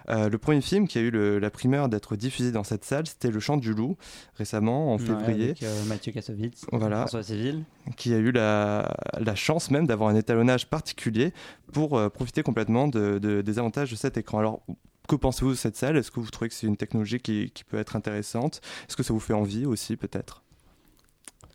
Euh, 0.08 0.28
le 0.28 0.38
premier 0.38 0.60
film 0.60 0.86
qui 0.86 0.98
a 0.98 1.00
eu 1.00 1.10
la 1.40 1.50
primeur 1.50 1.88
d'être 1.88 2.14
diffusé 2.16 2.52
dans 2.52 2.64
cette 2.64 2.84
salle 2.84 3.06
c'était 3.06 3.30
Le 3.30 3.40
Chant 3.40 3.56
du 3.56 3.72
Loup 3.74 3.96
récemment 4.36 4.92
en 4.92 4.98
février. 4.98 5.54
Avec, 5.60 5.86
Mathieu 5.86 6.12
Kassovitz, 6.12 6.66
voilà, 6.72 7.00
François 7.00 7.22
Civil. 7.22 7.64
Qui 7.96 8.14
a 8.14 8.18
eu 8.18 8.32
la, 8.32 8.75
la, 9.18 9.34
chance 9.34 9.70
même 9.70 9.86
d'avoir 9.86 10.10
un 10.10 10.16
étalonnage 10.16 10.68
particulier 10.68 11.32
pour 11.72 11.96
euh, 11.98 12.08
profiter 12.08 12.42
complètement 12.42 12.88
de, 12.88 13.18
des 13.18 13.58
avantages 13.58 13.90
de 13.90 13.96
cet 13.96 14.16
écran. 14.16 14.38
Alors, 14.38 14.62
que 15.08 15.16
pensez-vous 15.16 15.52
de 15.52 15.56
cette 15.56 15.76
salle? 15.76 15.96
Est-ce 15.96 16.10
que 16.10 16.20
vous 16.20 16.30
trouvez 16.30 16.48
que 16.48 16.54
c'est 16.54 16.66
une 16.66 16.76
technologie 16.76 17.20
qui, 17.20 17.52
peut 17.68 17.78
être 17.78 17.96
intéressante? 17.96 18.60
Est-ce 18.88 18.96
que 18.96 19.02
ça 19.02 19.12
vous 19.12 19.20
fait 19.20 19.34
envie 19.34 19.66
aussi, 19.66 19.96
peut-être? 19.96 20.42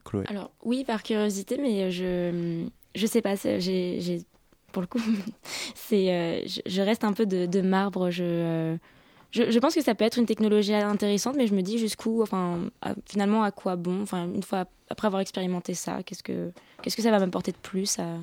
Chloé 0.05 0.25
Alors, 0.27 0.51
oui, 0.63 0.83
par 0.83 1.03
curiosité, 1.03 1.57
mais 1.57 1.91
je 1.91 2.65
je 2.95 3.05
sais 3.05 3.21
pas, 3.21 3.35
j'ai 3.35 4.25
pour 4.71 4.81
le 4.81 4.87
coup, 4.87 4.99
c'est 5.75 6.13
euh, 6.13 6.47
je, 6.65 6.81
reste 6.81 7.03
un 7.03 7.13
peu 7.13 7.25
de, 7.25 7.45
de 7.45 7.61
marbre. 7.61 8.09
Je, 8.09 8.23
euh, 8.23 8.77
je, 9.31 9.59
pense 9.59 9.75
que 9.75 9.81
ça 9.81 9.95
peut 9.95 10.03
être 10.03 10.17
une 10.17 10.25
technologie 10.25 10.73
intéressante, 10.73 11.35
mais 11.37 11.47
je 11.47 11.55
me 11.55 11.61
dis 11.61 11.77
jusqu'où, 11.77 12.21
enfin, 12.21 12.69
finalement, 13.05 13.43
à 13.43 13.51
quoi 13.51 13.75
bon? 13.75 14.01
Enfin, 14.01 14.25
une 14.25 14.43
fois 14.43 14.65
après 14.89 15.07
avoir 15.07 15.21
expérimenté 15.21 15.73
ça, 15.73 16.03
qu'est-ce 16.03 16.23
que 16.23 16.51
qu'est-ce 16.81 16.97
que 16.97 17.01
ça 17.01 17.11
va 17.11 17.19
m'apporter 17.19 17.51
de 17.51 17.57
plus 17.57 17.97
à... 17.99 18.17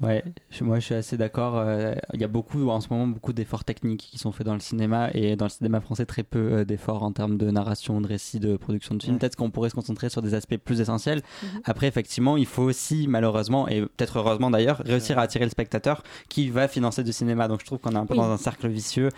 Ouais, 0.00 0.22
moi 0.60 0.78
je 0.78 0.84
suis 0.84 0.94
assez 0.94 1.16
d'accord. 1.16 1.58
Euh, 1.58 1.94
il 2.14 2.20
y 2.20 2.24
a 2.24 2.28
beaucoup, 2.28 2.68
en 2.68 2.80
ce 2.80 2.88
moment, 2.90 3.08
beaucoup 3.08 3.32
d'efforts 3.32 3.64
techniques 3.64 4.08
qui 4.12 4.18
sont 4.18 4.30
faits 4.30 4.46
dans 4.46 4.54
le 4.54 4.60
cinéma 4.60 5.10
et 5.12 5.34
dans 5.34 5.46
le 5.46 5.50
cinéma 5.50 5.80
français, 5.80 6.06
très 6.06 6.22
peu 6.22 6.38
euh, 6.38 6.64
d'efforts 6.64 7.02
en 7.02 7.10
termes 7.10 7.36
de 7.36 7.50
narration, 7.50 8.00
de 8.00 8.06
récit, 8.06 8.38
de 8.38 8.56
production 8.56 8.94
de 8.94 9.02
films. 9.02 9.18
Peut-être 9.18 9.34
qu'on 9.34 9.50
pourrait 9.50 9.70
se 9.70 9.74
concentrer 9.74 10.08
sur 10.08 10.22
des 10.22 10.34
aspects 10.34 10.56
plus 10.56 10.80
essentiels. 10.80 11.22
Mhm. 11.42 11.60
Après, 11.64 11.88
effectivement, 11.88 12.36
il 12.36 12.46
faut 12.46 12.62
aussi, 12.62 13.06
malheureusement, 13.08 13.68
et 13.68 13.80
peut-être 13.80 14.18
heureusement 14.18 14.50
d'ailleurs, 14.50 14.82
réussir 14.84 15.18
à 15.18 15.22
attirer 15.22 15.44
le 15.44 15.50
spectateur 15.50 16.04
qui 16.28 16.48
va 16.50 16.68
financer 16.68 17.02
du 17.02 17.12
cinéma. 17.12 17.48
Donc 17.48 17.60
je 17.60 17.66
trouve 17.66 17.78
qu'on 17.78 17.92
est 17.92 17.96
un 17.96 18.06
peu 18.06 18.14
dans 18.14 18.30
un 18.30 18.36
cercle 18.36 18.68
vicieux. 18.68 19.08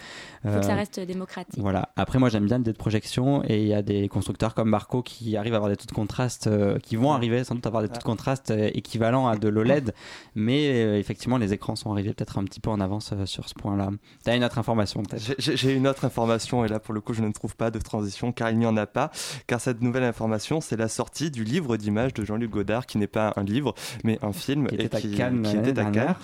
Il 0.45 0.51
faut 0.51 0.61
que 0.61 0.65
ça 0.65 0.73
euh, 0.73 0.77
reste 0.77 0.99
démocratique. 1.01 1.61
Voilà. 1.61 1.91
Après, 1.97 2.19
moi 2.19 2.31
j'aime 2.31 2.47
bien 2.47 2.57
l'idée 2.57 2.73
de 2.73 2.79
projection 2.79 3.43
et 3.47 3.61
il 3.61 3.69
y 3.69 3.75
a 3.75 3.83
des 3.83 4.09
constructeurs 4.09 4.55
comme 4.55 4.71
Marco 4.71 5.03
qui 5.03 5.37
arrivent 5.37 5.55
à 5.55 5.57
avoir 5.57 5.71
des 5.71 5.77
taux 5.77 5.87
de 5.87 5.93
contraste, 5.93 6.49
qui 6.83 6.97
vont 6.97 7.13
arriver 7.13 7.45
sans 7.45 7.55
doute 7.55 7.67
à 7.67 7.69
avoir 7.69 7.83
des 7.83 7.89
taux 7.89 7.99
de 7.99 8.05
contraste 8.05 8.51
équivalents 8.51 9.29
à 9.29 9.37
de 9.37 9.49
l'OLED, 9.49 9.93
mais 10.35 10.70
euh, 10.73 10.99
effectivement, 10.99 11.39
les 11.39 11.53
écrans 11.53 11.77
sont 11.77 11.93
arrivés 11.93 12.13
peut-être 12.13 12.39
un 12.39 12.45
petit 12.45 12.61
peu 12.61 12.71
en 12.71 12.81
avance 12.81 13.11
euh, 13.13 13.27
sur 13.27 13.49
ce 13.49 13.55
point-là. 13.55 13.91
Tu 14.25 14.31
as 14.31 14.37
une 14.37 14.45
autre 14.45 14.59
information 14.59 15.03
peut-être? 15.03 15.35
J'ai 15.39 15.75
une 15.75 15.87
autre 15.87 16.05
information, 16.05 16.65
et 16.65 16.69
là 16.69 16.79
pour 16.79 16.95
le 16.95 17.01
coup, 17.01 17.15
je 17.15 17.23
ne 17.23 17.31
trouve 17.33 17.57
pas 17.57 17.71
de 17.71 17.79
transition, 17.79 18.33
car 18.33 18.51
il 18.51 18.59
n'y 18.59 18.67
en 18.67 18.77
a 18.77 18.87
pas. 18.87 19.11
Car 19.47 19.61
cette 19.61 19.81
nouvelle 19.81 20.05
information, 20.05 20.61
c'est 20.61 20.77
la 20.77 20.89
sortie 20.89 21.31
du 21.31 21.45
livre 21.45 21.77
d'images 21.77 22.15
de 22.15 22.25
Jean-Luc 22.25 22.51
Godard, 22.51 22.87
qui 22.87 22.99
n'est 22.99 23.07
pas 23.07 23.33
un 23.37 23.43
livre, 23.43 23.75
mais 24.05 24.19
un 24.23 24.33
film. 24.33 24.67
Qui 24.67 24.77
était 24.77 24.97
à 24.97 25.01
Cannes. 25.01 25.43
Qui 25.43 25.57
était 25.57 25.79
à 25.79 25.85
Cannes. 25.85 26.15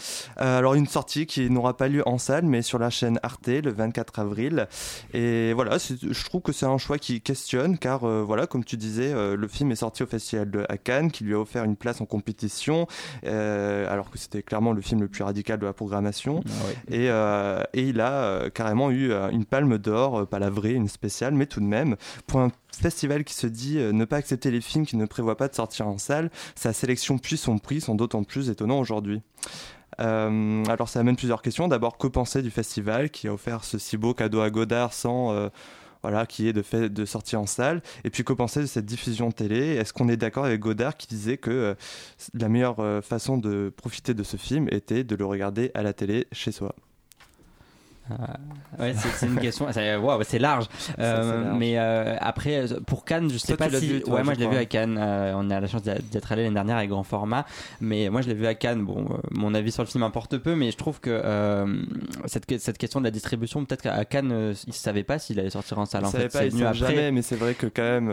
Euh, 0.41 0.59
alors, 0.59 0.75
une 0.75 0.87
sortie 0.87 1.27
qui 1.27 1.49
n'aura 1.51 1.77
pas 1.77 1.89
lieu 1.89 2.03
en 2.07 2.19
salle, 2.19 2.45
mais 2.45 2.63
sur 2.63 2.79
la 2.79 2.91
chaîne 2.91 3.19
Arte 3.23 3.49
le 3.49 3.73
24 3.73 4.19
avril. 4.19 4.69
Et 5.15 5.53
voilà, 5.53 5.79
je 5.79 6.25
trouve 6.25 6.43
que 6.43 6.53
c'est 6.53 6.67
un 6.67 6.79
choix 6.79 6.99
qui 6.99 7.21
questionne, 7.21 7.79
car 7.79 8.01
voilà, 8.01 8.47
comme 8.47 8.65
tu 8.65 8.77
disais, 8.77 9.13
le 9.15 9.49
film 9.49 9.73
est 9.73 9.77
sorti 9.77 10.03
au 10.03 10.07
festival 10.07 10.51
de, 10.51 10.67
à 10.69 10.77
Cannes, 10.77 11.11
qui 11.11 11.25
lui 11.25 11.35
a 11.35 11.39
offert 11.39 11.65
une 11.65 11.77
place 11.77 12.01
en 12.01 12.07
compétition, 12.07 12.87
alors 13.25 14.11
que 14.11 14.19
c'était 14.19 14.36
clairement 14.43 14.73
le 14.73 14.81
film 14.81 15.01
le 15.01 15.09
plus 15.09 15.23
radical 15.23 15.59
de 15.59 15.67
la 15.67 15.73
programmation. 15.73 16.43
Ah 16.47 16.53
et, 16.89 17.11
euh, 17.11 17.63
et, 17.73 17.83
il 17.89 18.01
a 18.01 18.13
euh, 18.13 18.51
carrément 18.51 18.91
eu 18.91 19.11
euh, 19.11 19.31
une 19.31 19.45
palme 19.45 19.79
d'or, 19.79 20.27
pas 20.27 20.39
la 20.39 20.51
vraie, 20.51 20.73
une 20.73 20.89
spéciale, 20.89 21.35
mais 21.35 21.47
tout 21.47 21.61
de 21.61 21.67
même, 21.67 21.97
pour 22.27 22.41
un 22.41 22.51
festival 22.73 23.25
qui 23.25 23.35
se 23.35 23.47
dit 23.47 23.79
ne 23.79 24.05
pas 24.05 24.17
accepter 24.17 24.51
les 24.51 24.61
films 24.61 24.87
qui 24.87 24.97
ne 24.97 25.07
prévoient 25.07 25.37
pas 25.37 25.49
de 25.49 25.55
sortir 25.55 25.89
en 25.89 25.99
salle, 25.99 26.31
sa 26.55 26.73
sélection 26.73 27.19
puis 27.19 27.37
son 27.37 27.59
prix 27.59 27.81
sont 27.81 27.95
d'autant 27.95 28.23
plus 28.23 28.51
étonnants 28.51 28.79
aujourd'hui. 28.79 29.23
alors 29.99 30.89
ça 30.89 31.01
amène 31.01 31.17
plusieurs 31.17 31.41
questions. 31.41 31.69
D'abord, 31.69 31.97
que 31.97 32.07
penser 32.07 32.43
du 32.43 32.51
festival 32.51 33.11
qui 33.11 33.29
a 33.29 33.33
offert 33.33 33.65
ce 33.65 33.79
si 33.79 33.97
beau 33.97 34.13
cadeau 34.13 34.41
à 34.41 34.51
Godard 34.51 34.93
sans 34.93 35.51
voilà, 36.09 36.25
qui 36.25 36.47
est 36.47 36.53
de, 36.53 36.63
fait, 36.63 36.89
de 36.89 37.05
sortir 37.05 37.41
en 37.41 37.47
salle. 37.47 37.83
Et 38.05 38.11
puis, 38.11 38.23
que 38.23 38.33
penser 38.33 38.61
de 38.61 38.67
cette 38.67 38.87
diffusion 38.87 39.33
télé? 39.33 39.75
Est-ce 39.75 39.93
qu'on 39.93 40.09
est, 40.09 40.17
d'accord 40.17 40.45
avec 40.45 40.61
Godard 40.61 40.97
qui 40.97 41.09
disait 41.09 41.37
que 41.37 41.51
euh, 41.51 41.75
la 42.33 42.49
meilleure 42.49 42.79
euh, 42.79 43.03
façon 43.03 43.39
de 43.39 43.73
profiter 43.77 44.15
de 44.15 44.23
ce 44.23 44.37
film 44.37 44.69
était 44.71 45.03
de 45.03 45.17
le 45.17 45.25
regarder 45.27 45.73
à 45.75 45.83
la 45.83 45.93
télé 45.93 46.29
chez 46.31 46.53
soi? 46.53 46.77
Ouais, 48.79 48.95
c'est 48.95 49.27
une 49.27 49.39
question. 49.39 49.67
Wow, 49.67 50.23
c'est 50.23 50.39
large. 50.39 50.67
Euh, 50.99 51.53
mais 51.57 51.79
euh, 51.79 52.17
après, 52.21 52.65
pour 52.87 53.05
Cannes, 53.05 53.31
je 53.31 53.39
sais 53.39 53.57
pas 53.57 53.71
si. 53.71 53.87
Vu, 53.87 54.05
ouais, 54.07 54.23
moi 54.23 54.35
je 54.35 54.41
l'ai 54.41 54.49
vu 54.49 54.57
à 54.57 54.65
Cannes. 54.65 54.99
on 54.99 55.51
a 55.51 55.61
la 55.61 55.67
chance 55.67 55.83
d'être 55.83 56.33
allé 56.33 56.43
l'année 56.43 56.55
dernière 56.55 56.77
avec 56.77 56.91
grand 56.91 57.03
format. 57.03 57.47
Mais 57.81 58.09
moi 58.09 58.21
je 58.21 58.29
l'ai 58.29 58.35
vu 58.35 58.47
à 58.47 58.55
Cannes. 58.55 58.85
Bon, 58.85 59.07
mon 59.31 59.55
avis 59.55 59.73
sur 59.73 59.83
le 59.83 59.89
film 59.89 60.03
importe 60.03 60.39
peu, 60.39 60.55
mais 60.55 60.71
je 60.71 60.77
trouve 60.77 61.01
que 61.01 61.23
cette, 62.27 62.59
cette 62.61 62.79
question 62.79 63.01
de 63.01 63.05
la 63.05 63.11
distribution, 63.11 63.65
peut-être 63.65 63.83
qu'à 63.83 64.05
Cannes, 64.05 64.55
ils 64.67 64.73
savaient 64.73 65.05
pas 65.05 65.19
s'il 65.19 65.39
allait 65.41 65.51
sortir 65.51 65.79
en 65.79 65.87
salle. 65.87 66.03
Ils 66.03 66.07
en 66.07 66.11
fait, 66.11 66.33
pas, 66.33 66.45
ils 66.45 66.53
venu 66.53 66.75
jamais. 66.75 67.13
Mais 67.13 67.23
c'est 67.23 67.37
vrai 67.37 67.55
que 67.55 67.67
quand 67.67 67.83
même 67.83 68.13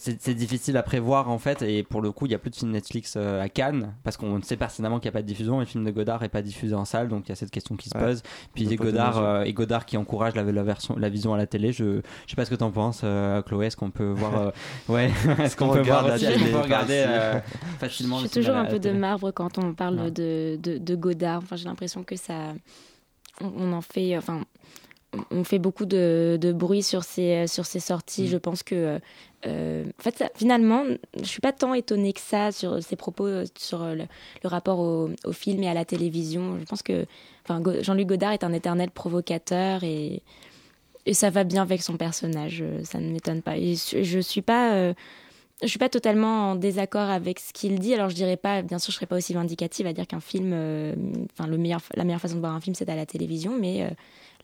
c'est 0.00 0.34
difficile 0.34 0.78
à 0.78 0.82
prévoir 0.82 1.28
en 1.28 1.38
fait 1.38 1.60
et 1.60 1.82
pour 1.82 2.00
le 2.00 2.10
coup 2.10 2.24
il 2.24 2.32
y 2.32 2.34
a 2.34 2.38
plus 2.38 2.50
de 2.50 2.56
films 2.56 2.70
Netflix 2.70 3.14
euh, 3.16 3.42
à 3.42 3.50
Cannes 3.50 3.94
parce 4.02 4.16
qu'on 4.16 4.40
sait 4.40 4.56
pertinemment 4.56 4.98
qu'il 4.98 5.10
n'y 5.10 5.12
a 5.14 5.18
pas 5.18 5.22
de 5.22 5.26
diffusion 5.26 5.58
et 5.58 5.60
le 5.60 5.66
film 5.66 5.84
de 5.84 5.90
Godard 5.90 6.22
n'est 6.22 6.30
pas 6.30 6.40
diffusé 6.40 6.74
en 6.74 6.86
salle 6.86 7.08
donc 7.08 7.24
il 7.26 7.28
y 7.28 7.32
a 7.32 7.34
cette 7.34 7.50
question 7.50 7.76
qui 7.76 7.90
se 7.90 7.98
pose. 7.98 8.22
Puis 8.54 8.64
Godard 8.76 9.18
euh, 9.18 9.42
et 9.42 9.52
Godard 9.52 9.84
qui 9.84 9.98
encourage 9.98 10.34
la, 10.34 10.42
la, 10.42 10.62
version 10.62 10.96
la 10.96 11.10
vision 11.10 11.34
à 11.34 11.36
la 11.36 11.46
télé 11.46 11.72
je 11.72 12.00
je 12.24 12.30
sais 12.30 12.36
pas 12.36 12.46
ce 12.46 12.50
que 12.50 12.54
tu 12.54 12.64
en 12.64 12.70
penses 12.70 13.02
euh, 13.04 13.42
Chloé 13.42 13.66
est-ce 13.66 13.76
qu'on 13.76 13.90
peut 13.90 14.10
voir 14.10 14.52
ouais 14.88 15.10
est-ce 15.38 15.54
qu'on 15.54 15.68
peut 15.68 15.82
voir 15.82 16.06
aussi, 16.06 16.26
on 16.26 16.50
peut 16.50 16.60
regarder 16.60 17.04
facilement 17.78 18.20
je 18.20 18.26
suis 18.26 18.40
toujours 18.40 18.56
un 18.56 18.64
peu 18.64 18.78
de 18.78 18.92
marbre 18.92 19.32
quand 19.32 19.58
on 19.58 19.74
parle 19.74 20.10
de, 20.12 20.58
de, 20.62 20.78
de, 20.78 20.94
Godard. 20.94 21.38
Enfin 21.42 21.56
j'ai 21.56 21.66
l'impression 21.66 22.04
que 22.04 22.16
ça 22.16 22.54
on, 23.42 23.72
en 23.72 23.82
fait 23.82 24.16
enfin 24.16 24.40
on 25.30 25.44
fait 25.44 25.58
beaucoup 25.58 25.86
de, 25.86 26.38
de, 26.40 26.52
bruit 26.52 26.82
sur 26.82 27.02
ces, 27.02 27.46
sur 27.46 27.66
ces 27.66 27.80
sorties. 27.80 28.24
Mm. 28.24 28.28
Je 28.28 28.36
pense 28.36 28.62
que 28.62 29.00
euh, 29.46 29.84
en 29.98 30.02
fait, 30.02 30.24
finalement, 30.36 30.84
je 31.16 31.24
suis 31.24 31.40
pas 31.40 31.52
tant 31.52 31.74
étonnée 31.74 32.12
que 32.12 32.20
ça 32.20 32.52
sur 32.52 32.82
ses 32.82 32.96
propos 32.96 33.26
euh, 33.26 33.44
sur 33.58 33.84
le, 33.84 34.06
rapport 34.44 34.78
au, 34.78 35.10
film 35.32 35.62
et 35.62 35.68
à 35.68 35.74
la 35.74 35.84
télévision. 35.84 36.58
Je 36.58 36.64
pense 36.64 36.82
que 36.82 37.06
Jean-Luc 37.80 38.06
Godard 38.06 38.32
est 38.32 38.44
un 38.44 38.52
éternel 38.52 38.90
provocateur 38.90 39.84
et, 39.84 40.22
ça 41.12 41.30
va 41.30 41.44
bien 41.44 41.62
avec 41.62 41.82
son 41.82 41.96
personnage. 41.96 42.60
Euh, 42.62 42.84
ça 42.84 43.00
ne 43.00 43.10
m'étonne 43.10 43.42
pas. 43.42 43.56
Je, 43.56 44.02
je 44.02 44.18
suis 44.20 44.42
pas 44.42 44.94
je 45.62 45.66
suis 45.66 45.78
pas 45.78 45.88
totalement 45.88 46.52
en 46.52 46.54
désaccord 46.54 47.08
avec 47.10 47.38
ce 47.38 47.52
qu'il 47.52 47.78
dit. 47.78 47.94
Alors 47.94 48.08
je 48.08 48.14
dirais 48.14 48.36
pas, 48.36 48.62
bien 48.62 48.78
sûr, 48.78 48.90
je 48.92 48.96
serais 48.96 49.06
pas 49.06 49.16
aussi 49.16 49.34
vindicative 49.34 49.86
à 49.86 49.92
dire 49.92 50.06
qu'un 50.06 50.20
film, 50.20 50.52
euh, 50.52 50.94
enfin 51.32 51.48
la 51.48 52.04
meilleure 52.04 52.20
façon 52.20 52.36
de 52.36 52.40
voir 52.40 52.54
un 52.54 52.60
film, 52.60 52.74
c'est 52.74 52.88
à 52.88 52.96
la 52.96 53.06
télévision, 53.06 53.56
mais 53.58 53.82
euh, 53.82 53.90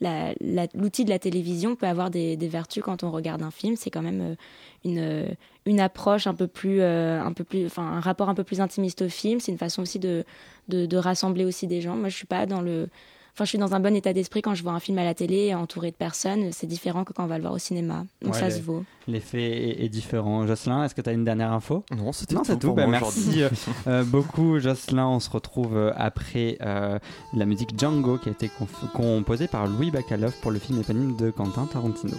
l'outil 0.01 1.05
de 1.05 1.11
la 1.11 1.19
télévision 1.19 1.77
peut 1.77 1.87
avoir 1.87 2.11
des, 2.11 2.37
vertus 2.37 2.83
quand 2.83 3.03
on 3.03 3.11
regarde 3.11 3.43
un 3.43 3.51
film. 3.51 3.77
C'est 3.77 3.91
quand 3.91 4.03
même 4.03 4.21
euh, 4.21 4.35
une, 4.85 5.37
une 5.67 5.81
approche 5.81 6.27
un 6.27 6.35
peu 6.35 6.47
plus, 6.47 6.83
un 6.83 7.33
peu 7.33 7.45
plus, 7.45 7.67
enfin 7.67 7.83
un 7.83 8.01
rapport 8.01 8.29
un 8.29 8.35
peu 8.35 8.45
plus 8.45 8.61
intimiste 8.61 9.03
au 9.03 9.09
film. 9.09 9.41
C'est 9.41 9.53
une 9.53 9.59
façon 9.59 9.83
aussi 9.83 9.99
de, 9.99 10.25
de, 10.69 10.87
de 10.87 10.97
rassembler 10.97 11.45
aussi 11.45 11.67
des 11.67 11.81
gens. 11.81 11.97
Moi, 11.97 12.09
je 12.09 12.17
suis 12.17 12.27
pas 12.27 12.47
dans 12.47 12.61
le 12.61 12.89
Enfin, 13.37 13.45
je 13.45 13.51
suis 13.51 13.59
dans 13.59 13.75
un 13.75 13.81
bon 13.81 13.95
état 13.95 14.15
d'esprit 14.15 14.41
quand 14.41 14.55
je 14.55 14.63
vois 14.63 14.73
un 14.73 14.81
film 14.81 14.97
à 14.97 15.05
la 15.05 15.13
télé 15.13 15.55
entouré 15.55 15.91
de 15.91 15.97
personnes. 15.97 16.53
C'est 16.53 16.67
différent 16.67 17.05
que 17.05 17.13
quand 17.13 17.25
on 17.25 17.27
va 17.27 17.37
le 17.37 17.43
voir 17.43 17.53
au 17.53 17.59
cinéma. 17.59 18.07
Donc 18.23 18.35
ça 18.35 18.49
se 18.49 18.63
vaut. 18.63 18.83
L'effet 19.07 19.85
est, 19.85 19.91
différent. 19.91 20.47
Jocelyn, 20.47 20.85
est-ce 20.85 20.95
que 20.95 21.03
tu 21.03 21.11
as 21.11 21.13
une 21.13 21.27
dernière 21.27 21.53
info? 21.53 21.85
Non, 21.95 22.13
c'est 22.13 22.25
tout. 22.25 22.43
tout. 22.59 22.73
Ben, 22.73 22.89
merci 22.89 23.43
euh, 23.43 23.51
euh, 23.89 24.05
beaucoup, 24.05 24.59
Jocelyn. 24.59 25.07
On 25.07 25.21
se 25.21 25.29
retrouve 25.29 25.77
euh, 25.77 25.93
après 25.97 26.57
la 26.63 27.45
musique 27.45 27.79
Django 27.79 28.17
qui 28.17 28.31
a 28.31 28.33
été 28.33 28.51
composée 28.95 29.49
par 29.49 29.67
Louis 29.67 29.91
Bacalov 29.91 30.33
pour 30.41 30.51
le 30.51 30.59
film 30.59 30.81
éponyme 30.81 31.15
de 31.17 31.31
Quentin 31.31 31.67
Tarantino. 31.67 32.17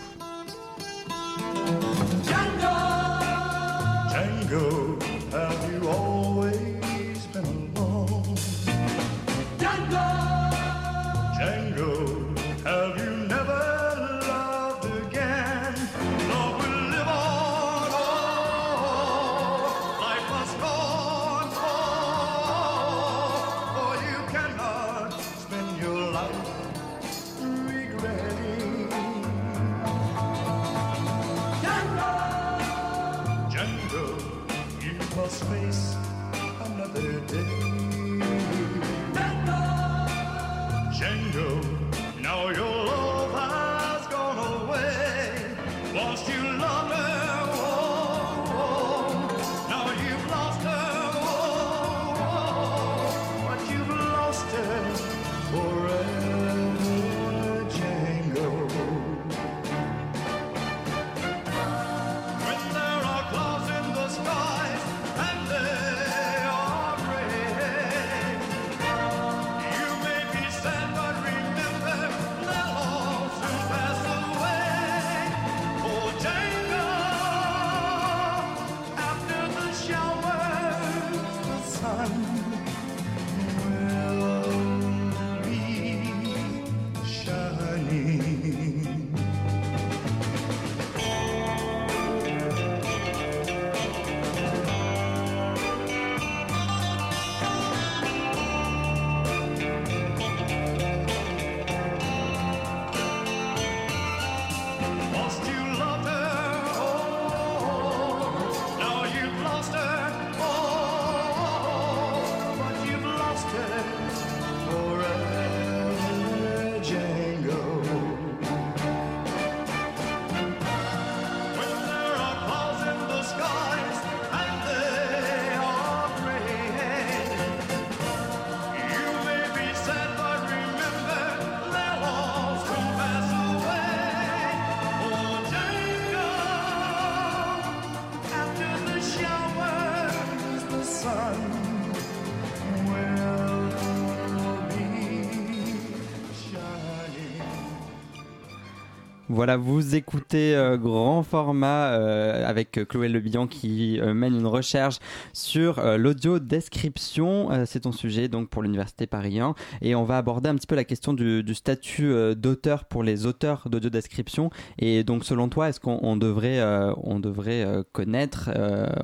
Voilà, 149.37 149.55
vous 149.55 149.93
écoutez 149.93 150.55
euh, 150.55 150.77
Grand 150.77 151.21
Format 151.21 151.91
euh, 151.91 152.43
avec 152.43 152.71
Chloé 152.87 153.07
Lebillon 153.07 153.45
qui 153.45 153.99
euh, 153.99 154.15
mène 154.15 154.35
une 154.35 154.47
recherche 154.47 154.97
sur 155.31 155.79
l'audio 155.95 156.39
description. 156.39 157.49
c'est 157.67 157.81
ton 157.81 157.91
sujet 157.91 158.29
donc 158.29 158.49
pour 158.49 158.63
l'Université 158.63 159.05
Paris 159.05 159.39
1 159.39 159.53
et 159.83 159.93
on 159.93 160.05
va 160.05 160.17
aborder 160.17 160.49
un 160.49 160.55
petit 160.55 160.65
peu 160.65 160.73
la 160.73 160.85
question 160.85 161.13
du, 161.13 161.43
statut 161.53 162.11
d'auteur 162.35 162.85
pour 162.85 163.03
les 163.03 163.27
auteurs 163.27 163.69
d'audio 163.69 163.91
description. 163.91 164.49
Et 164.79 165.03
donc 165.03 165.23
selon 165.23 165.49
toi, 165.49 165.69
est-ce 165.69 165.79
qu'on 165.79 166.17
devrait, 166.17 166.59
on 167.03 167.19
devrait 167.19 167.83
connaître, 167.91 168.49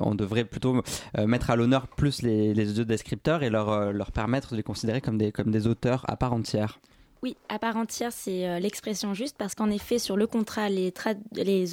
on 0.00 0.16
devrait 0.16 0.44
plutôt 0.44 0.82
mettre 1.16 1.50
à 1.50 1.56
l'honneur 1.56 1.86
plus 1.86 2.22
les, 2.22 2.54
les 2.54 2.70
audiodescripteurs 2.70 3.44
et 3.44 3.50
leur, 3.50 3.92
leur 3.92 4.10
permettre 4.10 4.50
de 4.50 4.56
les 4.56 4.64
considérer 4.64 5.00
comme 5.00 5.16
des, 5.16 5.30
comme 5.30 5.52
des 5.52 5.68
auteurs 5.68 6.04
à 6.08 6.16
part 6.16 6.32
entière? 6.32 6.80
Oui, 7.24 7.38
à 7.48 7.58
part 7.58 7.78
entière, 7.78 8.12
c'est 8.12 8.46
euh, 8.46 8.58
l'expression 8.58 9.14
juste 9.14 9.36
parce 9.38 9.54
qu'en 9.54 9.70
effet, 9.70 9.98
sur 9.98 10.14
le 10.14 10.26
contrat, 10.26 10.68
les, 10.68 10.92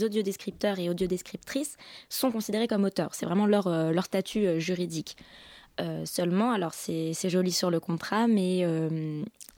audiodescripteurs 0.02 0.80
et 0.80 0.89
audiodescriptrices 0.89 1.76
sont 2.08 2.32
considérés 2.32 2.70
comme 2.70 2.86
auteurs. 2.86 3.14
C'est 3.14 3.26
vraiment 3.26 3.45
leur, 3.45 3.68
euh, 3.68 3.91
statut 4.02 4.45
euh, 4.47 4.60
juridique. 4.60 5.18
seulement, 6.06 6.52
alors 6.52 6.74
c'est 6.74 7.30
joli 7.30 7.52
sur 7.52 7.70
le 7.70 7.80
contrat, 7.80 8.28
mais 8.28 8.60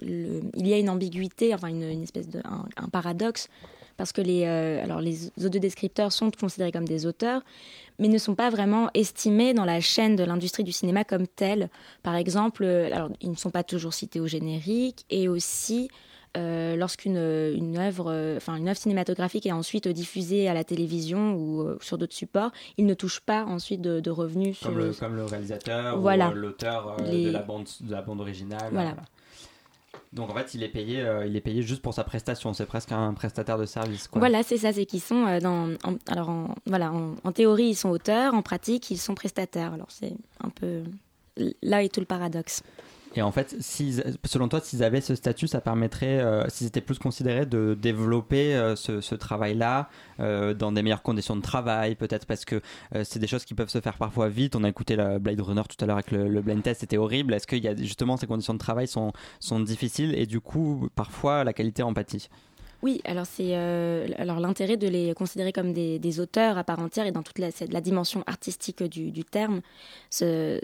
il 0.01 0.67
y 0.67 0.73
a 0.73 0.77
une 0.77 0.89
ambiguïté, 0.89 1.53
enfin 1.53 1.67
une, 1.67 2.01
espèce 2.01 2.29
de 2.29 2.41
un 2.77 2.89
paradoxe 2.89 3.49
parce 3.97 4.13
que 4.13 4.21
les, 4.21 4.45
alors 4.45 5.01
les 5.01 5.31
audiodescripteurs 5.43 6.11
sont 6.13 6.31
considérés 6.31 6.71
comme 6.71 6.87
des 6.87 7.05
auteurs, 7.05 7.41
mais 7.99 8.07
ne 8.07 8.17
sont 8.17 8.35
pas 8.35 8.49
vraiment 8.49 8.89
estimés 8.93 9.53
dans 9.53 9.65
la 9.65 9.79
chaîne 9.79 10.15
de 10.15 10.23
l'industrie 10.23 10.63
du 10.63 10.71
cinéma 10.71 11.03
comme 11.03 11.27
tels. 11.27 11.69
Par 12.01 12.15
exemple, 12.15 12.63
euh, 12.63 12.89
alors, 12.93 13.09
ils 13.21 13.29
ne 13.29 13.35
sont 13.35 13.51
pas 13.51 13.63
toujours 13.63 13.93
cités 13.93 14.19
au 14.19 14.27
générique, 14.27 15.05
et 15.09 15.27
aussi 15.27 15.89
euh, 16.35 16.75
lorsqu'une 16.75 17.17
une 17.17 17.77
œuvre, 17.77 18.35
enfin 18.37 18.55
une 18.55 18.67
œuvre 18.67 18.79
cinématographique 18.79 19.45
est 19.45 19.51
ensuite 19.51 19.87
diffusée 19.87 20.47
à 20.47 20.53
la 20.53 20.63
télévision 20.63 21.35
ou 21.35 21.67
sur 21.79 21.97
d'autres 21.97 22.15
supports, 22.15 22.51
ils 22.77 22.85
ne 22.85 22.95
touchent 22.95 23.19
pas 23.19 23.45
ensuite 23.45 23.81
de, 23.81 24.09
revenus. 24.09 24.59
Comme, 24.61 24.79
le, 24.79 24.93
comme 24.93 25.15
le 25.15 25.25
réalisateur 25.25 25.99
ou 25.99 26.09
l'auteur 26.33 26.97
de, 26.97 27.29
la 27.29 27.41
bande, 27.43 27.67
de 27.81 27.91
la 27.91 28.01
bande 28.01 28.21
originale. 28.21 28.69
Voilà. 28.71 28.95
Donc 30.11 30.29
en 30.29 30.35
fait, 30.35 30.53
il 30.53 30.63
est 30.63 30.69
payé, 30.69 31.01
euh, 31.01 31.25
il 31.25 31.35
est 31.35 31.41
payé 31.41 31.61
juste 31.63 31.81
pour 31.81 31.93
sa 31.93 32.03
prestation. 32.03 32.53
C'est 32.53 32.65
presque 32.65 32.91
un 32.91 33.13
prestataire 33.13 33.57
de 33.57 33.65
service. 33.65 34.07
Voilà, 34.13 34.43
c'est 34.43 34.57
ça. 34.57 34.71
C'est 34.71 34.85
qu'ils 34.85 35.01
sont 35.01 35.25
euh, 35.25 35.39
dans. 35.39 35.75
alors 36.07 36.31
voilà, 36.65 36.91
en, 36.91 37.31
théorie, 37.31 37.69
ils 37.69 37.75
sont 37.75 37.89
auteurs. 37.89 38.33
En 38.33 38.41
pratique, 38.41 38.91
ils 38.91 38.97
sont 38.97 39.15
prestataires. 39.15 39.73
Alors 39.73 39.89
c'est 39.89 40.13
un 40.41 40.49
peu 40.49 40.83
là 41.61 41.83
est 41.83 41.89
tout 41.89 41.99
le 41.99 42.05
paradoxe. 42.05 42.61
Et 43.16 43.22
en 43.22 43.32
fait, 43.32 43.55
selon 44.26 44.47
toi, 44.47 44.59
s'ils 44.59 44.84
avaient 44.84 45.01
ce 45.01 45.16
statut, 45.16 45.47
ça 45.47 45.61
permettrait, 45.61 46.20
euh, 46.20 46.47
s'ils 46.49 46.68
étaient 46.68 46.82
plus 46.82 46.97
considérés, 46.97 47.45
de 47.45 47.78
développer 47.80 48.55
euh, 48.55 48.76
ce, 48.76 49.16
travail-là 49.16 49.89
euh, 50.20 50.53
dans 50.53 50.72
des 50.72 50.82
meilleures 50.82 51.03
conditions 51.03 51.36
de 51.36 51.41
travail, 51.41 51.95
peut-être 51.95 52.26
parce 52.26 52.45
que 52.45 52.61
c'est 53.03 53.20
des 53.20 53.28
choses 53.28 53.45
qui 53.45 53.53
peuvent 53.53 53.70
se 53.70 53.82
faire 53.82 53.97
parfois 53.97 54.30
vite. 54.30 54.55
On 54.55 54.64
a 54.64 54.70
écouté 54.70 54.95
la 54.95 55.20
Blade 55.20 55.39
Runner 55.39 55.61
tout 55.70 55.84
à 55.84 55.88
l'heure 55.88 55.97
avec 55.97 56.11
le, 56.11 56.28
le 56.28 56.61
test, 56.61 56.82
c'était 56.82 56.97
horrible. 56.97 57.34
Est-ce 57.34 57.47
qu'il 57.47 57.64
y 57.64 57.68
a 57.68 57.76
justement 57.76 58.18
ces 58.18 58.28
conditions 58.28 58.53
de 58.53 58.59
travail 58.59 58.88
sont, 58.88 59.11
sont 59.39 59.59
difficiles 59.59 60.14
et 60.16 60.26
du 60.26 60.39
coup, 60.39 60.89
parfois, 60.95 61.43
la 61.43 61.53
qualité 61.53 61.84
empathie 61.84 62.30
Oui, 62.84 63.01
alors 63.05 63.25
c'est 63.25 63.55
alors 63.55 64.39
l'intérêt 64.39 64.77
de 64.77 64.88
les 64.88 65.13
considérer 65.13 65.53
comme 65.53 65.71
des, 65.73 66.19
auteurs 66.19 66.57
à 66.57 66.63
part 66.63 66.79
entière 66.79 67.05
et 67.05 67.11
dans 67.11 67.23
toute 67.23 67.39
la, 67.39 67.81
dimension 67.81 68.23
artistique 68.27 68.84
du, 68.84 69.23
terme, 69.23 69.61
c'est 70.09 70.61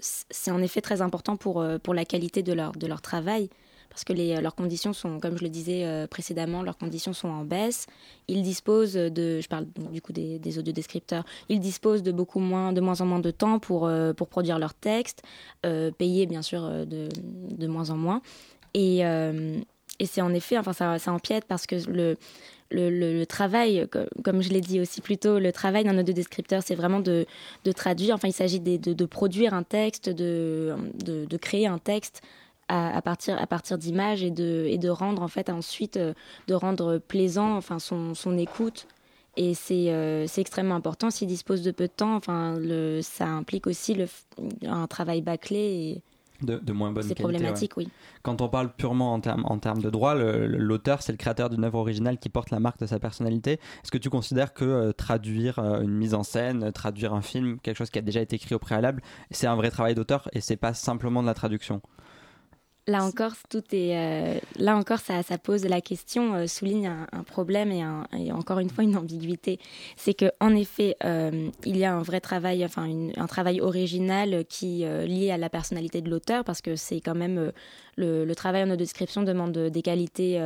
en 0.51 0.61
effet 0.61 0.82
très 0.82 1.01
important 1.01 1.38
pour, 1.38 1.65
pour 1.82 1.93
la 1.93 2.03
qualité 2.05 2.43
de 2.43 2.53
leur, 2.53 2.74
de 2.74 2.88
leur 2.88 3.01
travail 3.01 3.49
parce 3.89 4.03
que 4.03 4.13
les, 4.13 4.39
leurs 4.41 4.55
conditions 4.55 4.93
sont, 4.93 5.20
comme 5.20 5.38
je 5.38 5.43
le 5.43 5.49
disais 5.49 5.86
euh, 5.86 6.07
précédemment, 6.07 6.63
leurs 6.63 6.78
conditions 6.78 7.13
sont 7.13 7.28
en 7.28 7.43
baisse. 7.43 7.88
Ils 8.28 8.43
disposent 8.43 8.93
de, 8.93 9.41
je 9.41 9.47
parle 9.47 9.65
du 9.91 10.01
coup 10.01 10.13
des, 10.13 10.39
des 10.39 10.59
audiodescripteurs, 10.59 11.26
ils 11.49 11.59
disposent 11.59 12.03
de 12.03 12.11
beaucoup 12.11 12.39
moins, 12.39 12.72
de 12.72 12.82
moins 12.82 13.01
en 13.01 13.05
moins 13.05 13.20
de 13.20 13.32
temps 13.32 13.59
pour, 13.59 13.88
euh, 13.88 14.13
pour 14.13 14.28
produire 14.30 14.59
leurs 14.59 14.74
textes, 14.74 15.24
euh, 15.65 15.91
payés 15.91 16.28
bien 16.28 16.41
sûr 16.41 16.61
de, 16.86 17.09
de, 17.51 17.67
moins 17.67 17.89
en 17.89 17.97
moins. 17.97 18.22
Et, 18.74 19.03
et 20.00 20.06
c'est 20.06 20.22
en 20.22 20.34
effet, 20.34 20.58
enfin 20.58 20.74
ça, 20.74 20.97
ça 20.97 21.12
empiète 21.12 21.45
parce 21.45 21.66
que 21.68 21.76
le, 21.89 22.18
le, 22.72 23.24
travail, 23.26 23.88
comme 24.24 24.41
je 24.41 24.50
l'ai 24.50 24.62
dit 24.62 24.80
aussi 24.80 25.02
plus 25.02 25.18
tôt, 25.18 25.39
le 25.39 25.52
travail 25.52 25.84
d'un 25.84 25.97
audiodescripteur, 25.97 26.62
c'est 26.64 26.76
vraiment 26.76 27.00
de, 27.00 27.26
de, 27.66 27.72
traduire, 27.72 28.16
enfin 28.16 28.28
il 28.28 28.34
s'agit 28.34 28.60
de, 28.60 28.93
de, 28.93 29.06
produire 29.06 29.54
un 29.54 29.64
texte, 29.64 30.10
de, 30.10 30.76
de, 31.04 31.38
créer 31.38 31.68
un 31.68 31.80
texte 31.80 32.22
à, 32.68 33.02
partir, 33.02 33.41
à 33.41 33.47
partir 33.47 33.78
d'images 33.78 34.24
et 34.24 34.32
de, 34.32 34.66
et 34.68 34.78
de 34.78 34.89
rendre 34.89 35.22
en 35.22 35.28
fait 35.28 35.50
ensuite 35.50 35.97
euh, 35.97 36.14
de 36.47 36.54
rendre 36.54 37.00
plaisant 37.00 37.56
enfin 37.58 37.80
son, 37.80 38.14
son 38.14 38.38
écoute. 38.38 38.88
Et 39.38 39.54
c'est 39.54 39.86
euh, 39.89 40.28
extrêmement 40.38 40.76
important. 40.76 41.10
S'il 41.10 41.28
dispose 41.28 41.62
de 41.62 41.72
peu 41.72 41.86
de 41.86 41.91
temps 41.91 42.16
enfin 42.16 42.58
le, 42.60 43.02
ça 43.02 43.26
implique 43.26 43.68
aussi 43.68 43.95
le, 43.95 44.08
un 44.68 44.86
travail 44.86 45.22
bâclé 45.22 46.04
de, 46.41 46.57
de, 46.57 46.73
moins 46.73 46.91
bonne 46.91 47.03
qualité. 47.03 47.15
C'est 47.17 47.23
problématique, 47.23 47.77
oui. 47.77 47.89
Quand 48.21 48.41
on 48.41 48.49
parle 48.49 48.71
purement 48.73 49.13
en 49.13 49.19
termes 49.19 49.43
en 49.45 49.57
de 49.57 49.89
droit, 49.89 50.15
l'auteur, 50.15 51.01
c'est 51.01 51.11
le 51.11 51.17
créateur 51.17 51.49
d'une 51.49 51.63
œuvre 51.63 51.79
originale 51.79 52.17
qui 52.17 52.29
porte 52.29 52.49
la 52.49 52.59
marque 52.59 52.79
de 52.79 52.85
sa 52.85 52.99
personnalité. 52.99 53.53
Est-ce 53.53 53.91
que 53.91 53.97
tu 53.97 54.09
considères 54.09 54.53
que 54.53 54.65
euh, 54.65 54.91
traduire 54.91 55.59
une 55.59 55.95
mise 55.95 56.13
en 56.13 56.23
scène, 56.23 56.71
traduire 56.71 57.13
un 57.13 57.21
film, 57.21 57.59
quelque 57.59 57.77
chose 57.77 57.89
qui 57.89 57.99
a 57.99 58.01
déjà 58.01 58.21
été 58.21 58.35
écrit 58.35 58.55
au 58.55 58.59
préalable, 58.59 59.01
c'est 59.31 59.47
un 59.47 59.55
vrai 59.55 59.69
travail 59.69 59.95
d'auteur 59.95 60.29
et 60.33 60.41
c'est 60.41 60.57
pas 60.57 60.73
simplement 60.73 61.21
de 61.21 61.27
la 61.27 61.33
traduction? 61.33 61.81
Là 62.89 63.03
encore, 63.03 63.33
tout 63.49 63.63
est, 63.71 63.95
euh, 63.95 64.39
là 64.55 64.75
encore, 64.75 64.97
ça, 64.97 65.21
pose 65.37 65.63
la 65.65 65.79
question, 65.79 66.33
euh, 66.33 66.47
souligne 66.47 66.87
un, 66.87 67.23
problème 67.23 67.71
et, 67.71 68.31
encore 68.31 68.57
une 68.57 68.71
fois 68.71 68.83
une 68.83 68.97
ambiguïté. 68.97 69.59
C'est 69.95 70.15
que, 70.15 70.31
en 70.39 70.55
effet, 70.55 70.97
euh, 71.03 71.49
il 71.65 71.77
y 71.77 71.85
a 71.85 71.93
un 71.93 72.01
vrai 72.01 72.19
travail, 72.19 72.65
enfin 72.65 72.89
un 73.15 73.27
travail 73.27 73.61
original 73.61 74.43
qui 74.49 74.79
lié 74.79 75.29
à 75.29 75.37
la 75.37 75.49
personnalité 75.49 76.01
de 76.01 76.09
l'auteur, 76.09 76.43
parce 76.43 76.61
que 76.61 76.75
c'est 76.75 76.99
quand 76.99 77.13
même 77.13 77.51
le, 77.95 78.25
le, 78.25 78.35
travail 78.35 78.63
en 78.63 78.75
description 78.75 79.21
demande 79.21 79.55
des 79.55 79.81
qualités. 79.83 80.41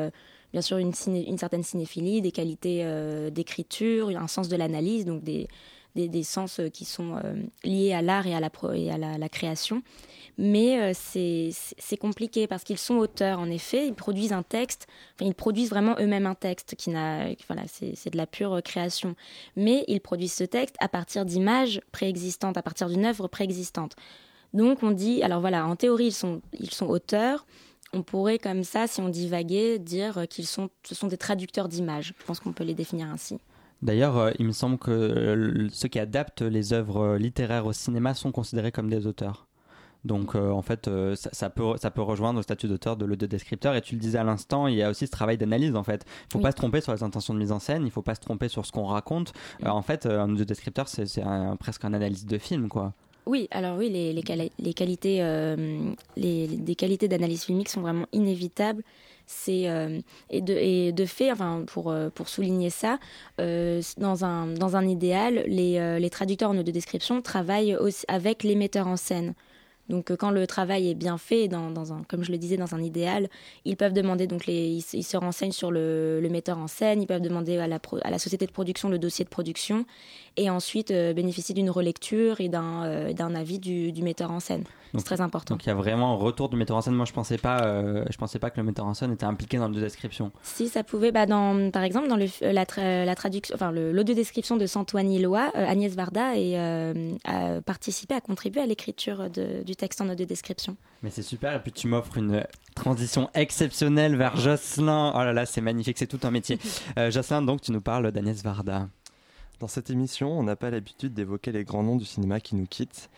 Bien 0.52 0.62
sûr, 0.62 0.78
une, 0.78 0.92
une, 1.08 1.38
certaine 1.38 1.64
cinéphilie, 1.64 2.22
des 2.22 2.32
qualités 2.32 2.86
d'écriture, 3.32 4.10
un 4.10 4.28
sens 4.28 4.50
de 4.50 4.58
l'analyse, 4.58 5.06
donc 5.06 5.24
des, 5.24 5.48
des, 5.96 6.24
sens 6.24 6.60
qui 6.74 6.86
sont 6.86 7.16
liés 7.64 7.94
à 7.94 8.02
l'art 8.02 8.28
et 8.28 8.36
à 8.36 8.40
la, 8.40 9.30
création. 9.30 9.82
Mais 10.38 10.80
euh, 10.80 10.92
c'est 10.96 11.98
compliqué 11.98 12.48
parce 12.48 12.64
qu'ils 12.64 12.78
sont 12.80 12.96
auteurs, 12.96 13.40
en 13.40 13.50
effet. 13.50 13.88
Ils 13.88 13.94
produisent 13.94 14.34
un 14.34 14.44
texte, 14.44 14.88
ils 15.22 15.36
produisent 15.36 15.70
vraiment 15.70 15.96
eux-mêmes 16.00 16.26
un 16.26 16.36
texte 16.36 16.76
qui 16.76 16.90
n'a, 16.90 17.28
voilà, 17.48 17.64
c'est 17.68 18.10
de 18.10 18.18
la 18.18 18.26
pure 18.26 18.62
création. 18.64 19.16
Mais 19.56 19.84
ils 19.88 20.02
produisent 20.02 20.34
ce 20.34 20.44
texte 20.44 20.76
à 20.80 20.88
partir 20.88 21.26
d'images 21.26 21.82
préexistantes, 21.92 22.58
à 22.58 22.64
partir 22.64 22.90
d'une 22.90 23.06
œuvre 23.06 23.28
préexistante. 23.28 23.96
Donc 24.54 24.84
on 24.84 24.92
dit, 24.92 25.24
alors 25.24 25.42
voilà, 25.42 25.66
en 25.68 25.76
théorie, 25.76 26.08
ils 26.08 26.14
sont, 26.14 26.42
ils 26.60 26.72
sont 26.72 26.88
auteurs. 26.88 27.46
On 27.92 28.02
pourrait, 28.02 28.40
comme 28.40 28.64
ça, 28.64 28.88
si 28.88 29.02
on 29.02 29.10
divaguait, 29.10 29.78
dire 29.78 30.28
qu'ils 30.28 30.48
sont, 30.48 30.70
ce 30.84 30.96
sont 30.96 31.08
des 31.08 31.18
traducteurs 31.18 31.68
d'images. 31.68 32.14
Je 32.18 32.26
pense 32.26 32.40
qu'on 32.40 32.54
peut 32.54 32.64
les 32.64 32.74
définir 32.74 33.08
ainsi. 33.08 33.38
D'ailleurs, 33.84 34.18
euh, 34.18 34.32
il 34.40 34.48
me 34.48 34.52
semble 34.52 34.80
que 34.80 35.68
ceux 35.72 35.88
qui 35.90 36.00
adaptent 36.00 36.42
les 36.42 36.74
œuvres 36.74 37.18
littéraires 37.18 37.68
au 37.68 37.74
cinéma 37.74 38.16
sont 38.16 38.32
considérés 38.32 38.72
comme 38.72 38.90
des 38.90 39.06
auteurs. 39.06 39.48
Donc 40.06 40.36
euh, 40.36 40.52
en 40.52 40.62
fait, 40.62 40.88
euh, 40.88 41.16
ça, 41.16 41.50
peut, 41.50 41.78
ça 41.78 41.90
peut 41.90 42.02
rejoindre 42.02 42.38
le 42.38 42.44
statut 42.44 42.68
d'auteur 42.68 42.98
de 42.98 43.26
descripteur. 43.26 43.76
Et 43.76 43.82
tu 43.82 43.96
le 43.96 44.02
disais 44.02 44.18
à 44.18 44.24
l'instant, 44.24 44.68
il 44.68 44.76
y 44.76 44.84
a 44.84 44.90
aussi 44.90 45.08
ce 45.08 45.12
travail 45.12 45.38
d'analyse 45.38 45.76
en 45.76 45.84
fait. 45.84 46.06
Il 46.06 46.28
ne 46.28 46.32
faut 46.32 46.40
pas 46.40 46.52
se 46.52 46.58
tromper 46.58 46.82
sur 46.82 46.94
les 46.94 47.04
intentions 47.04 47.34
de 47.34 47.40
mise 47.40 47.52
en 47.52 47.60
scène, 47.60 47.84
il 47.84 47.86
ne 47.86 47.92
faut 47.92 48.02
pas 48.02 48.16
se 48.16 48.22
tromper 48.22 48.50
sur 48.50 48.66
ce 48.66 48.72
qu'on 48.72 48.86
raconte. 48.86 49.34
Euh, 49.64 49.70
en 49.70 49.82
fait, 49.82 50.06
un 50.06 50.28
descripteur, 50.28 50.88
c'est 50.88 51.06
presque 51.60 51.86
un 51.86 51.94
analyse 51.94 52.26
de 52.26 52.38
film, 52.38 52.68
quoi. 52.68 52.94
Oui, 53.26 53.48
alors 53.52 53.78
oui, 53.78 53.90
les, 53.90 54.12
les, 54.12 54.74
qualités, 54.74 55.20
les, 56.18 56.48
des 56.48 56.76
qualités 56.76 57.08
d'analyse 57.08 57.46
filmique 57.46 57.70
sont 57.70 57.80
vraiment 57.80 58.06
inévitables. 58.12 58.84
C'est 59.26 59.70
et, 60.30 60.42
de, 60.42 60.54
et 60.54 60.92
de 60.92 61.06
fait, 61.06 61.32
enfin 61.32 61.64
pour 61.66 61.94
pour 62.14 62.30
souligner 62.30 62.70
ça, 62.70 63.00
dans 63.38 64.26
un 64.26 64.48
dans 64.48 64.76
un 64.76 64.88
idéal, 64.88 65.44
les, 65.48 66.00
les 66.00 66.10
traducteurs 66.10 66.50
en 66.50 66.58
audio 66.58 66.74
description 66.74 67.22
travaillent 67.22 67.76
aussi 67.76 68.06
avec 68.08 68.44
les 68.44 68.56
metteurs 68.56 68.88
en 68.88 68.98
scène. 68.98 69.34
Donc 69.90 70.12
euh, 70.12 70.16
quand 70.16 70.32
le 70.32 70.48
travail 70.48 70.90
est 70.90 70.96
bien 70.96 71.18
fait, 71.18 71.48
dans, 71.48 71.74
comme 72.08 72.24
je 72.24 72.32
le 72.32 72.38
disais, 72.38 72.58
dans 72.58 72.74
un 72.74 72.82
idéal, 72.82 73.30
ils 73.66 73.76
peuvent 73.76 73.94
demander, 73.94 74.28
donc 74.28 74.46
les, 74.46 74.82
ils, 74.94 75.04
se 75.04 75.18
renseignent 75.18 75.52
sur 75.52 75.72
le, 75.72 76.20
le, 76.22 76.30
metteur 76.30 76.58
en 76.58 76.68
scène, 76.68 77.02
ils 77.02 77.08
peuvent 77.08 77.22
demander 77.22 77.58
à 77.58 77.68
la, 77.68 77.80
à 78.04 78.12
la 78.12 78.20
société 78.20 78.46
de 78.46 78.52
production 78.52 78.90
le 78.90 78.98
dossier 78.98 79.26
de 79.26 79.30
production 79.30 79.86
et 80.38 80.50
ensuite 80.50 80.92
euh, 80.92 81.14
bénéficier 81.14 81.54
d'une 81.54 81.70
relecture 81.70 82.42
et 82.42 82.50
d'un 82.50 82.84
euh, 82.86 83.14
d'un 83.14 83.36
avis 83.36 83.60
du, 83.60 83.92
du, 83.92 84.02
metteur 84.02 84.32
en 84.32 84.40
scène. 84.40 84.64
C'est 84.96 85.04
très 85.04 85.22
important. 85.22 85.56
Donc 85.56 85.66
il 85.66 85.70
y 85.70 85.72
a 85.72 85.76
vraiment 85.76 86.14
un 86.14 86.16
retour 86.16 86.50
du 86.50 86.56
metteur 86.56 86.78
en 86.78 86.82
scène. 86.82 86.94
Moi 86.94 87.06
je 87.06 87.14
pensais 87.14 87.38
pas, 87.38 87.66
euh, 87.66 88.06
je 88.12 88.18
pensais 88.18 88.38
pas 88.38 88.52
que 88.52 88.58
le 88.58 88.64
metteur 88.64 88.86
en 88.86 88.94
scène 88.94 89.12
était 89.12 89.26
impliqué 89.26 89.58
dans 89.58 89.68
la 89.68 89.80
description. 89.80 90.32
Si 90.44 90.68
ça 90.68 90.84
pouvait, 90.84 91.12
bah, 91.12 91.26
dans, 91.26 91.72
par 91.72 91.84
exemple 91.84 92.08
dans 92.08 92.16
le, 92.16 92.28
la, 92.42 92.66
la 93.06 93.16
traduction, 93.16 93.56
enfin 93.56 93.72
l'audio 93.72 94.14
description 94.14 94.56
de 94.56 94.68
Santoine 94.68 95.20
Loa, 95.20 95.52
Agnès 95.56 95.96
Varda 95.96 96.38
et, 96.38 96.58
a 96.58 97.62
participé, 97.62 98.16
a 98.16 98.22
contribué 98.22 98.62
à 98.62 98.66
l'écriture 98.66 99.30
du 99.30 99.76
texte 99.76 100.02
en 100.02 100.10
audio 100.10 100.26
description. 100.26 100.78
Mais 101.02 101.10
c'est 101.10 101.24
super 101.24 101.54
et 101.56 101.60
puis 101.60 101.72
tu 101.72 101.88
m'offres 101.88 102.18
une 102.18 102.46
transition 102.76 103.30
exceptionnelle 103.34 104.16
vers 104.16 104.36
Jocelyn. 104.38 105.12
Oh 105.16 105.20
là 105.20 105.34
là, 105.34 105.46
c'est 105.46 105.62
magnifique, 105.62 105.98
c'est 105.98 106.08
tout 106.08 106.20
un 106.24 106.32
métier. 106.32 106.60
Jocelyn, 107.10 107.42
donc 107.42 107.62
tu 107.62 107.72
nous 107.72 107.82
parles 107.82 108.12
d'Agnès 108.12 108.44
Varda. 108.44 108.88
Dans 109.64 109.70
cette 109.70 109.90
émission, 109.90 110.38
on 110.38 110.44
n'a 110.44 110.58
pas 110.58 110.70
l'habitude 110.70 111.14
d'évoquer 111.14 111.54
les 111.54 111.64
grands 111.64 111.84
noms 111.84 111.96
du 111.96 112.04
cinéma 112.04 112.42
qui 112.42 112.58
nous 112.58 112.66
quittent. 112.66 113.10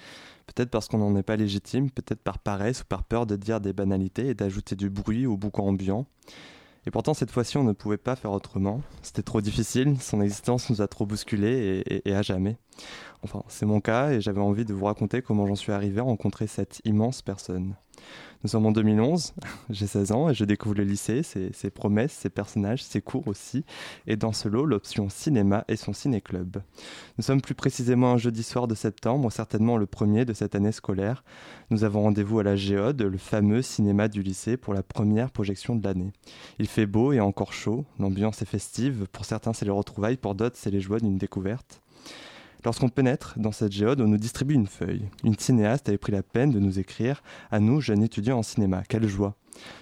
Peut-être 0.46 0.70
parce 0.70 0.88
qu'on 0.88 1.00
n'en 1.00 1.16
est 1.16 1.24
pas 1.24 1.38
légitime, 1.38 1.89
peut-être 1.89 2.22
par 2.22 2.38
paresse 2.38 2.82
ou 2.82 2.86
par 2.86 3.04
peur 3.04 3.26
de 3.26 3.36
dire 3.36 3.60
des 3.60 3.74
banalités 3.74 4.28
et 4.28 4.36
d'ajouter 4.36 4.76
du 4.76 4.91
bruit 4.91 5.26
au 5.26 5.38
boucan 5.38 5.70
ambiant. 5.70 6.06
Et 6.86 6.91
pourtant, 6.91 7.16
cette 7.16 7.32
fois-ci, 7.32 7.58
on 7.58 7.64
ne 7.64 7.72
pouvait 7.72 7.98
pas 7.98 8.16
faire 8.16 8.32
autrement. 8.32 8.82
C'était 9.02 9.24
trop 9.24 9.41
difficile, 9.41 10.00
son 10.00 10.22
existence 10.22 10.70
nous 10.70 10.84
a 10.84 10.88
trop 10.88 11.08
bousculés 11.08 11.82
et, 11.88 12.08
et 12.08 12.14
à 12.14 12.22
jamais. 12.22 12.58
Enfin, 13.24 13.41
c'est 13.48 13.66
mon 13.66 13.82
cas 13.82 14.12
et 14.12 14.22
j'avais 14.22 14.39
envie 14.39 14.66
de 14.66 14.74
vous 14.76 14.86
raconter 14.86 15.24
comment 15.24 15.48
j'en 15.48 15.56
suis 15.56 15.72
arrivé 15.72 16.00
à 16.00 16.04
rencontrer 16.04 16.46
cette 16.46 16.80
immense 16.86 17.24
personne. 17.24 17.74
Nous 18.44 18.50
sommes 18.50 18.66
en 18.66 18.72
2011, 18.72 19.34
j'ai 19.70 19.88
16 19.88 20.12
ans 20.12 20.30
et 20.30 20.34
je 20.34 20.46
découvre 20.46 20.76
le 20.76 20.84
lycée, 20.84 21.24
ses, 21.24 21.70
promesses, 21.70 22.14
ses 22.14 22.30
personnages, 22.30 22.84
ses 22.84 23.02
cours 23.02 23.28
aussi, 23.28 23.66
et 24.08 24.16
dans 24.16 24.34
ce 24.34 24.48
lot, 24.48 24.66
l'option 24.66 25.10
cinéma 25.10 25.66
et 25.68 25.76
son 25.76 25.94
ciné-club. 25.94 26.62
Nous 27.18 27.24
sommes 27.24 27.42
plus 27.42 27.56
précisément 27.56 28.12
un 28.12 28.18
jeudi 28.18 28.44
soir 28.44 28.68
de 28.68 28.76
septembre, 28.76 29.32
certainement 29.32 29.78
le 29.78 29.86
premier 29.86 30.26
de 30.26 30.34
cette 30.34 30.56
année 30.56 30.72
scolaire. 30.72 31.24
Nous 31.70 31.84
avons 31.84 32.04
rendez-vous 32.04 32.40
à 32.40 32.44
la 32.44 32.56
Géode, 32.56 33.02
le 33.02 33.18
fameux 33.18 33.62
cinéma 33.62 34.08
du 34.08 34.22
lycée, 34.22 34.58
pour 34.58 34.74
la 34.74 34.84
première 34.84 35.32
projection 35.32 35.76
de 35.76 35.84
l'année. 35.84 36.12
Il 36.60 36.68
fait 36.68 36.86
beau 36.86 37.14
et 37.14 37.20
encore 37.20 37.54
chaud, 37.54 37.86
l'ambiance 38.00 38.42
est 38.42 38.46
festive, 38.46 39.08
pour 39.12 39.26
certains 39.26 39.54
c'est 39.54 39.66
les 39.66 39.72
retrouvailles, 39.72 40.18
pour 40.18 40.36
d'autres 40.36 40.58
c'est 40.58 40.72
les 40.72 40.82
joies 40.82 41.00
d'une 41.00 41.18
découverte. 41.18 41.82
Lorsqu'on 42.66 42.89
pénètre 42.89 43.36
dans 43.38 43.51
cette 43.51 43.72
géode, 43.72 44.01
on 44.01 44.07
nous 44.07 44.18
distribue 44.18 44.55
une 44.55 44.66
feuille. 44.66 45.07
Une 45.24 45.38
cinéaste 45.38 45.88
avait 45.88 45.99
pris 45.99 46.11
la 46.11 46.24
peine 46.24 46.49
de 46.49 46.59
nous 46.59 46.80
écrire, 46.80 47.22
à 47.51 47.59
nous, 47.59 47.80
jeunes 47.80 48.01
étudiants 48.01 48.39
en 48.39 48.43
cinéma. 48.43 48.82
Quelle 48.89 49.07
joie 49.07 49.36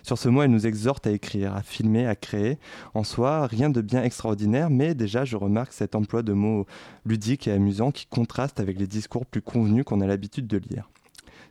sur 0.04 0.20
ce 0.20 0.30
mot, 0.30 0.44
elle 0.44 0.52
nous 0.52 0.68
exhorte 0.68 1.08
à 1.08 1.12
écrire, 1.12 1.56
à 1.56 1.64
filmer, 1.64 2.06
à 2.06 2.16
créer. 2.16 2.60
En 2.94 3.04
soi, 3.04 3.48
rien 3.48 3.72
de 3.72 3.82
bien 3.82 4.04
extraordinaire, 4.04 4.70
mais 4.70 4.94
déjà, 4.94 5.26
je 5.26 5.36
remarque 5.36 5.74
cet 5.74 5.96
emploi 5.96 6.22
de 6.22 6.32
mots 6.32 6.68
ludiques 7.08 7.48
et 7.48 7.52
amusants 7.52 7.90
qui 7.90 8.06
contraste 8.06 8.60
avec 8.60 8.78
les 8.78 8.86
discours 8.86 9.26
plus 9.26 9.42
convenus 9.42 9.84
qu'on 9.84 10.00
a 10.02 10.06
l'habitude 10.06 10.46
de 10.46 10.58
lire. 10.58 10.92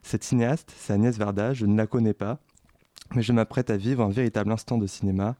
Cette 0.03 0.23
cinéaste, 0.23 0.71
c'est 0.77 0.93
Agnès 0.93 1.17
Varda, 1.17 1.53
je 1.53 1.65
ne 1.65 1.75
la 1.75 1.85
connais 1.85 2.13
pas, 2.13 2.39
mais 3.13 3.23
je 3.23 3.33
m'apprête 3.33 3.69
à 3.69 3.75
vivre 3.75 4.05
un 4.05 4.09
véritable 4.09 4.53
instant 4.53 4.77
de 4.77 4.87
cinéma. 4.87 5.35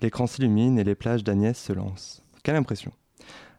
L'écran 0.00 0.26
s'illumine 0.26 0.78
et 0.78 0.84
les 0.84 0.94
plages 0.94 1.24
d'Agnès 1.24 1.58
se 1.58 1.74
lancent. 1.74 2.22
Quelle 2.42 2.56
impression 2.56 2.92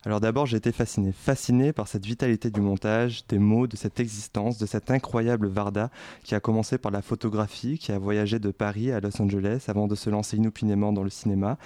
alors 0.05 0.19
d'abord, 0.19 0.45
j'ai 0.45 0.57
été 0.57 0.73
fasciné, 0.73 1.13
fasciné 1.13 1.71
par 1.71 1.87
cette 1.87 2.05
vitalité 2.05 2.51
du 2.51 2.59
montage, 2.59 3.25
des 3.27 3.39
mots, 3.39 3.67
de 3.67 3.77
cette 3.77 4.01
existence, 4.01 4.57
de 4.57 4.65
cette 4.65 4.91
incroyable 4.91 5.47
Varda 5.47 5.89
qui 6.23 6.35
a 6.35 6.41
commencé 6.41 6.77
par 6.77 6.91
la 6.91 7.01
photographie, 7.01 7.77
qui 7.77 7.93
a 7.93 7.99
voyagé 7.99 8.37
de 8.37 8.51
Paris 8.51 8.91
à 8.91 8.99
Los 8.99 9.21
Angeles 9.21 9.65
avant 9.69 9.87
de 9.87 9.95
se 9.95 10.09
lancer 10.09 10.35
inopinément 10.35 10.91
dans 10.91 11.03
le 11.03 11.09
cinéma. 11.09 11.57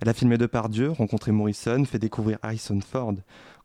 Elle 0.00 0.08
a 0.08 0.14
filmé 0.14 0.38
Depardieu, 0.38 0.92
rencontré 0.92 1.32
Morrison, 1.32 1.84
fait 1.84 1.98
découvrir 1.98 2.38
Harrison 2.42 2.78
Ford. 2.80 3.14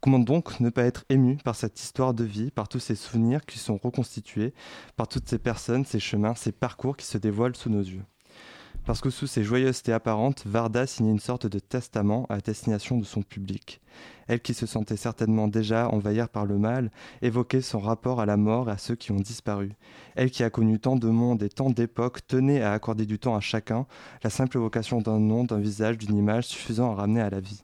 Comment 0.02 0.20
donc 0.20 0.60
ne 0.60 0.72
pas 0.72 0.84
être 0.84 1.06
ému 1.10 1.38
par 1.38 1.56
cette 1.56 1.80
histoire 1.80 2.16
de 2.16 2.24
vie, 2.24 2.50
par 2.50 2.68
tous 2.68 2.80
ces 2.80 2.96
souvenirs 2.96 3.46
qui 3.46 3.60
sont 3.60 3.78
reconstitués, 3.78 4.56
par 4.98 5.08
toutes 5.08 5.30
ces 5.30 5.40
personnes, 5.40 5.86
ces 5.86 6.00
chemins, 6.00 6.34
ces 6.34 6.52
parcours 6.52 6.98
qui 6.98 7.06
se 7.06 7.20
dévoilent 7.20 7.56
sous 7.56 7.70
nos 7.70 7.82
yeux? 7.82 8.04
Parce 8.86 9.02
que 9.02 9.10
sous 9.10 9.26
ses 9.26 9.44
joyeusetés 9.44 9.94
apparentes, 9.94 10.44
Varda 10.46 10.86
signait 10.86 11.12
une 11.12 11.20
sorte 11.20 11.48
de 11.48 11.58
testament 11.58 12.28
à 12.30 12.38
destination 12.38 13.00
de 13.00 13.04
son 13.04 13.24
public. 13.24 13.82
Elle 14.28 14.42
qui 14.42 14.54
se 14.54 14.68
sentait 14.68 14.96
certainement 14.96 15.48
déjà 15.48 15.90
envahir 15.90 16.30
par 16.30 16.46
le 16.46 16.60
mal, 16.60 16.92
évoquait 17.24 17.62
son 17.62 17.80
rapport 17.80 18.22
à 18.22 18.28
la 18.28 18.38
mort 18.38 18.70
et 18.70 18.74
à 18.74 18.78
ceux 18.78 18.94
qui 18.94 19.12
ont 19.12 19.20
disparu. 19.20 19.72
Elle 20.16 20.30
qui 20.30 20.44
a 20.44 20.52
connu 20.52 20.80
tant 20.80 20.98
de 20.98 21.10
monde 21.10 21.42
et 21.42 21.50
tant 21.50 21.72
d'époques 21.72 22.28
tenait 22.28 22.62
à 22.62 22.74
accorder 22.74 23.08
du 23.08 23.18
temps 23.18 23.36
à 23.36 23.40
chacun, 23.40 23.88
la 24.24 24.30
simple 24.30 24.58
évocation 24.58 25.02
d'un 25.02 25.20
nom, 25.20 25.46
d'un 25.46 25.60
visage, 25.60 25.98
d'une 25.98 26.16
image 26.16 26.46
suffisant 26.46 26.92
à 26.92 26.96
ramener 26.96 27.22
à 27.22 27.32
la 27.32 27.40
vie. 27.40 27.64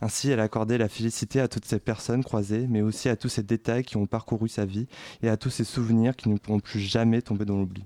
Ainsi, 0.00 0.30
elle 0.30 0.40
accordait 0.40 0.78
la 0.78 0.88
félicité 0.88 1.40
à 1.40 1.48
toutes 1.48 1.64
ces 1.64 1.80
personnes 1.80 2.22
croisées, 2.22 2.68
mais 2.68 2.82
aussi 2.82 3.08
à 3.08 3.16
tous 3.16 3.30
ces 3.30 3.42
détails 3.42 3.82
qui 3.82 3.96
ont 3.96 4.06
parcouru 4.06 4.48
sa 4.48 4.64
vie 4.64 4.86
et 5.22 5.28
à 5.28 5.36
tous 5.36 5.50
ces 5.50 5.64
souvenirs 5.64 6.14
qui 6.14 6.28
ne 6.28 6.36
pourront 6.36 6.60
plus 6.60 6.80
jamais 6.80 7.20
tomber 7.20 7.46
dans 7.46 7.56
l'oubli. 7.56 7.84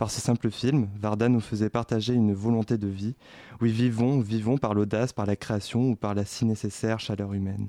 Par 0.00 0.10
ce 0.10 0.22
simple 0.22 0.50
film, 0.50 0.88
Varda 0.98 1.28
nous 1.28 1.40
faisait 1.42 1.68
partager 1.68 2.14
une 2.14 2.32
volonté 2.32 2.78
de 2.78 2.88
vie. 2.88 3.16
Oui, 3.60 3.70
vivons, 3.70 4.18
vivons 4.18 4.56
par 4.56 4.72
l'audace, 4.72 5.12
par 5.12 5.26
la 5.26 5.36
création 5.36 5.90
ou 5.90 5.94
par 5.94 6.14
la 6.14 6.24
si 6.24 6.46
nécessaire 6.46 7.00
chaleur 7.00 7.34
humaine. 7.34 7.68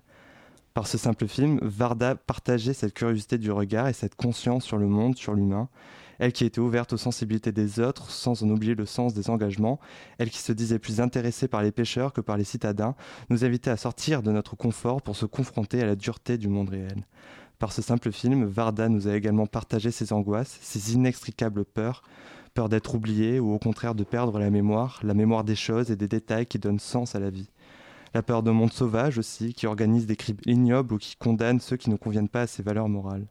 Par 0.73 0.87
ce 0.87 0.97
simple 0.97 1.27
film, 1.27 1.59
Varda 1.61 2.15
partageait 2.15 2.71
cette 2.71 2.93
curiosité 2.93 3.37
du 3.37 3.51
regard 3.51 3.89
et 3.89 3.93
cette 3.93 4.15
conscience 4.15 4.63
sur 4.63 4.77
le 4.77 4.87
monde, 4.87 5.17
sur 5.17 5.33
l'humain, 5.33 5.67
elle 6.19 6.31
qui 6.31 6.45
était 6.45 6.61
ouverte 6.61 6.93
aux 6.93 6.97
sensibilités 6.97 7.51
des 7.51 7.81
autres 7.81 8.09
sans 8.11 8.43
en 8.43 8.49
oublier 8.49 8.75
le 8.75 8.85
sens 8.85 9.13
des 9.13 9.29
engagements, 9.29 9.81
elle 10.17 10.29
qui 10.29 10.37
se 10.37 10.53
disait 10.53 10.79
plus 10.79 11.01
intéressée 11.01 11.49
par 11.49 11.61
les 11.61 11.73
pêcheurs 11.73 12.13
que 12.13 12.21
par 12.21 12.37
les 12.37 12.45
citadins, 12.45 12.95
nous 13.29 13.43
invitait 13.43 13.71
à 13.71 13.75
sortir 13.77 14.23
de 14.23 14.31
notre 14.31 14.55
confort 14.55 15.01
pour 15.01 15.17
se 15.17 15.25
confronter 15.25 15.81
à 15.81 15.85
la 15.85 15.97
dureté 15.97 16.37
du 16.37 16.47
monde 16.47 16.69
réel. 16.69 17.03
Par 17.61 17.71
ce 17.71 17.83
simple 17.83 18.11
film, 18.11 18.45
Varda 18.45 18.89
nous 18.89 19.07
a 19.07 19.15
également 19.15 19.45
partagé 19.45 19.91
ses 19.91 20.13
angoisses, 20.13 20.57
ses 20.63 20.95
inextricables 20.95 21.63
peurs, 21.63 22.01
peur 22.55 22.69
d'être 22.69 22.95
oublié 22.95 23.39
ou 23.39 23.53
au 23.53 23.59
contraire 23.59 23.93
de 23.93 24.03
perdre 24.03 24.39
la 24.39 24.49
mémoire, 24.49 24.99
la 25.03 25.13
mémoire 25.13 25.43
des 25.43 25.55
choses 25.55 25.91
et 25.91 25.95
des 25.95 26.07
détails 26.07 26.47
qui 26.47 26.57
donnent 26.57 26.79
sens 26.79 27.13
à 27.13 27.19
la 27.19 27.29
vie. 27.29 27.51
La 28.15 28.23
peur 28.23 28.41
d'un 28.41 28.53
monde 28.53 28.73
sauvage 28.73 29.19
aussi, 29.19 29.53
qui 29.53 29.67
organise 29.67 30.07
des 30.07 30.15
crimes 30.15 30.39
ignobles 30.47 30.95
ou 30.95 30.97
qui 30.97 31.15
condamne 31.17 31.59
ceux 31.59 31.77
qui 31.77 31.91
ne 31.91 31.97
conviennent 31.97 32.29
pas 32.29 32.41
à 32.41 32.47
ses 32.47 32.63
valeurs 32.63 32.89
morales. 32.89 33.27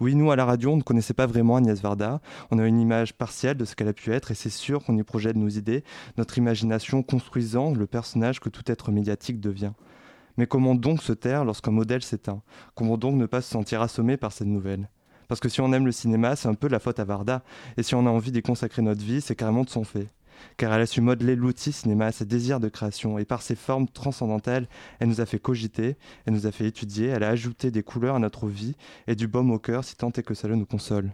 Oui, 0.00 0.14
nous, 0.14 0.30
à 0.30 0.36
la 0.36 0.44
radio, 0.44 0.72
on 0.72 0.76
ne 0.76 0.82
connaissait 0.82 1.14
pas 1.14 1.26
vraiment 1.26 1.56
Agnès 1.56 1.80
Varda. 1.80 2.20
On 2.50 2.58
a 2.58 2.66
une 2.66 2.78
image 2.78 3.14
partielle 3.14 3.56
de 3.56 3.64
ce 3.64 3.74
qu'elle 3.74 3.88
a 3.88 3.94
pu 3.94 4.12
être 4.12 4.30
et 4.30 4.34
c'est 4.34 4.50
sûr 4.50 4.84
qu'on 4.84 4.98
y 4.98 5.02
projette 5.02 5.36
nos 5.36 5.48
idées, 5.48 5.82
notre 6.18 6.36
imagination 6.36 7.02
construisant 7.02 7.72
le 7.72 7.86
personnage 7.86 8.38
que 8.38 8.50
tout 8.50 8.70
être 8.70 8.92
médiatique 8.92 9.40
devient. 9.40 9.72
Mais 10.36 10.46
comment 10.46 10.74
donc 10.74 11.02
se 11.02 11.12
taire 11.12 11.44
lorsqu'un 11.44 11.70
modèle 11.70 12.02
s'éteint? 12.02 12.42
Comment 12.74 12.96
donc 12.96 13.16
ne 13.16 13.26
pas 13.26 13.42
se 13.42 13.50
sentir 13.50 13.82
assommé 13.82 14.16
par 14.16 14.32
cette 14.32 14.48
nouvelle? 14.48 14.88
Parce 15.28 15.40
que 15.40 15.48
si 15.48 15.60
on 15.60 15.72
aime 15.72 15.86
le 15.86 15.92
cinéma, 15.92 16.36
c'est 16.36 16.48
un 16.48 16.54
peu 16.54 16.68
la 16.68 16.78
faute 16.78 17.00
à 17.00 17.04
Varda. 17.04 17.42
Et 17.76 17.82
si 17.82 17.94
on 17.94 18.06
a 18.06 18.10
envie 18.10 18.32
d'y 18.32 18.42
consacrer 18.42 18.82
notre 18.82 19.02
vie, 19.02 19.20
c'est 19.20 19.36
carrément 19.36 19.64
de 19.64 19.70
son 19.70 19.84
fait 19.84 20.08
car 20.56 20.72
elle 20.72 20.82
a 20.82 20.86
su 20.86 21.00
modeler 21.00 21.36
l'outil 21.36 21.72
cinéma 21.72 22.12
ses 22.12 22.24
désirs 22.24 22.60
de 22.60 22.68
création, 22.68 23.18
et 23.18 23.24
par 23.24 23.42
ses 23.42 23.54
formes 23.54 23.88
transcendantales, 23.88 24.68
elle 24.98 25.08
nous 25.08 25.20
a 25.20 25.26
fait 25.26 25.38
cogiter, 25.38 25.96
elle 26.26 26.34
nous 26.34 26.46
a 26.46 26.52
fait 26.52 26.66
étudier, 26.66 27.06
elle 27.06 27.22
a 27.22 27.28
ajouté 27.28 27.70
des 27.70 27.82
couleurs 27.82 28.16
à 28.16 28.18
notre 28.18 28.46
vie 28.46 28.74
et 29.06 29.14
du 29.14 29.28
baume 29.28 29.50
au 29.50 29.58
cœur 29.58 29.84
si 29.84 29.96
tant 29.96 30.10
est 30.10 30.22
que 30.22 30.34
cela 30.34 30.56
nous 30.56 30.66
console. 30.66 31.12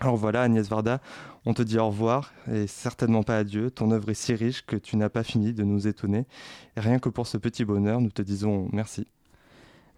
Alors 0.00 0.16
voilà, 0.16 0.42
Agnès 0.42 0.68
Varda, 0.68 1.00
on 1.46 1.54
te 1.54 1.62
dit 1.62 1.78
au 1.78 1.86
revoir 1.86 2.32
et 2.50 2.66
certainement 2.66 3.22
pas 3.22 3.38
adieu. 3.38 3.70
Ton 3.70 3.90
œuvre 3.92 4.10
est 4.10 4.14
si 4.14 4.34
riche 4.34 4.66
que 4.66 4.76
tu 4.76 4.96
n'as 4.96 5.08
pas 5.08 5.22
fini 5.22 5.52
de 5.52 5.62
nous 5.62 5.86
étonner. 5.86 6.26
Et 6.76 6.80
rien 6.80 6.98
que 6.98 7.08
pour 7.08 7.26
ce 7.26 7.38
petit 7.38 7.64
bonheur, 7.64 8.00
nous 8.00 8.10
te 8.10 8.22
disons 8.22 8.68
merci. 8.72 9.06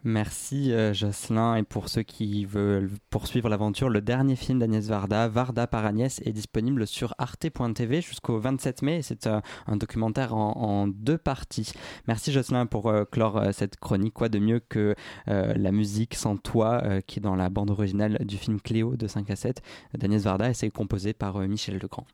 Merci 0.03 0.71
euh, 0.71 0.93
Jocelyn. 0.93 1.55
Et 1.55 1.63
pour 1.63 1.89
ceux 1.89 2.03
qui 2.03 2.45
veulent 2.45 2.89
poursuivre 3.09 3.49
l'aventure, 3.49 3.89
le 3.89 4.01
dernier 4.01 4.35
film 4.35 4.59
d'Agnès 4.59 4.87
Varda, 4.87 5.27
Varda 5.27 5.67
par 5.67 5.85
Agnès, 5.85 6.21
est 6.23 6.31
disponible 6.31 6.85
sur 6.85 7.15
arte.tv 7.17 8.01
jusqu'au 8.01 8.39
27 8.39 8.83
mai. 8.83 9.01
C'est 9.01 9.27
euh, 9.27 9.41
un 9.65 9.75
documentaire 9.75 10.35
en, 10.35 10.87
deux 10.87 11.17
parties. 11.17 11.71
Merci 12.07 12.31
Jocelyn 12.31 12.67
pour 12.67 12.87
euh, 12.87 13.05
clore 13.05 13.41
cette 13.51 13.77
chronique. 13.77 14.13
Quoi 14.13 14.29
de 14.29 14.39
mieux 14.39 14.59
que 14.59 14.95
la 15.27 15.71
musique 15.71 16.15
sans 16.15 16.37
toi 16.37 17.01
qui 17.05 17.19
est 17.19 17.21
dans 17.21 17.35
la 17.35 17.49
bande 17.49 17.69
originale 17.69 18.17
du 18.25 18.37
film 18.37 18.59
Cléo 18.61 18.95
de 18.95 19.07
5 19.07 19.29
à 19.29 19.35
7 19.35 19.61
d'Agnès 19.95 20.23
Varda 20.23 20.49
et 20.49 20.53
c'est 20.53 20.69
composé 20.69 21.13
par 21.13 21.39
Michel 21.39 21.77
Legrand. 21.77 22.05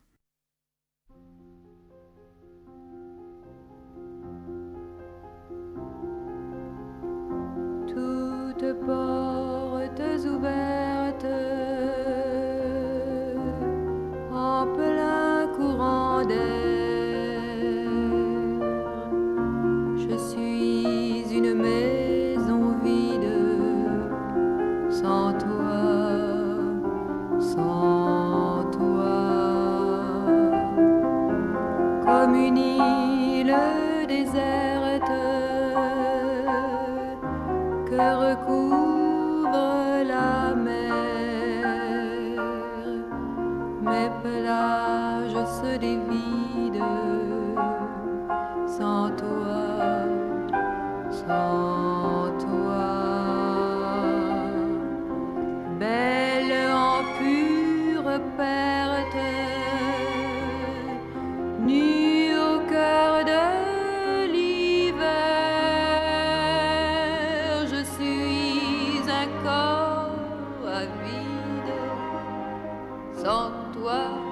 Sans 73.24 73.50
toi, 73.72 74.23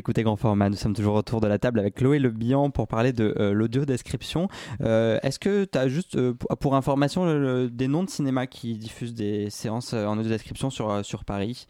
Écoutez 0.00 0.22
Grand 0.22 0.36
Format, 0.36 0.70
nous 0.70 0.76
sommes 0.76 0.94
toujours 0.94 1.14
autour 1.14 1.42
de 1.42 1.46
la 1.46 1.58
table 1.58 1.78
avec 1.78 1.96
Chloé 1.96 2.18
Le 2.18 2.30
Bihan 2.30 2.70
pour 2.70 2.88
parler 2.88 3.12
de 3.12 3.34
euh, 3.38 3.52
l'audio 3.52 3.84
description. 3.84 4.48
Euh, 4.80 5.18
Est-ce 5.22 5.38
que 5.38 5.66
tu 5.66 5.76
as 5.76 5.88
juste, 5.88 6.16
euh, 6.16 6.32
pour, 6.58 6.74
information, 6.74 7.26
le- 7.26 7.38
le- 7.64 7.68
des 7.70 7.86
noms 7.86 8.02
de 8.04 8.08
cinéma 8.08 8.46
qui 8.46 8.78
diffusent 8.78 9.12
des 9.12 9.50
séances 9.50 9.92
euh, 9.92 10.06
en 10.06 10.16
audio 10.16 10.30
description 10.30 10.70
sur, 10.70 11.04
sur 11.04 11.26
Paris? 11.26 11.66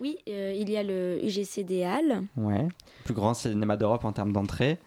Oui, 0.00 0.18
il 0.26 0.68
y 0.68 0.76
a 0.76 0.82
le 0.82 1.20
UGC 1.24 1.62
des 1.62 1.84
Halles. 1.84 2.24
Ouais. 2.36 2.66
Plus 3.04 3.14
grand 3.14 3.34
cinéma 3.34 3.76
d'Europe 3.76 4.04
en 4.04 4.10
termes 4.12 4.32
d'entrée. 4.32 4.78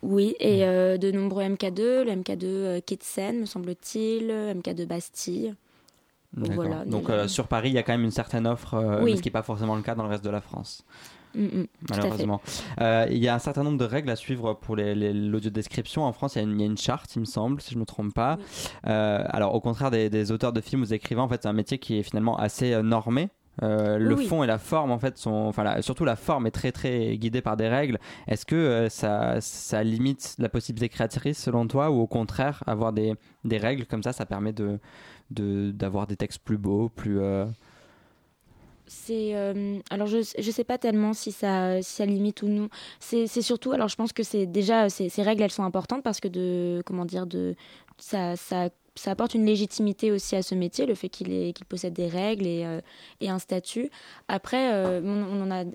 Oui, 0.00 0.34
et 0.40 0.64
euh, 0.64 0.96
de 0.96 1.10
nombreux 1.10 1.42
MK2, 1.44 2.04
le 2.04 2.10
MK2 2.12 2.44
euh, 2.44 2.80
Quai 2.80 2.96
de 2.96 3.02
Seine, 3.02 3.40
me 3.40 3.44
semble-t-il, 3.46 4.28
MK2 4.30 4.86
Bastille. 4.86 5.54
Voilà, 6.32 6.86
Donc 6.86 7.10
euh, 7.10 7.28
sur 7.28 7.48
Paris, 7.48 7.68
il 7.68 7.74
y 7.74 7.78
a 7.78 7.82
quand 7.82 7.92
même 7.92 8.02
une 8.04 8.10
certaine 8.10 8.46
offre, 8.46 8.72
euh, 8.74 9.02
Oui. 9.02 9.14
ce 9.18 9.20
qui 9.22 9.28
n'est 9.28 9.32
pas 9.32 9.42
forcément 9.42 9.76
le 9.76 9.82
cas 9.82 9.94
dans 9.94 10.04
le 10.04 10.08
reste 10.08 10.24
de 10.24 10.30
la 10.30 10.40
France. 10.40 10.84
Mm, 11.34 11.44
mm, 11.44 11.66
malheureusement. 11.90 12.40
Euh, 12.80 13.06
il 13.10 13.18
y 13.18 13.28
a 13.28 13.34
un 13.34 13.38
certain 13.38 13.62
nombre 13.62 13.78
de 13.78 13.84
règles 13.84 14.10
à 14.10 14.16
suivre 14.16 14.54
pour 14.54 14.76
l'audio-description. 14.76 16.04
En 16.04 16.12
France, 16.12 16.36
il 16.36 16.60
y, 16.60 16.62
a 16.62 16.66
une, 16.66 16.78
charte, 16.78 17.14
il 17.16 17.20
me 17.20 17.24
semble, 17.24 17.60
si 17.60 17.70
je 17.70 17.76
ne 17.76 17.80
me 17.80 17.86
trompe 17.86 18.14
pas. 18.14 18.38
Euh, 18.86 19.24
alors, 19.28 19.54
au 19.54 19.60
contraire 19.60 19.90
des, 19.90 20.32
auteurs 20.32 20.52
de 20.52 20.60
films 20.60 20.82
ou 20.82 20.84
des 20.84 20.94
écrivains, 20.94 21.22
en 21.22 21.28
fait, 21.28 21.42
c'est 21.42 21.48
un 21.48 21.52
métier 21.52 21.78
qui 21.78 21.98
est 21.98 22.02
finalement 22.02 22.36
assez 22.38 22.80
normé. 22.82 23.28
le 23.60 24.16
fond 24.16 24.42
et 24.42 24.46
la 24.46 24.58
forme 24.58 24.90
en 24.90 24.98
fait 24.98 25.16
sont 25.16 25.30
enfin 25.30 25.80
surtout 25.80 26.04
la 26.04 26.16
forme 26.16 26.46
est 26.48 26.50
très 26.50 26.72
très 26.72 27.16
guidée 27.16 27.40
par 27.40 27.56
des 27.56 27.68
règles 27.68 28.00
est-ce 28.26 28.44
que 28.44 28.88
ça, 28.90 29.40
ça 29.40 29.84
limite 29.84 30.34
la 30.40 30.48
possibilité 30.48 30.88
créatrice 30.88 31.38
selon 31.38 31.68
toi 31.68 31.88
ou 31.90 32.00
au 32.00 32.08
contraire 32.08 32.64
avoir 32.66 32.92
des, 32.92 33.14
des 33.44 33.58
règles 33.58 33.86
comme 33.86 34.02
ça 34.02 34.12
ça 34.12 34.26
permet 34.26 34.52
de 34.52 34.80
d'avoir 35.30 36.08
des 36.08 36.16
textes 36.16 36.42
plus 36.42 36.58
beaux 36.58 36.88
plus 36.88 37.20
c'est 38.86 39.34
euh, 39.34 39.78
alors 39.90 40.06
je 40.06 40.18
je 40.38 40.50
sais 40.50 40.64
pas 40.64 40.78
tellement 40.78 41.14
si 41.14 41.32
ça 41.32 41.80
si 41.82 41.94
ça 41.94 42.06
limite 42.06 42.42
ou 42.42 42.48
non 42.48 42.68
c'est 43.00 43.26
surtout 43.26 43.72
alors 43.72 43.88
je 43.88 43.96
pense 43.96 44.12
que 44.12 44.22
c'est 44.22 44.46
déjà 44.46 44.90
ces, 44.90 45.10
règles 45.22 45.42
elles 45.42 45.50
sont 45.50 45.64
importantes 45.64 46.02
parce 46.02 46.20
que 46.20 46.28
de 46.28 46.82
comment 46.84 47.04
dire 47.04 47.26
de 47.26 47.54
ça 47.98 48.36
ça 48.36 48.68
ça 48.96 49.10
apporte 49.10 49.34
une 49.34 49.44
légitimité 49.44 50.12
aussi 50.12 50.36
à 50.36 50.42
ce 50.42 50.54
métier, 50.54 50.86
le 50.86 50.94
fait 50.94 51.08
qu'il 51.08 51.52
possède 51.68 51.94
des 51.94 52.06
règles 52.06 52.46
et, 52.46 52.64
euh, 52.64 52.80
et 53.20 53.28
un 53.28 53.40
statut. 53.40 53.90
Après, 54.28 54.72
euh, 54.72 55.00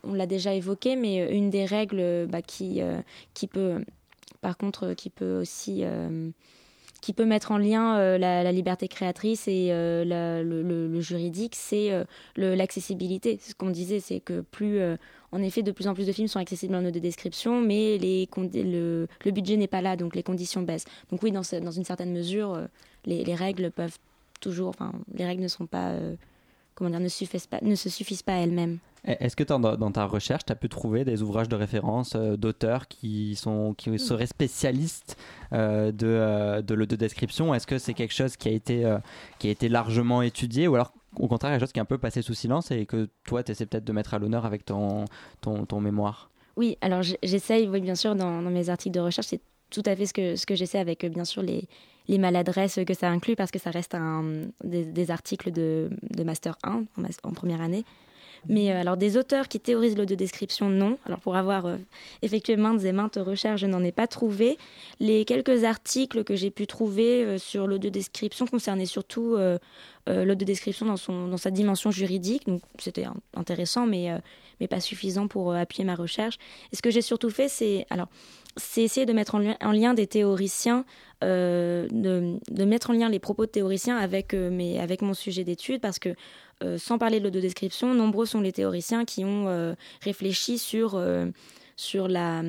on 0.05 0.13
l'a 0.13 0.25
déjà 0.25 0.53
évoqué, 0.53 0.95
mais 0.95 1.29
une 1.29 1.49
des 1.49 1.65
règles 1.65 2.27
bah, 2.27 2.41
qui, 2.41 2.79
qui 3.33 3.47
peut, 3.47 3.83
par 4.39 4.57
contre, 4.57 4.93
qui 4.93 5.09
peut 5.09 5.41
aussi 5.41 5.83
qui 7.01 7.13
peut 7.13 7.25
mettre 7.25 7.51
en 7.51 7.57
lien 7.57 7.97
euh, 7.97 8.17
la, 8.17 8.51
liberté 8.51 8.87
créatrice 8.87 9.47
et 9.47 9.69
euh, 9.71 10.03
le, 10.43 11.01
juridique, 11.01 11.55
c'est 11.55 11.91
euh, 11.91 12.03
l'accessibilité. 12.35 13.37
C'est 13.41 13.51
ce 13.51 13.55
qu'on 13.55 13.69
disait, 13.69 13.99
c'est 13.99 14.19
que 14.19 14.41
plus, 14.41 14.79
en 15.31 15.41
effet, 15.41 15.63
de 15.63 15.71
plus 15.71 15.87
en 15.87 15.93
plus 15.93 16.07
de 16.07 16.11
films 16.11 16.27
sont 16.27 16.39
accessibles 16.39 16.75
en 16.75 16.81
de 16.81 16.89
description, 16.91 17.61
mais 17.61 17.97
les, 17.97 18.27
le, 18.53 19.07
le 19.25 19.31
budget 19.31 19.57
n'est 19.57 19.67
pas 19.67 19.81
là, 19.81 19.95
donc 19.95 20.15
les 20.15 20.23
conditions 20.23 20.61
baissent. 20.61 20.85
Donc 21.11 21.23
oui, 21.23 21.31
dans, 21.31 21.43
une 21.43 21.85
certaine 21.85 22.11
mesure, 22.11 22.59
les, 23.05 23.23
les, 23.23 23.35
règles 23.35 23.71
peuvent 23.71 23.97
toujours, 24.39 24.69
enfin, 24.69 24.91
les 25.13 25.25
règles 25.25 25.43
ne 25.43 25.47
sont 25.47 25.65
pas 25.65 25.95
comment 26.75 26.89
dire, 26.89 26.99
ne, 26.99 27.07
suffisent 27.09 27.47
pas, 27.47 27.59
ne 27.61 27.75
se 27.75 27.89
suffisent 27.89 28.23
pas 28.23 28.33
elles-mêmes. 28.33 28.79
Est-ce 29.05 29.35
que 29.35 29.43
dans, 29.43 29.91
ta 29.91 30.05
recherche, 30.05 30.45
tu 30.45 30.51
as 30.51 30.55
pu 30.55 30.69
trouver 30.69 31.05
des 31.05 31.21
ouvrages 31.21 31.47
de 31.47 31.55
référence 31.55 32.13
euh, 32.15 32.35
d'auteurs 32.35 32.87
qui, 32.87 33.35
sont, 33.35 33.73
qui 33.73 33.97
seraient 33.97 34.27
spécialistes 34.27 35.17
euh, 35.53 35.91
de, 35.91 36.07
euh, 36.07 36.61
de 36.61 36.95
description 36.95 37.53
Est-ce 37.53 37.67
que 37.67 37.77
c'est 37.77 37.93
quelque 37.93 38.13
chose 38.13 38.35
qui 38.35 38.49
a, 38.49 38.51
été, 38.51 38.97
qui 39.39 39.47
a 39.47 39.51
été 39.51 39.69
largement 39.69 40.21
étudié 40.21 40.67
ou 40.67 40.75
alors 40.75 40.93
au 41.17 41.27
contraire 41.27 41.51
quelque 41.51 41.61
chose 41.61 41.71
qui 41.71 41.79
est 41.79 41.81
un 41.81 41.85
peu 41.85 41.97
passé 41.97 42.21
sous 42.21 42.33
silence 42.33 42.71
et 42.71 42.85
que 42.85 43.09
toi, 43.25 43.43
tu 43.43 43.51
essaies 43.51 43.65
peut-être 43.65 43.85
de 43.85 43.93
mettre 43.93 44.13
à 44.13 44.19
l'honneur 44.19 44.45
avec 44.45 44.65
ton, 44.65 45.05
ton, 45.41 45.65
ton 45.65 45.79
mémoire? 45.79 46.29
Oui, 46.55 46.77
alors 46.81 47.01
j'essaye, 47.23 47.67
oui, 47.67 47.79
bien 47.79 47.95
sûr, 47.95 48.15
dans, 48.15 48.41
dans, 48.41 48.49
mes 48.49 48.69
articles 48.69 48.93
de 48.93 48.99
recherche, 48.99 49.27
c'est 49.27 49.41
tout 49.69 49.83
à 49.85 49.95
fait 49.95 50.05
ce 50.05 50.13
que, 50.13 50.35
ce 50.35 50.45
que 50.45 50.55
j'essaie 50.55 50.79
avec, 50.79 51.05
bien 51.05 51.25
sûr, 51.25 51.41
les, 51.41 51.67
les 52.09 52.17
maladresses 52.17 52.79
que 52.85 52.93
ça 52.93 53.09
inclut 53.09 53.35
parce 53.35 53.51
que 53.51 53.59
ça 53.59 53.69
reste 53.69 53.95
un, 53.95 54.47
des, 54.63 55.11
articles 55.11 55.51
de, 55.51 55.89
de, 56.09 56.23
Master 56.23 56.57
1 56.63 56.83
en, 57.23 57.31
première 57.31 57.61
année. 57.61 57.85
Mais 58.47 58.71
euh, 58.71 58.79
alors 58.79 58.97
des 58.97 59.17
auteurs 59.17 59.47
qui 59.47 59.59
théorisent 59.59 59.97
l'audio-description, 59.97 60.69
non. 60.69 60.97
Alors 61.05 61.19
pour 61.19 61.35
avoir 61.35 61.65
euh, 61.65 61.77
effectué 62.21 62.55
maintes 62.55 62.83
et 62.83 62.91
maintes 62.91 63.17
recherches, 63.21 63.61
je 63.61 63.67
n'en 63.67 63.83
ai 63.83 63.91
pas 63.91 64.07
trouvé. 64.07 64.57
Les 64.99 65.25
quelques 65.25 65.63
articles 65.63 66.23
que 66.23 66.35
j'ai 66.35 66.51
pu 66.51 66.67
trouver 66.67 67.23
euh, 67.23 67.37
sur 67.37 67.67
l'audio-description 67.67 68.47
concernaient 68.47 68.85
surtout 68.85 69.37
l'audio-description 70.07 70.85
dans, 70.85 71.27
dans 71.27 71.37
sa 71.37 71.51
dimension 71.51 71.91
juridique. 71.91 72.47
Donc 72.47 72.61
c'était 72.79 73.05
intéressant, 73.35 73.85
mais, 73.85 74.09
mais 74.59 74.67
pas 74.67 74.79
suffisant 74.79 75.27
pour 75.27 75.53
appuyer 75.53 75.83
ma 75.83 75.95
recherche. 75.95 76.37
Et 76.71 76.75
ce 76.75 76.81
que 76.81 76.89
j'ai 76.89 77.01
surtout 77.01 77.29
fait, 77.29 77.47
c'est... 77.47 77.85
Alors, 77.89 78.07
c'est 78.59 78.83
essayer 78.83 79.05
de 79.05 79.13
mettre 79.13 79.35
en 79.35 79.71
lien, 79.71 79.93
des 79.93 80.07
théoriciens, 80.07 80.85
euh, 81.23 81.87
de, 81.91 82.63
mettre 82.65 82.89
en 82.89 82.93
lien 82.93 83.09
les 83.09 83.19
propos 83.19 83.45
de 83.45 83.51
théoriciens 83.51 83.97
avec, 83.97 84.33
euh, 84.33 84.79
avec 84.79 85.01
mon 85.01 85.13
sujet 85.13 85.43
d'étude, 85.43 85.81
parce 85.81 85.99
que 85.99 86.15
euh, 86.63 86.77
sans 86.77 86.97
parler 86.97 87.19
de 87.19 87.25
l'autodescription, 87.25 87.93
nombreux 87.93 88.25
sont 88.25 88.41
les 88.41 88.51
théoriciens 88.51 89.05
qui 89.05 89.25
ont 89.25 89.75
réfléchi 90.01 90.57
sur 90.57 91.01
sur 91.75 92.07
la 92.07 92.41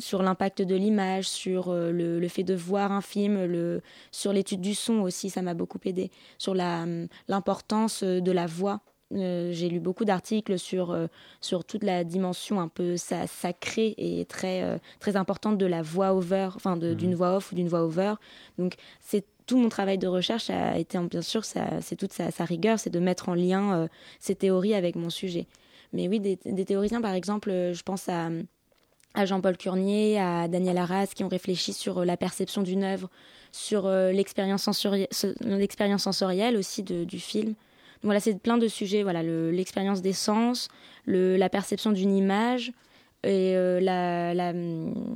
sur 0.00 0.22
l'impact 0.22 0.62
de 0.62 0.74
l'image, 0.74 1.28
sur 1.28 1.72
le, 1.72 2.18
le, 2.18 2.28
fait 2.28 2.42
de 2.42 2.54
voir 2.54 2.92
un 2.92 3.00
film, 3.00 3.44
le, 3.44 3.80
sur 4.10 4.32
l'étude 4.32 4.60
du 4.60 4.74
son 4.74 5.00
aussi, 5.00 5.30
ça 5.30 5.42
m'a 5.42 5.54
beaucoup 5.54 5.78
aidé, 5.84 6.10
sur 6.38 6.54
la 6.54 6.86
l'importance 7.28 8.02
de 8.02 8.32
la 8.32 8.46
voix 8.46 8.80
euh, 9.14 9.52
j'ai 9.52 9.68
lu 9.68 9.80
beaucoup 9.80 10.04
d'articles 10.04 10.58
sur, 10.58 10.90
euh, 10.90 11.06
sur 11.40 11.64
toute 11.64 11.84
la 11.84 12.04
dimension 12.04 12.60
un 12.60 12.68
peu 12.68 12.96
sacrée 12.96 13.94
et 13.98 14.24
très, 14.24 14.62
euh, 14.62 14.78
très 15.00 15.16
importante 15.16 15.58
de 15.58 15.66
la 15.66 15.82
voix 15.82 16.14
over, 16.14 16.50
enfin 16.54 16.76
mhm. 16.76 16.94
d'une 16.94 17.14
voix 17.14 17.36
off 17.36 17.52
ou 17.52 17.54
d'une 17.54 17.68
voix 17.68 17.82
over. 17.82 18.14
Donc 18.58 18.74
c'est 19.00 19.26
tout 19.52 19.58
mon 19.58 19.68
travail 19.68 19.98
de 19.98 20.06
recherche 20.06 20.48
a 20.48 20.78
été, 20.78 20.98
bien 20.98 21.20
sûr, 21.20 21.44
c'est 21.44 21.96
toute 21.96 22.12
sa, 22.12 22.44
rigueur, 22.44 22.78
c'est 22.78 22.88
de 22.88 22.98
mettre 22.98 23.28
en 23.28 23.34
lien 23.34 23.86
ces 24.18 24.34
théories 24.34 24.72
avec 24.72 24.96
mon 24.96 25.10
sujet. 25.10 25.46
Mais 25.92 26.08
oui, 26.08 26.20
des, 26.20 26.64
théoriciens, 26.64 27.02
par 27.02 27.12
exemple, 27.12 27.50
je 27.50 27.82
pense 27.82 28.08
à, 28.08 28.30
Jean-Paul 29.26 29.58
Curnier, 29.58 30.18
à 30.18 30.48
Daniel 30.48 30.78
Arras, 30.78 31.08
qui 31.14 31.22
ont 31.22 31.28
réfléchi 31.28 31.74
sur 31.74 32.02
la 32.06 32.16
perception 32.16 32.62
d'une 32.62 32.82
œuvre, 32.82 33.10
sur 33.50 33.86
l'expérience 33.88 34.62
sensorielle 34.62 36.56
aussi 36.56 36.82
du 36.82 37.18
film 37.18 37.54
voilà, 38.02 38.20
c'est 38.20 38.38
plein 38.38 38.58
de 38.58 38.68
sujets. 38.68 39.02
Voilà, 39.02 39.22
l'expérience 39.22 40.02
des 40.02 40.12
sens, 40.12 40.68
la 41.06 41.48
perception 41.48 41.92
d'une 41.92 42.16
image 42.16 42.72
et 43.24 43.54
euh, 43.56 43.80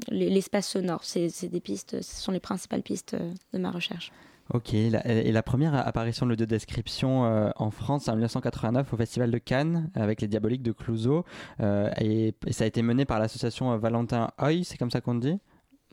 l'espace 0.09 0.69
sonore. 0.69 1.03
C'est 1.03 1.49
des 1.49 1.61
pistes, 1.61 2.03
ce 2.03 2.23
sont 2.23 2.33
les 2.33 2.41
principales 2.41 2.83
pistes 2.83 3.15
euh, 3.15 3.33
de 3.53 3.59
ma 3.59 3.71
recherche. 3.71 4.13
Ok, 4.55 4.75
et 4.75 5.33
la 5.33 5.43
première 5.43 5.75
apparition 5.75 6.25
de 6.25 6.45
description 6.45 7.25
euh, 7.25 7.51
en 7.57 7.71
France 7.73 8.09
en 8.09 8.13
1989 8.13 8.93
au 8.93 8.97
Festival 8.97 9.31
de 9.31 9.39
Cannes 9.39 9.91
avec 9.95 10.21
les 10.21 10.29
Diaboliques 10.29 10.63
de 10.63 10.71
Clouseau 10.73 11.25
et, 11.61 12.35
et, 12.47 12.53
ça 12.53 12.63
a 12.63 12.67
été 12.69 12.83
mené 12.83 13.05
par 13.05 13.19
l'association 13.19 13.77
Valentin 13.77 14.31
Hoy, 14.39 14.65
c'est 14.65 14.79
comme 14.79 14.91
ça 14.93 15.01
qu'on 15.01 15.17
dit? 15.17 15.41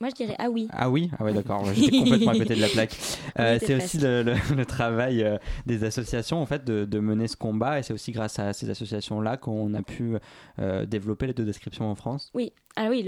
Moi, 0.04 0.10
je 0.10 0.16
dirais 0.16 0.36
ah 0.38 0.50
oui. 0.50 0.68
Ah 0.74 0.90
oui? 0.90 1.10
Ah 1.18 1.24
oui, 1.24 1.34
d'accord. 1.34 1.64
J'étais 1.74 1.98
complètement 1.98 2.32
à 2.32 2.38
côté 2.38 2.56
de 2.56 2.62
la 2.62 2.68
plaque. 2.68 2.98
Euh, 3.40 3.58
c'est 3.60 3.74
aussi 3.76 3.98
le, 3.98 4.64
travail 4.66 5.24
euh, 5.24 5.38
des 5.66 5.84
associations, 5.84 6.40
en 6.40 6.46
fait, 6.46 6.64
de, 6.66 7.00
mener 7.00 7.28
ce 7.28 7.36
combat. 7.36 7.80
Et 7.80 7.84
c'est 7.84 7.94
aussi 7.94 8.12
grâce 8.12 8.38
à 8.38 8.54
ces 8.54 8.70
associations-là 8.70 9.38
qu'on 9.38 9.74
a 9.74 9.82
pu 9.82 10.18
euh, 10.60 10.86
développer 10.86 11.28
les 11.28 11.34
deux 11.34 11.46
descriptions 11.46 11.90
en 11.90 11.96
France. 11.96 12.30
Oui. 12.36 12.52
Ah 12.76 12.90
oui, 12.90 13.04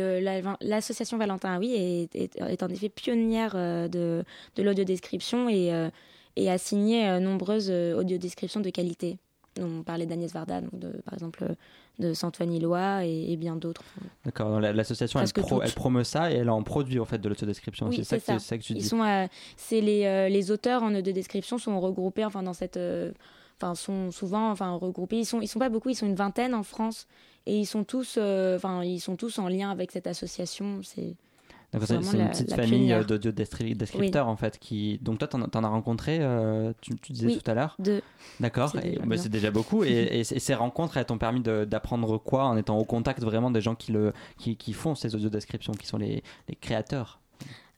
l'association 0.62 1.18
Valentin 1.18 1.54
Ah 1.56 1.60
oui 1.60 1.74
est, 1.76 2.16
est, 2.16 2.64
en 2.64 2.70
effet 2.70 2.90
pionnière 2.90 3.54
de, 3.54 4.24
de 4.56 4.64
l'audio-description 4.64 5.48
et, 5.50 5.90
et 6.36 6.50
a 6.50 6.58
signé 6.58 7.20
nombreuses 7.20 7.70
audio-descriptions 7.70 8.62
de 8.62 8.70
qualité. 8.70 9.18
On 9.60 9.84
parlait 9.84 10.06
d'Agnès 10.06 10.34
Varda, 10.34 10.62
donc 10.62 10.80
de, 10.80 11.02
par 11.06 11.14
exemple 11.14 11.56
de 12.00 12.14
Santoine 12.14 12.60
Lois 12.60 13.06
et, 13.06 13.36
bien 13.38 13.56
d'autres. 13.56 13.84
D'accord, 14.24 14.60
l'association 14.60 15.20
elle, 15.20 15.28
elle, 15.64 15.74
promeut 15.74 16.04
ça 16.04 16.32
et 16.32 16.36
elle 16.36 16.50
en 16.50 16.64
produit 16.64 17.00
en 17.00 17.06
fait 17.06 17.20
de 17.20 17.30
l'autodescription. 17.30 17.88
Oui, 17.88 18.04
c'est 18.04 18.20
ça, 18.20 18.40
ça. 18.40 18.58
que 18.58 18.64
tu 18.64 18.74
dis. 18.74 18.80
Ils 18.80 18.86
sont, 18.86 19.02
euh, 19.02 19.28
c'est 19.58 19.82
les, 19.82 20.06
euh, 20.06 20.30
les 20.30 20.52
auteurs 20.52 20.84
en 20.84 20.92
description 20.92 21.58
sont 21.58 21.80
regroupés 21.80 22.26
enfin 22.26 22.44
dans 22.44 22.54
cette, 22.54 22.78
euh, 22.78 23.12
enfin 23.58 23.76
sont 23.76 24.12
souvent 24.12 24.52
enfin 24.52 24.76
regroupés. 24.76 25.20
Ils 25.20 25.26
sont 25.26 25.42
ils 25.42 25.48
sont 25.48 25.60
pas 25.60 25.70
beaucoup, 25.70 25.90
ils 25.90 25.96
sont 25.96 26.08
une 26.08 26.16
vingtaine 26.16 26.54
en 26.54 26.64
France 26.64 27.08
et 27.46 27.58
ils 27.58 27.66
sont 27.66 27.84
tous 27.84 28.18
enfin 28.18 28.84
ils 28.84 29.00
sont 29.00 29.16
tous 29.16 29.40
en 29.40 29.48
lien 29.48 29.72
avec 29.72 29.92
cette 29.92 30.08
association. 30.08 30.82
C'est 30.84 31.16
c'est 31.82 31.96
une 31.96 32.30
petite 32.30 32.54
famille 32.54 32.94
euh, 32.94 33.04
de, 33.04 33.32
descripteurs 33.32 34.28
en 34.28 34.36
fait. 34.36 34.58
Qui... 34.60 35.00
Donc 35.02 35.20
toi, 35.20 35.28
tu 35.28 35.36
en, 35.36 35.64
as 35.64 35.68
rencontré, 35.68 36.20
euh, 36.22 36.74
tu, 36.82 36.94
disais 37.12 37.38
tout 37.38 37.50
à 37.50 37.54
l'heure 37.54 37.76
Deux. 37.80 38.02
D'accord, 38.40 38.74
bah, 39.06 39.18
c'est 39.18 39.30
déjà 39.30 39.52
beaucoup. 39.52 39.84
et, 39.84 40.24
ces 40.24 40.54
rencontres, 40.54 40.98
elles 40.98 41.06
t'ont 41.06 41.18
permis 41.18 41.42
d'apprendre 41.42 42.18
quoi 42.18 42.46
en 42.46 42.58
étant 42.58 42.78
au 42.78 42.86
contact 42.86 43.22
vraiment 43.24 43.52
des 43.52 43.62
gens 43.62 43.76
qui, 43.76 43.92
le, 43.92 44.14
qui, 44.38 44.56
qui 44.56 44.74
font 44.74 44.96
ces 44.96 45.16
audio-descriptions, 45.16 45.74
qui 45.74 45.88
sont 45.88 45.98
les, 45.98 46.24
les 46.48 46.56
créateurs? 46.56 47.20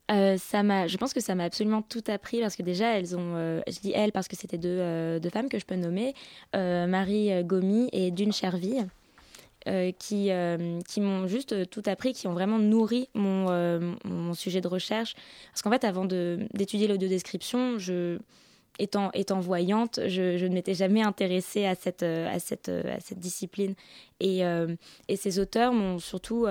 Euh, 0.09 0.37
ça 0.37 0.63
m'a, 0.63 0.87
je 0.87 0.95
pense 0.95 1.13
que 1.13 1.19
ça 1.19 1.35
m'a 1.35 1.43
absolument 1.43 1.81
tout 1.81 2.03
appris 2.07 2.39
parce 2.39 2.55
que 2.55 2.63
déjà 2.63 2.97
elles 2.97 3.17
ont, 3.17 3.61
je 3.67 3.79
dis 3.81 3.91
elles 3.93 4.13
parce 4.13 4.29
que 4.29 4.37
c'était 4.37 4.57
deux, 4.57 5.19
deux, 5.19 5.29
femmes 5.29 5.49
que 5.49 5.59
je 5.59 5.65
peux 5.65 5.75
nommer, 5.75 6.13
Marie 6.53 7.43
Gomi 7.43 7.89
et 7.91 8.11
Dune 8.11 8.31
Cherville. 8.31 8.87
Euh, 9.67 9.91
qui, 9.91 10.31
euh, 10.31 10.79
qui 10.87 11.01
m'ont 11.01 11.27
juste 11.27 11.69
tout 11.69 11.81
appris, 11.87 12.13
qui 12.13 12.27
ont 12.27 12.31
vraiment 12.31 12.57
nourri 12.57 13.09
mon, 13.13 13.47
euh, 13.49 13.95
mon 14.05 14.33
sujet 14.33 14.61
de 14.61 14.67
recherche. 14.69 15.13
Parce 15.51 15.61
qu'en 15.61 15.71
fait, 15.71 15.83
avant 15.83 16.05
d'étudier 16.05 16.87
l'audiodescription, 16.87 17.77
je, 17.77 18.17
étant, 18.79 19.11
étant 19.13 19.41
voyante, 19.41 19.99
je, 20.07 20.37
je 20.37 20.45
ne 20.45 20.53
m'étais 20.53 20.73
jamais 20.73 21.01
intéressée 21.01 21.65
à 21.65 21.75
cette, 21.75 22.03
à 22.03 22.39
cette, 22.39 22.69
à 22.69 23.01
cette 23.01 23.19
discipline. 23.19 23.73
Et, 24.21 24.41
et 25.09 25.15
ces 25.17 25.39
auteurs 25.39 25.73
m'ont 25.73 25.99
surtout 25.99 26.47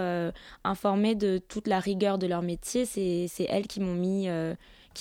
informé 0.65 1.15
de 1.15 1.39
toute 1.39 1.69
la 1.69 1.81
rigueur 1.81 2.19
de 2.19 2.27
leur 2.27 2.43
métier. 2.43 2.85
C'est 2.85 3.47
elles 3.49 3.67
qui 3.67 3.81
m'ont 3.81 3.95
mis 3.95 4.29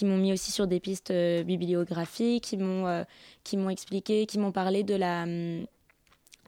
mis 0.03 0.32
aussi 0.32 0.51
sur 0.51 0.68
des 0.68 0.80
pistes 0.80 1.11
bibliographiques, 1.11 2.43
qui 2.45 2.57
m'ont 2.57 3.05
qui 3.43 3.57
m'ont 3.57 3.70
expliqué, 3.70 4.26
qui 4.26 4.39
m'ont 4.39 4.51
parlé 4.51 4.84
de 4.84 4.95
la 4.95 5.26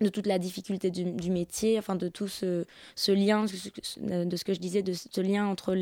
de 0.01 0.09
toute 0.09 0.27
la 0.27 0.39
difficulté 0.39 0.91
du, 0.91 1.31
métier, 1.31 1.79
enfin 1.79 1.95
de 1.95 2.07
tout 2.07 2.27
ce, 2.27 2.65
lien, 3.07 3.45
de 3.45 4.35
ce 4.35 4.43
que 4.43 4.53
je 4.53 4.59
disais, 4.59 4.81
de 4.81 4.93
ce 4.93 5.21
lien 5.21 5.47
entre 5.47 5.73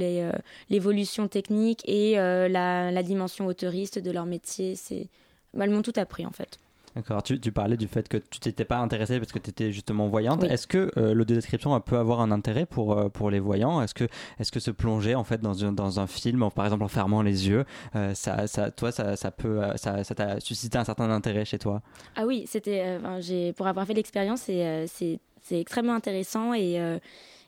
l'évolution 0.69 1.27
technique 1.27 1.81
et 1.85 2.15
la, 2.15 2.91
la, 2.91 3.03
dimension 3.03 3.47
autoriste 3.47 3.99
de 3.99 4.11
leur 4.11 4.25
métier. 4.25 4.75
C'est, 4.75 5.07
bah, 5.53 5.65
elles 5.65 5.71
m'ont 5.71 5.81
tout 5.81 5.93
appris 5.95 6.25
en 6.25 6.31
fait. 6.31 6.59
D'accord. 6.95 7.21
Tu, 7.23 7.51
parlais 7.51 7.75
du 7.75 7.87
fait 7.89 8.07
que 8.07 8.15
tu 8.15 8.39
t'étais 8.39 8.63
pas 8.63 8.77
intéressée 8.77 9.19
parce 9.19 9.33
que 9.33 9.39
tu 9.39 9.49
étais 9.49 9.73
justement 9.73 10.07
voyante. 10.07 10.45
Est-ce 10.45 10.65
que 10.65 10.91
euh, 10.95 11.13
l'audiodescription 11.13 11.77
peut 11.81 11.97
avoir 11.97 12.21
un 12.21 12.31
intérêt 12.31 12.65
pour, 12.65 12.97
euh, 12.97 13.09
pour 13.09 13.29
les 13.29 13.39
voyants? 13.39 13.81
Est-ce 13.81 13.93
que, 13.93 14.05
est 14.39 14.49
que 14.49 14.61
se 14.61 14.71
plonger 14.71 15.13
en 15.13 15.25
fait 15.25 15.41
dans 15.41 15.65
un, 15.65 15.73
dans 15.73 15.99
un 15.99 16.07
film, 16.07 16.49
par 16.55 16.63
exemple 16.63 16.83
en 16.83 16.87
fermant 16.87 17.21
les 17.21 17.49
yeux, 17.49 17.65
euh, 17.97 18.13
ça, 18.13 18.47
ça, 18.47 18.71
toi, 18.71 18.93
ça, 18.93 19.17
ça 19.17 19.31
peut, 19.31 19.61
ça, 19.75 20.05
ça 20.05 20.15
t'a 20.15 20.39
suscité 20.39 20.77
un 20.77 20.85
certain 20.85 21.09
intérêt 21.09 21.43
chez 21.43 21.59
toi? 21.59 21.81
Ah 22.15 22.25
oui, 22.25 22.45
c'était, 22.47 22.97
j'ai, 23.19 23.51
pour 23.51 23.67
avoir 23.67 23.85
fait 23.85 23.93
l'expérience, 23.93 24.43
c'est, 24.43 24.85
c'est, 24.87 25.19
extrêmement 25.51 25.95
intéressant 25.95 26.53
et 26.53 26.99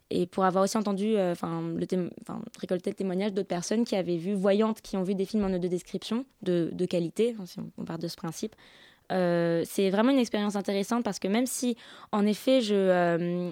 et 0.09 0.25
pour 0.25 0.45
avoir 0.45 0.63
aussi 0.63 0.77
entendu, 0.77 1.17
enfin, 1.19 1.61
le 1.75 1.85
récolter 2.61 2.91
le 2.91 2.95
témoignage 2.95 3.33
d'autres 3.33 3.49
personnes 3.49 3.83
qui 3.83 3.93
avaient 3.93 4.15
vu, 4.15 4.33
voyantes, 4.33 4.79
qui 4.79 4.95
ont 4.95 5.03
vu 5.03 5.15
des 5.15 5.25
films 5.25 5.43
en 5.43 5.53
audio-description 5.53 6.25
de, 6.43 6.69
de 6.71 6.85
qualité, 6.85 7.35
si 7.43 7.59
on, 7.59 7.69
on 7.77 7.83
part 7.83 7.99
de 7.99 8.07
ce 8.07 8.15
principe, 8.15 8.55
euh, 9.12 9.64
c'est 9.66 9.89
vraiment 9.89 10.12
une 10.12 10.18
expérience 10.18 10.55
intéressante 10.55 11.03
parce 11.03 11.20
que 11.20 11.28
même 11.28 11.45
si, 11.45 11.78
en 12.12 12.26
effet, 12.26 12.62
je, 12.62 12.76
euh, 12.76 13.51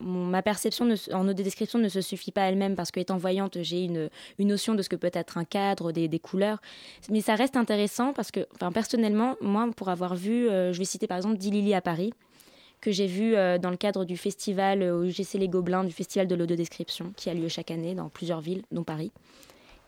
ma 0.00 0.42
perception 0.42 0.88
en 1.12 1.28
audio 1.28 1.44
description 1.44 1.78
ne 1.78 1.88
se 1.88 2.00
suffit 2.00 2.32
pas 2.32 2.42
elle-même 2.42 2.76
parce 2.76 2.90
qu'étant 2.90 3.18
voyante, 3.18 3.58
j'ai 3.62 3.84
une, 3.84 4.08
une, 4.38 4.48
notion 4.48 4.74
de 4.74 4.82
ce 4.82 4.88
que 4.88 4.96
peut 4.96 5.10
être 5.12 5.38
un 5.38 5.44
cadre, 5.44 5.92
des, 5.92 6.18
couleurs, 6.18 6.60
mais 7.10 7.20
ça 7.20 7.34
reste 7.34 7.56
intéressant 7.56 8.12
parce 8.12 8.30
que, 8.30 8.46
enfin, 8.54 8.72
personnellement, 8.72 9.36
moi, 9.40 9.68
pour 9.76 9.88
avoir 9.90 10.14
vu, 10.14 10.48
euh, 10.48 10.72
je 10.72 10.78
vais 10.78 10.84
citer 10.84 11.06
par 11.06 11.16
exemple 11.16 11.36
Dilili 11.36 11.74
à 11.74 11.80
Paris, 11.80 12.12
que 12.80 12.90
j'ai 12.90 13.06
vu 13.06 13.34
dans 13.34 13.68
le 13.68 13.76
cadre 13.76 14.06
du 14.06 14.16
festival 14.16 14.82
au 14.82 15.04
UGC 15.04 15.34
Les 15.34 15.48
Gobelins, 15.48 15.84
du 15.84 15.92
festival 15.92 16.26
de 16.26 16.34
l'audio-description, 16.34 17.12
qui 17.14 17.28
a 17.28 17.34
lieu 17.34 17.48
chaque 17.48 17.70
année 17.70 17.94
dans 17.94 18.08
plusieurs 18.08 18.40
villes, 18.40 18.62
dont 18.72 18.84
Paris 18.84 19.12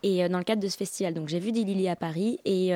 et 0.02 0.28
dans 0.28 0.38
le 0.38 0.44
cadre 0.44 0.62
de 0.62 0.68
ce 0.68 0.76
festival. 0.76 1.14
Donc 1.14 1.28
j'ai 1.28 1.38
vu 1.38 1.52
Dilili 1.52 1.88
à 1.88 1.96
Paris 1.96 2.38
et, 2.44 2.72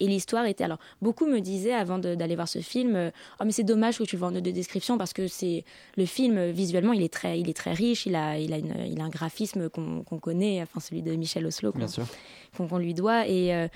et 0.00 0.06
l'histoire 0.06 0.46
était. 0.46 0.64
Alors, 0.64 0.78
beaucoup 1.02 1.26
me 1.26 1.40
disaient 1.40 1.72
avant 1.72 1.98
d'aller 1.98 2.34
voir 2.34 2.48
ce 2.48 2.60
film 2.60 2.94
euh, 2.96 3.10
Oh, 3.40 3.44
mais 3.44 3.52
c'est 3.52 3.64
dommage 3.64 3.98
que 3.98 4.04
tu 4.04 4.16
le 4.16 4.20
vois 4.20 4.28
en 4.28 4.32
de 4.32 4.40
description 4.40 4.98
parce 4.98 5.12
que 5.12 5.26
c'est 5.26 5.64
le 5.96 6.06
film, 6.06 6.50
visuellement, 6.50 6.92
il 6.92 7.02
est 7.02 7.12
très, 7.12 7.40
il 7.40 7.48
est 7.48 7.56
très 7.56 7.72
riche, 7.72 8.06
il 8.06 8.14
a, 8.14 8.38
il 8.38 8.52
a, 8.52 8.58
une, 8.58 8.74
il 8.86 9.00
a 9.00 9.04
un 9.04 9.08
graphisme 9.08 9.68
qu'on 9.68 10.18
connaît, 10.20 10.62
enfin 10.62 10.80
celui 10.80 11.02
de 11.02 11.12
Michel 11.12 11.46
Oslo, 11.46 11.72
qu'on 11.72 12.78
lui 12.78 12.94
doit. 12.94 13.26
Et. 13.28 13.68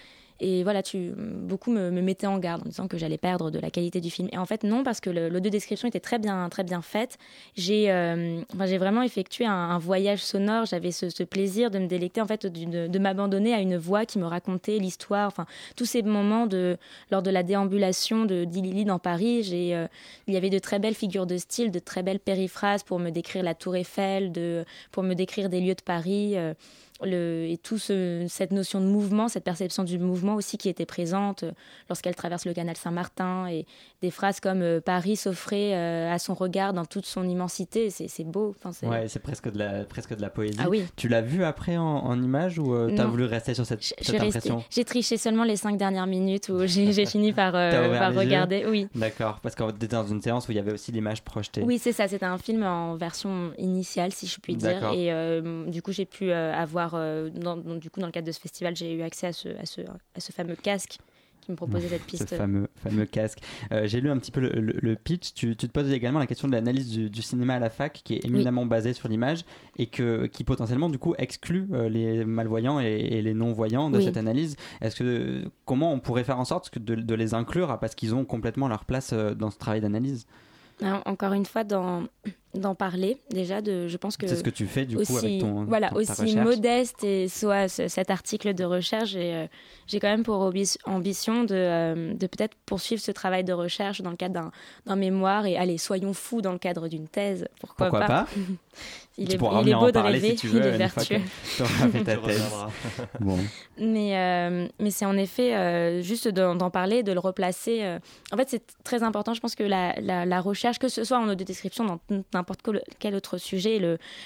Et 0.42 0.64
voilà, 0.64 0.82
tu, 0.82 1.12
beaucoup 1.16 1.70
me, 1.70 1.90
me, 1.92 2.02
mettaient 2.02 2.26
en 2.26 2.38
garde 2.38 2.62
en 2.66 2.68
disant 2.68 2.88
que 2.88 2.98
j'allais 2.98 3.16
perdre 3.16 3.52
de 3.52 3.60
la 3.60 3.70
qualité 3.70 4.00
du 4.00 4.10
film. 4.10 4.28
Et 4.32 4.38
en 4.38 4.44
fait, 4.44 4.64
non, 4.64 4.82
parce 4.82 5.00
que 5.00 5.08
l'audio-description 5.08 5.86
était 5.86 6.00
très 6.00 6.18
bien, 6.18 6.48
très 6.48 6.64
bien 6.64 6.82
faite. 6.82 7.16
J'ai 7.54 7.92
euh, 7.92 8.40
enfin, 8.52 8.66
vraiment 8.76 9.02
effectué 9.02 9.46
un, 9.46 9.78
voyage 9.78 10.18
sonore. 10.18 10.66
J'avais 10.66 10.90
ce, 10.90 11.22
plaisir 11.22 11.70
de 11.70 11.78
me 11.78 11.86
délecter, 11.86 12.20
en 12.20 12.26
fait, 12.26 12.46
de, 12.46 12.88
de 12.88 12.98
m'abandonner 12.98 13.54
à 13.54 13.60
une 13.60 13.76
voix 13.76 14.04
qui 14.04 14.18
me 14.18 14.26
racontait 14.26 14.78
l'histoire. 14.78 15.28
Enfin, 15.28 15.46
tous 15.76 15.84
ces 15.84 16.02
moments 16.02 16.48
de, 16.48 16.76
lors 17.12 17.22
de 17.22 17.30
la 17.30 17.44
déambulation 17.44 18.24
de 18.24 18.44
d'Ilili 18.44 18.84
dans 18.84 18.98
Paris, 18.98 19.44
j'ai, 19.44 19.76
euh, 19.76 19.86
il 20.26 20.34
y 20.34 20.36
avait 20.36 20.50
de 20.50 20.58
très 20.58 20.80
belles 20.80 20.96
figures 20.96 21.26
de 21.26 21.36
style, 21.36 21.70
de 21.70 21.78
très 21.78 22.02
belles 22.02 22.18
périphrases 22.18 22.82
pour 22.82 22.98
me 22.98 23.10
décrire 23.10 23.44
la 23.44 23.54
Tour 23.54 23.76
Eiffel, 23.76 24.32
de, 24.32 24.64
pour 24.90 25.04
me 25.04 25.14
décrire 25.14 25.48
des 25.48 25.60
lieux 25.60 25.76
de 25.76 25.82
Paris. 25.82 26.32
Euh, 26.36 26.54
le, 27.04 27.46
et 27.48 27.58
tout 27.58 27.78
cette 27.78 28.52
notion 28.52 28.80
de 28.80 28.86
mouvement, 28.86 29.28
cette 29.28 29.44
perception 29.44 29.84
du 29.84 29.98
mouvement 29.98 30.34
aussi 30.34 30.58
qui 30.58 30.68
était 30.68 30.86
présente 30.86 31.42
euh, 31.42 31.52
lorsqu'elle 31.88 32.14
traverse 32.14 32.46
le 32.46 32.54
canal 32.54 32.76
Saint-Martin 32.76 33.46
et 33.48 33.66
des 34.00 34.10
phrases 34.10 34.40
comme 34.40 34.62
euh, 34.62 34.80
Paris 34.80 35.16
s'offrait 35.16 35.74
euh, 35.74 36.12
à 36.12 36.18
son 36.18 36.34
regard 36.34 36.72
dans 36.72 36.84
toute 36.84 37.06
son 37.06 37.28
immensité, 37.28 37.90
c'est 37.90 38.24
beau. 38.24 38.54
Enfin, 38.56 38.72
c'est... 38.72 38.86
Ouais, 38.86 39.08
c'est 39.08 39.20
presque 39.20 39.50
de 39.50 39.58
la 39.58 39.84
presque 39.84 40.14
de 40.14 40.20
la 40.20 40.30
poésie. 40.30 40.58
Ah 40.60 40.68
oui. 40.68 40.84
Tu 40.96 41.08
l'as 41.08 41.20
vu 41.20 41.44
après 41.44 41.76
en, 41.76 41.84
en 41.84 42.22
image 42.22 42.58
ou 42.58 42.74
tu 42.88 43.00
as 43.00 43.06
voulu 43.06 43.24
rester 43.24 43.54
sur 43.54 43.66
cette, 43.66 43.82
cette 43.82 44.20
impression? 44.20 44.64
J'ai 44.70 44.84
triché 44.84 45.16
seulement 45.16 45.44
les 45.44 45.56
cinq 45.56 45.76
dernières 45.76 46.06
minutes 46.06 46.48
où 46.48 46.66
j'ai, 46.66 47.06
fini 47.06 47.32
par, 47.32 47.52
par 47.52 48.14
regarder. 48.14 48.64
Oui. 48.66 48.88
D'accord, 48.94 49.40
parce 49.40 49.54
qu'on 49.54 49.70
était 49.70 49.88
dans 49.88 50.06
une 50.06 50.22
séance 50.22 50.48
où 50.48 50.52
il 50.52 50.56
y 50.56 50.60
avait 50.60 50.72
aussi 50.72 50.92
l'image 50.92 51.22
projetée. 51.22 51.62
Oui, 51.62 51.78
c'est 51.78 51.92
ça. 51.92 52.08
C'était 52.08 52.26
un 52.26 52.38
film 52.38 52.62
en 52.62 52.96
version 52.96 53.52
initiale, 53.58 54.12
si 54.12 54.26
je 54.26 54.38
puis 54.40 54.56
dire, 54.56 54.92
et 54.92 55.40
du 55.70 55.82
coup 55.82 55.92
j'ai 55.92 56.06
pu 56.06 56.32
avoir 56.32 56.91
euh, 56.94 57.30
dans, 57.30 57.56
du 57.56 57.90
coup, 57.90 58.00
dans 58.00 58.06
le 58.06 58.12
cadre 58.12 58.26
de 58.26 58.32
ce 58.32 58.40
festival, 58.40 58.76
j'ai 58.76 58.92
eu 58.94 59.02
accès 59.02 59.26
à 59.26 59.32
ce, 59.32 59.48
à 59.48 59.66
ce, 59.66 59.80
à 59.80 60.20
ce 60.20 60.32
fameux 60.32 60.56
casque 60.56 60.98
qui 61.40 61.50
me 61.50 61.56
proposait 61.56 61.88
cette 61.88 62.04
piste. 62.04 62.28
Ce 62.28 62.34
fameux, 62.36 62.68
fameux 62.76 63.04
casque. 63.04 63.40
Euh, 63.72 63.86
j'ai 63.86 64.00
lu 64.00 64.10
un 64.10 64.18
petit 64.18 64.30
peu 64.30 64.40
le, 64.40 64.94
pitch. 64.94 65.34
Tu, 65.34 65.56
tu, 65.56 65.66
te 65.66 65.72
poses 65.72 65.90
également 65.90 66.20
la 66.20 66.28
question 66.28 66.46
de 66.46 66.52
l'analyse 66.52 66.88
du, 66.88 67.22
cinéma 67.22 67.54
à 67.54 67.58
la 67.58 67.68
fac, 67.68 68.00
qui 68.04 68.14
est 68.14 68.24
éminemment 68.24 68.64
basée 68.64 68.92
sur 68.92 69.08
l'image 69.08 69.44
et 69.76 69.86
que, 69.86 70.26
qui 70.26 70.44
potentiellement 70.44 70.88
du 70.88 70.98
coup 70.98 71.14
exclut 71.18 71.66
euh, 71.72 71.88
les 71.88 72.24
malvoyants 72.24 72.78
et, 72.78 73.20
les 73.20 73.34
non-voyants 73.34 73.90
de 73.90 74.00
cette 74.00 74.16
analyse. 74.16 74.56
Est-ce 74.80 74.94
que 74.94 75.44
comment 75.64 75.92
on 75.92 75.98
pourrait 75.98 76.24
faire 76.24 76.38
en 76.38 76.44
sorte 76.44 76.78
de, 76.78 76.94
de 76.94 77.14
les 77.14 77.34
inclure 77.34 77.76
parce 77.80 77.96
qu'ils 77.96 78.14
ont 78.14 78.24
complètement 78.24 78.68
leur 78.68 78.84
place 78.84 79.12
dans 79.12 79.50
ce 79.50 79.58
travail 79.58 79.80
d'analyse? 79.80 80.26
Encore 81.04 81.32
une 81.32 81.46
fois, 81.46 81.64
dans, 81.64 82.04
d'en 82.54 82.74
parler 82.74 83.16
déjà 83.30 83.62
de 83.62 83.88
je 83.88 83.96
pense 83.96 84.18
que 84.18 84.26
c'est 84.26 84.36
ce 84.36 84.42
que 84.42 84.50
tu 84.50 84.66
fais 84.66 84.84
du 84.84 84.98
coup 84.98 85.16
avec 85.16 85.40
ton 85.40 85.64
voilà 85.64 85.90
aussi 85.94 86.36
modeste 86.36 87.02
et 87.02 87.26
soit 87.28 87.66
cet 87.68 88.10
article 88.10 88.52
de 88.52 88.64
recherche 88.64 89.10
j'ai 89.10 89.34
euh, 89.34 89.46
j'ai 89.86 90.00
quand 90.00 90.08
même 90.08 90.22
pour 90.22 90.52
ambition 90.84 91.44
de, 91.44 91.54
euh, 91.54 92.14
de 92.14 92.26
peut-être 92.26 92.54
poursuivre 92.66 93.00
ce 93.00 93.10
travail 93.10 93.42
de 93.42 93.54
recherche 93.54 94.02
dans 94.02 94.10
le 94.10 94.16
cadre 94.16 94.50
d'un 94.86 94.96
mémoire 94.96 95.46
et 95.46 95.56
allez 95.56 95.78
soyons 95.78 96.12
fous 96.12 96.42
dans 96.42 96.52
le 96.52 96.58
cadre 96.58 96.88
d'une 96.88 97.08
thèse 97.08 97.48
pourquoi, 97.58 97.88
pourquoi 97.88 98.06
pas, 98.06 98.26
il, 99.16 99.32
est, 99.32 99.34
il 99.34 99.34
est 99.34 99.38
beau 99.38 99.90
de 99.90 99.98
rêver 99.98 100.36
il 100.42 100.56
est 100.56 100.76
vertueux. 100.76 101.20
bon. 103.20 103.38
mais 103.78 104.18
euh, 104.18 104.68
mais 104.78 104.90
c'est 104.90 105.06
en 105.06 105.16
effet 105.16 106.02
juste 106.02 106.28
d'en 106.28 106.70
parler 106.70 107.02
de 107.02 107.12
le 107.12 107.20
replacer 107.20 107.96
en 108.30 108.36
fait 108.36 108.50
c'est 108.50 108.62
très 108.84 109.02
important 109.02 109.32
je 109.32 109.40
pense 109.40 109.54
que 109.54 109.64
la, 109.64 109.94
la, 110.00 110.26
la 110.26 110.40
recherche 110.42 110.78
que 110.78 110.88
ce 110.88 111.02
soit 111.02 111.18
en 111.18 111.28
audio 111.28 111.46
description 111.46 111.86
dans 111.86 112.41
n'importe 112.42 112.62
quel 112.98 113.14
autre 113.14 113.38
sujet. 113.38 113.80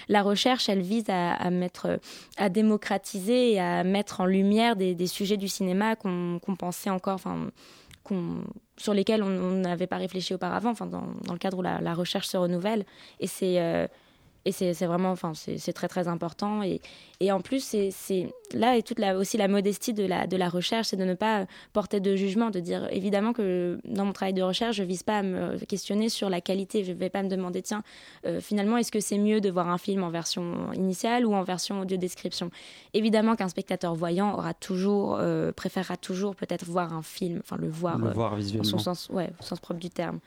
La 0.09 0.23
recherche, 0.23 0.69
elle 0.69 0.83
vise 0.83 1.05
à, 1.09 1.51
mettre, 1.51 2.01
à 2.37 2.49
démocratiser 2.49 3.53
et 3.53 3.61
à 3.61 3.85
mettre 3.85 4.21
en 4.21 4.27
lumière 4.27 4.77
des, 4.77 5.07
sujets 5.07 5.37
du 5.37 5.49
cinéma 5.49 5.97
qu'on 5.97 6.57
pensait 6.59 6.91
encore, 6.91 7.14
enfin, 7.14 7.51
sur 8.77 8.95
lesquels 8.95 9.23
on 9.23 9.53
n'avait 9.53 9.87
pas 9.87 9.97
réfléchi 9.97 10.35
auparavant, 10.35 10.71
enfin, 10.71 10.87
dans, 10.87 11.05
dans, 11.25 11.33
le 11.33 11.39
cadre 11.39 11.59
où 11.59 11.62
la, 11.62 11.95
recherche 11.95 12.27
se 12.27 12.37
renouvelle. 12.37 12.85
Et 13.21 13.27
c'est 13.27 13.61
euh, 13.61 13.87
et 14.47 14.53
c'est 14.53 14.86
vraiment, 14.86 15.11
enfin, 15.11 15.32
c'est 15.34 15.72
très 15.72 15.88
très 15.88 16.07
important. 16.07 16.62
Et, 16.62 16.80
et 17.18 17.32
en 17.32 17.40
plus, 17.40 17.76
c'est 17.90 18.28
là 18.55 18.76
et 18.76 18.82
toute 18.84 19.01
la, 19.01 19.18
aussi 19.18 19.36
la 19.36 19.49
modestie 19.49 19.92
de 19.92 20.07
la, 20.07 20.28
de 20.28 20.36
la 20.36 20.49
recherche, 20.49 20.88
c'est 20.88 20.97
de 20.97 21.05
ne 21.05 21.14
pas 21.14 21.47
porter 21.72 21.99
de 21.99 22.14
jugement, 22.14 22.51
de 22.51 22.61
dire 22.61 22.86
évidemment 22.92 23.32
que 23.32 23.80
dans 23.84 24.05
mon 24.05 24.12
travail 24.12 24.34
de 24.34 24.42
recherche, 24.42 24.76
je 24.76 24.84
vise 24.84 25.03
pas 25.03 25.18
à 25.18 25.22
me 25.24 25.59
questionner 25.64 26.09
sur 26.09 26.30
la 26.30 26.40
qualité. 26.40 26.84
Je 26.84 26.92
vais 26.92 27.11
pas 27.11 27.24
me 27.24 27.28
demander, 27.28 27.61
tiens, 27.61 27.82
euh, 28.24 28.40
finalement, 28.40 28.76
est-ce 28.76 28.92
que 28.92 29.01
c'est 29.01 29.18
mieux 29.18 29.40
de 29.40 29.51
voir 29.51 29.68
un 29.68 29.78
film 29.78 30.05
en 30.05 30.11
version 30.11 30.72
initiale 30.74 31.26
ou 31.26 31.34
en 31.34 31.42
version 31.42 31.80
audio 31.80 31.97
description? 31.97 32.53
Évidemment 32.94 33.34
qu'un 33.34 33.49
spectateur 33.49 33.97
voyant 33.97 34.32
aura 34.32 34.55
toujours, 34.55 35.16
euh, 35.18 35.51
préférera 35.51 35.97
toujours 35.97 36.36
peut-être 36.36 36.66
voir 36.66 36.92
un 36.92 37.03
film, 37.03 37.40
enfin 37.42 37.57
le 37.57 37.68
voir, 37.68 37.99
le 37.99 38.11
voir 38.11 38.36
visuellement. 38.36 38.62
son 38.62 38.78
sens, 38.78 39.09
ouais, 39.11 39.32
au 39.40 39.42
sens 39.42 39.59
propre 39.59 39.80
du 39.80 39.90
terme 39.90 40.20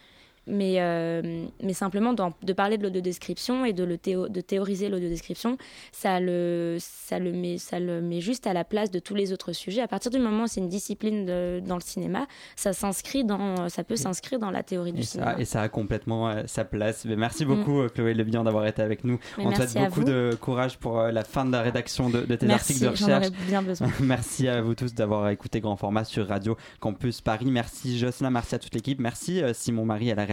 mais, 0.50 0.76
euh, 0.80 1.46
mais 1.64 1.74
simplement 1.74 2.14
de 2.14 2.54
parler 2.54 2.78
de 2.78 2.84
l'audiodescription 2.84 3.66
et 3.66 3.74
de, 3.74 3.84
le 3.84 3.98
de 3.98 4.42
théoriser 4.42 4.90
l'audiodescription, 4.90 5.58
ça 5.92 6.20
le, 6.20 6.78
ça, 6.80 7.20
le 7.20 7.32
met, 7.32 7.58
ça 7.58 7.80
le 7.80 8.02
met 8.02 8.22
juste 8.22 8.48
à 8.48 8.54
la 8.54 8.64
place 8.64 8.92
de 8.92 9.00
tous 9.00 9.16
les 9.16 9.32
autres 9.32 9.54
sujets. 9.54 9.82
À 9.82 9.88
partir 9.88 10.12
du 10.12 10.20
moment 10.20 10.44
où 10.44 10.48
c'est 10.48 10.62
une 10.62 10.70
discipline 10.70 11.26
dans 11.62 11.76
le 11.76 11.82
cinéma, 11.82 12.28
ça, 12.56 12.74
s'inscrit 12.74 13.24
dans, 13.24 13.70
ça 13.70 13.84
peut 13.84 13.96
s'inscrire 13.96 14.40
dans 14.40 14.52
la 14.52 14.64
théorie 14.64 14.94
du 14.94 15.04
cinéma. 15.04 15.36
et 15.38 15.46
ça 15.46 15.62
a 15.62 15.70
complètement 15.70 16.30
euh, 16.30 16.44
sa 16.48 16.66
place. 16.66 17.06
Mais 17.06 17.16
merci 17.16 17.46
beaucoup, 17.46 17.84
mm. 17.84 17.90
Chloé 17.92 18.14
Lebihan, 18.14 18.44
d'avoir 18.44 18.66
été 18.66 18.82
avec 18.82 19.04
nous. 19.04 19.20
On 19.38 19.52
te 19.52 19.68
souhaite 19.68 19.90
beaucoup 19.90 20.04
de 20.04 20.36
courage 20.40 20.78
pour 20.78 21.00
euh, 21.00 21.12
la 21.12 21.24
fin 21.24 21.46
de 21.46 21.52
la 21.52 21.62
rédaction 21.62 22.10
de, 22.10 22.22
tes 22.22 22.50
articles 22.50 22.82
de 22.82 22.88
recherche. 22.88 23.30
Bien 23.48 23.62
besoin. 23.62 23.90
merci 24.00 24.48
à 24.48 24.62
vous 24.62 24.76
tous 24.76 24.94
d'avoir 24.94 25.30
écouté 25.30 25.60
Grand 25.60 25.76
Format 25.76 26.04
sur 26.04 26.28
Radio 26.28 26.58
Campus 26.80 27.22
Paris. 27.22 27.52
Merci 27.52 27.98
Jocelyn, 27.98 28.30
merci 28.30 28.56
à 28.56 28.60
toute 28.60 28.74
l'équipe. 28.74 29.00
Merci 29.00 29.42
Simon 29.54 29.86
Marie 29.86 30.12
à 30.12 30.16
la 30.16 30.26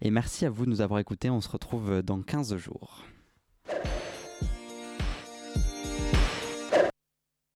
Et 0.00 0.10
merci 0.10 0.46
à 0.46 0.50
vous 0.50 0.64
de 0.64 0.70
nous 0.70 0.80
avoir 0.80 1.00
écoutés. 1.00 1.30
On 1.30 1.40
se 1.40 1.48
retrouve 1.48 2.02
dans 2.02 2.20
15 2.22 2.56
jours. 2.56 3.04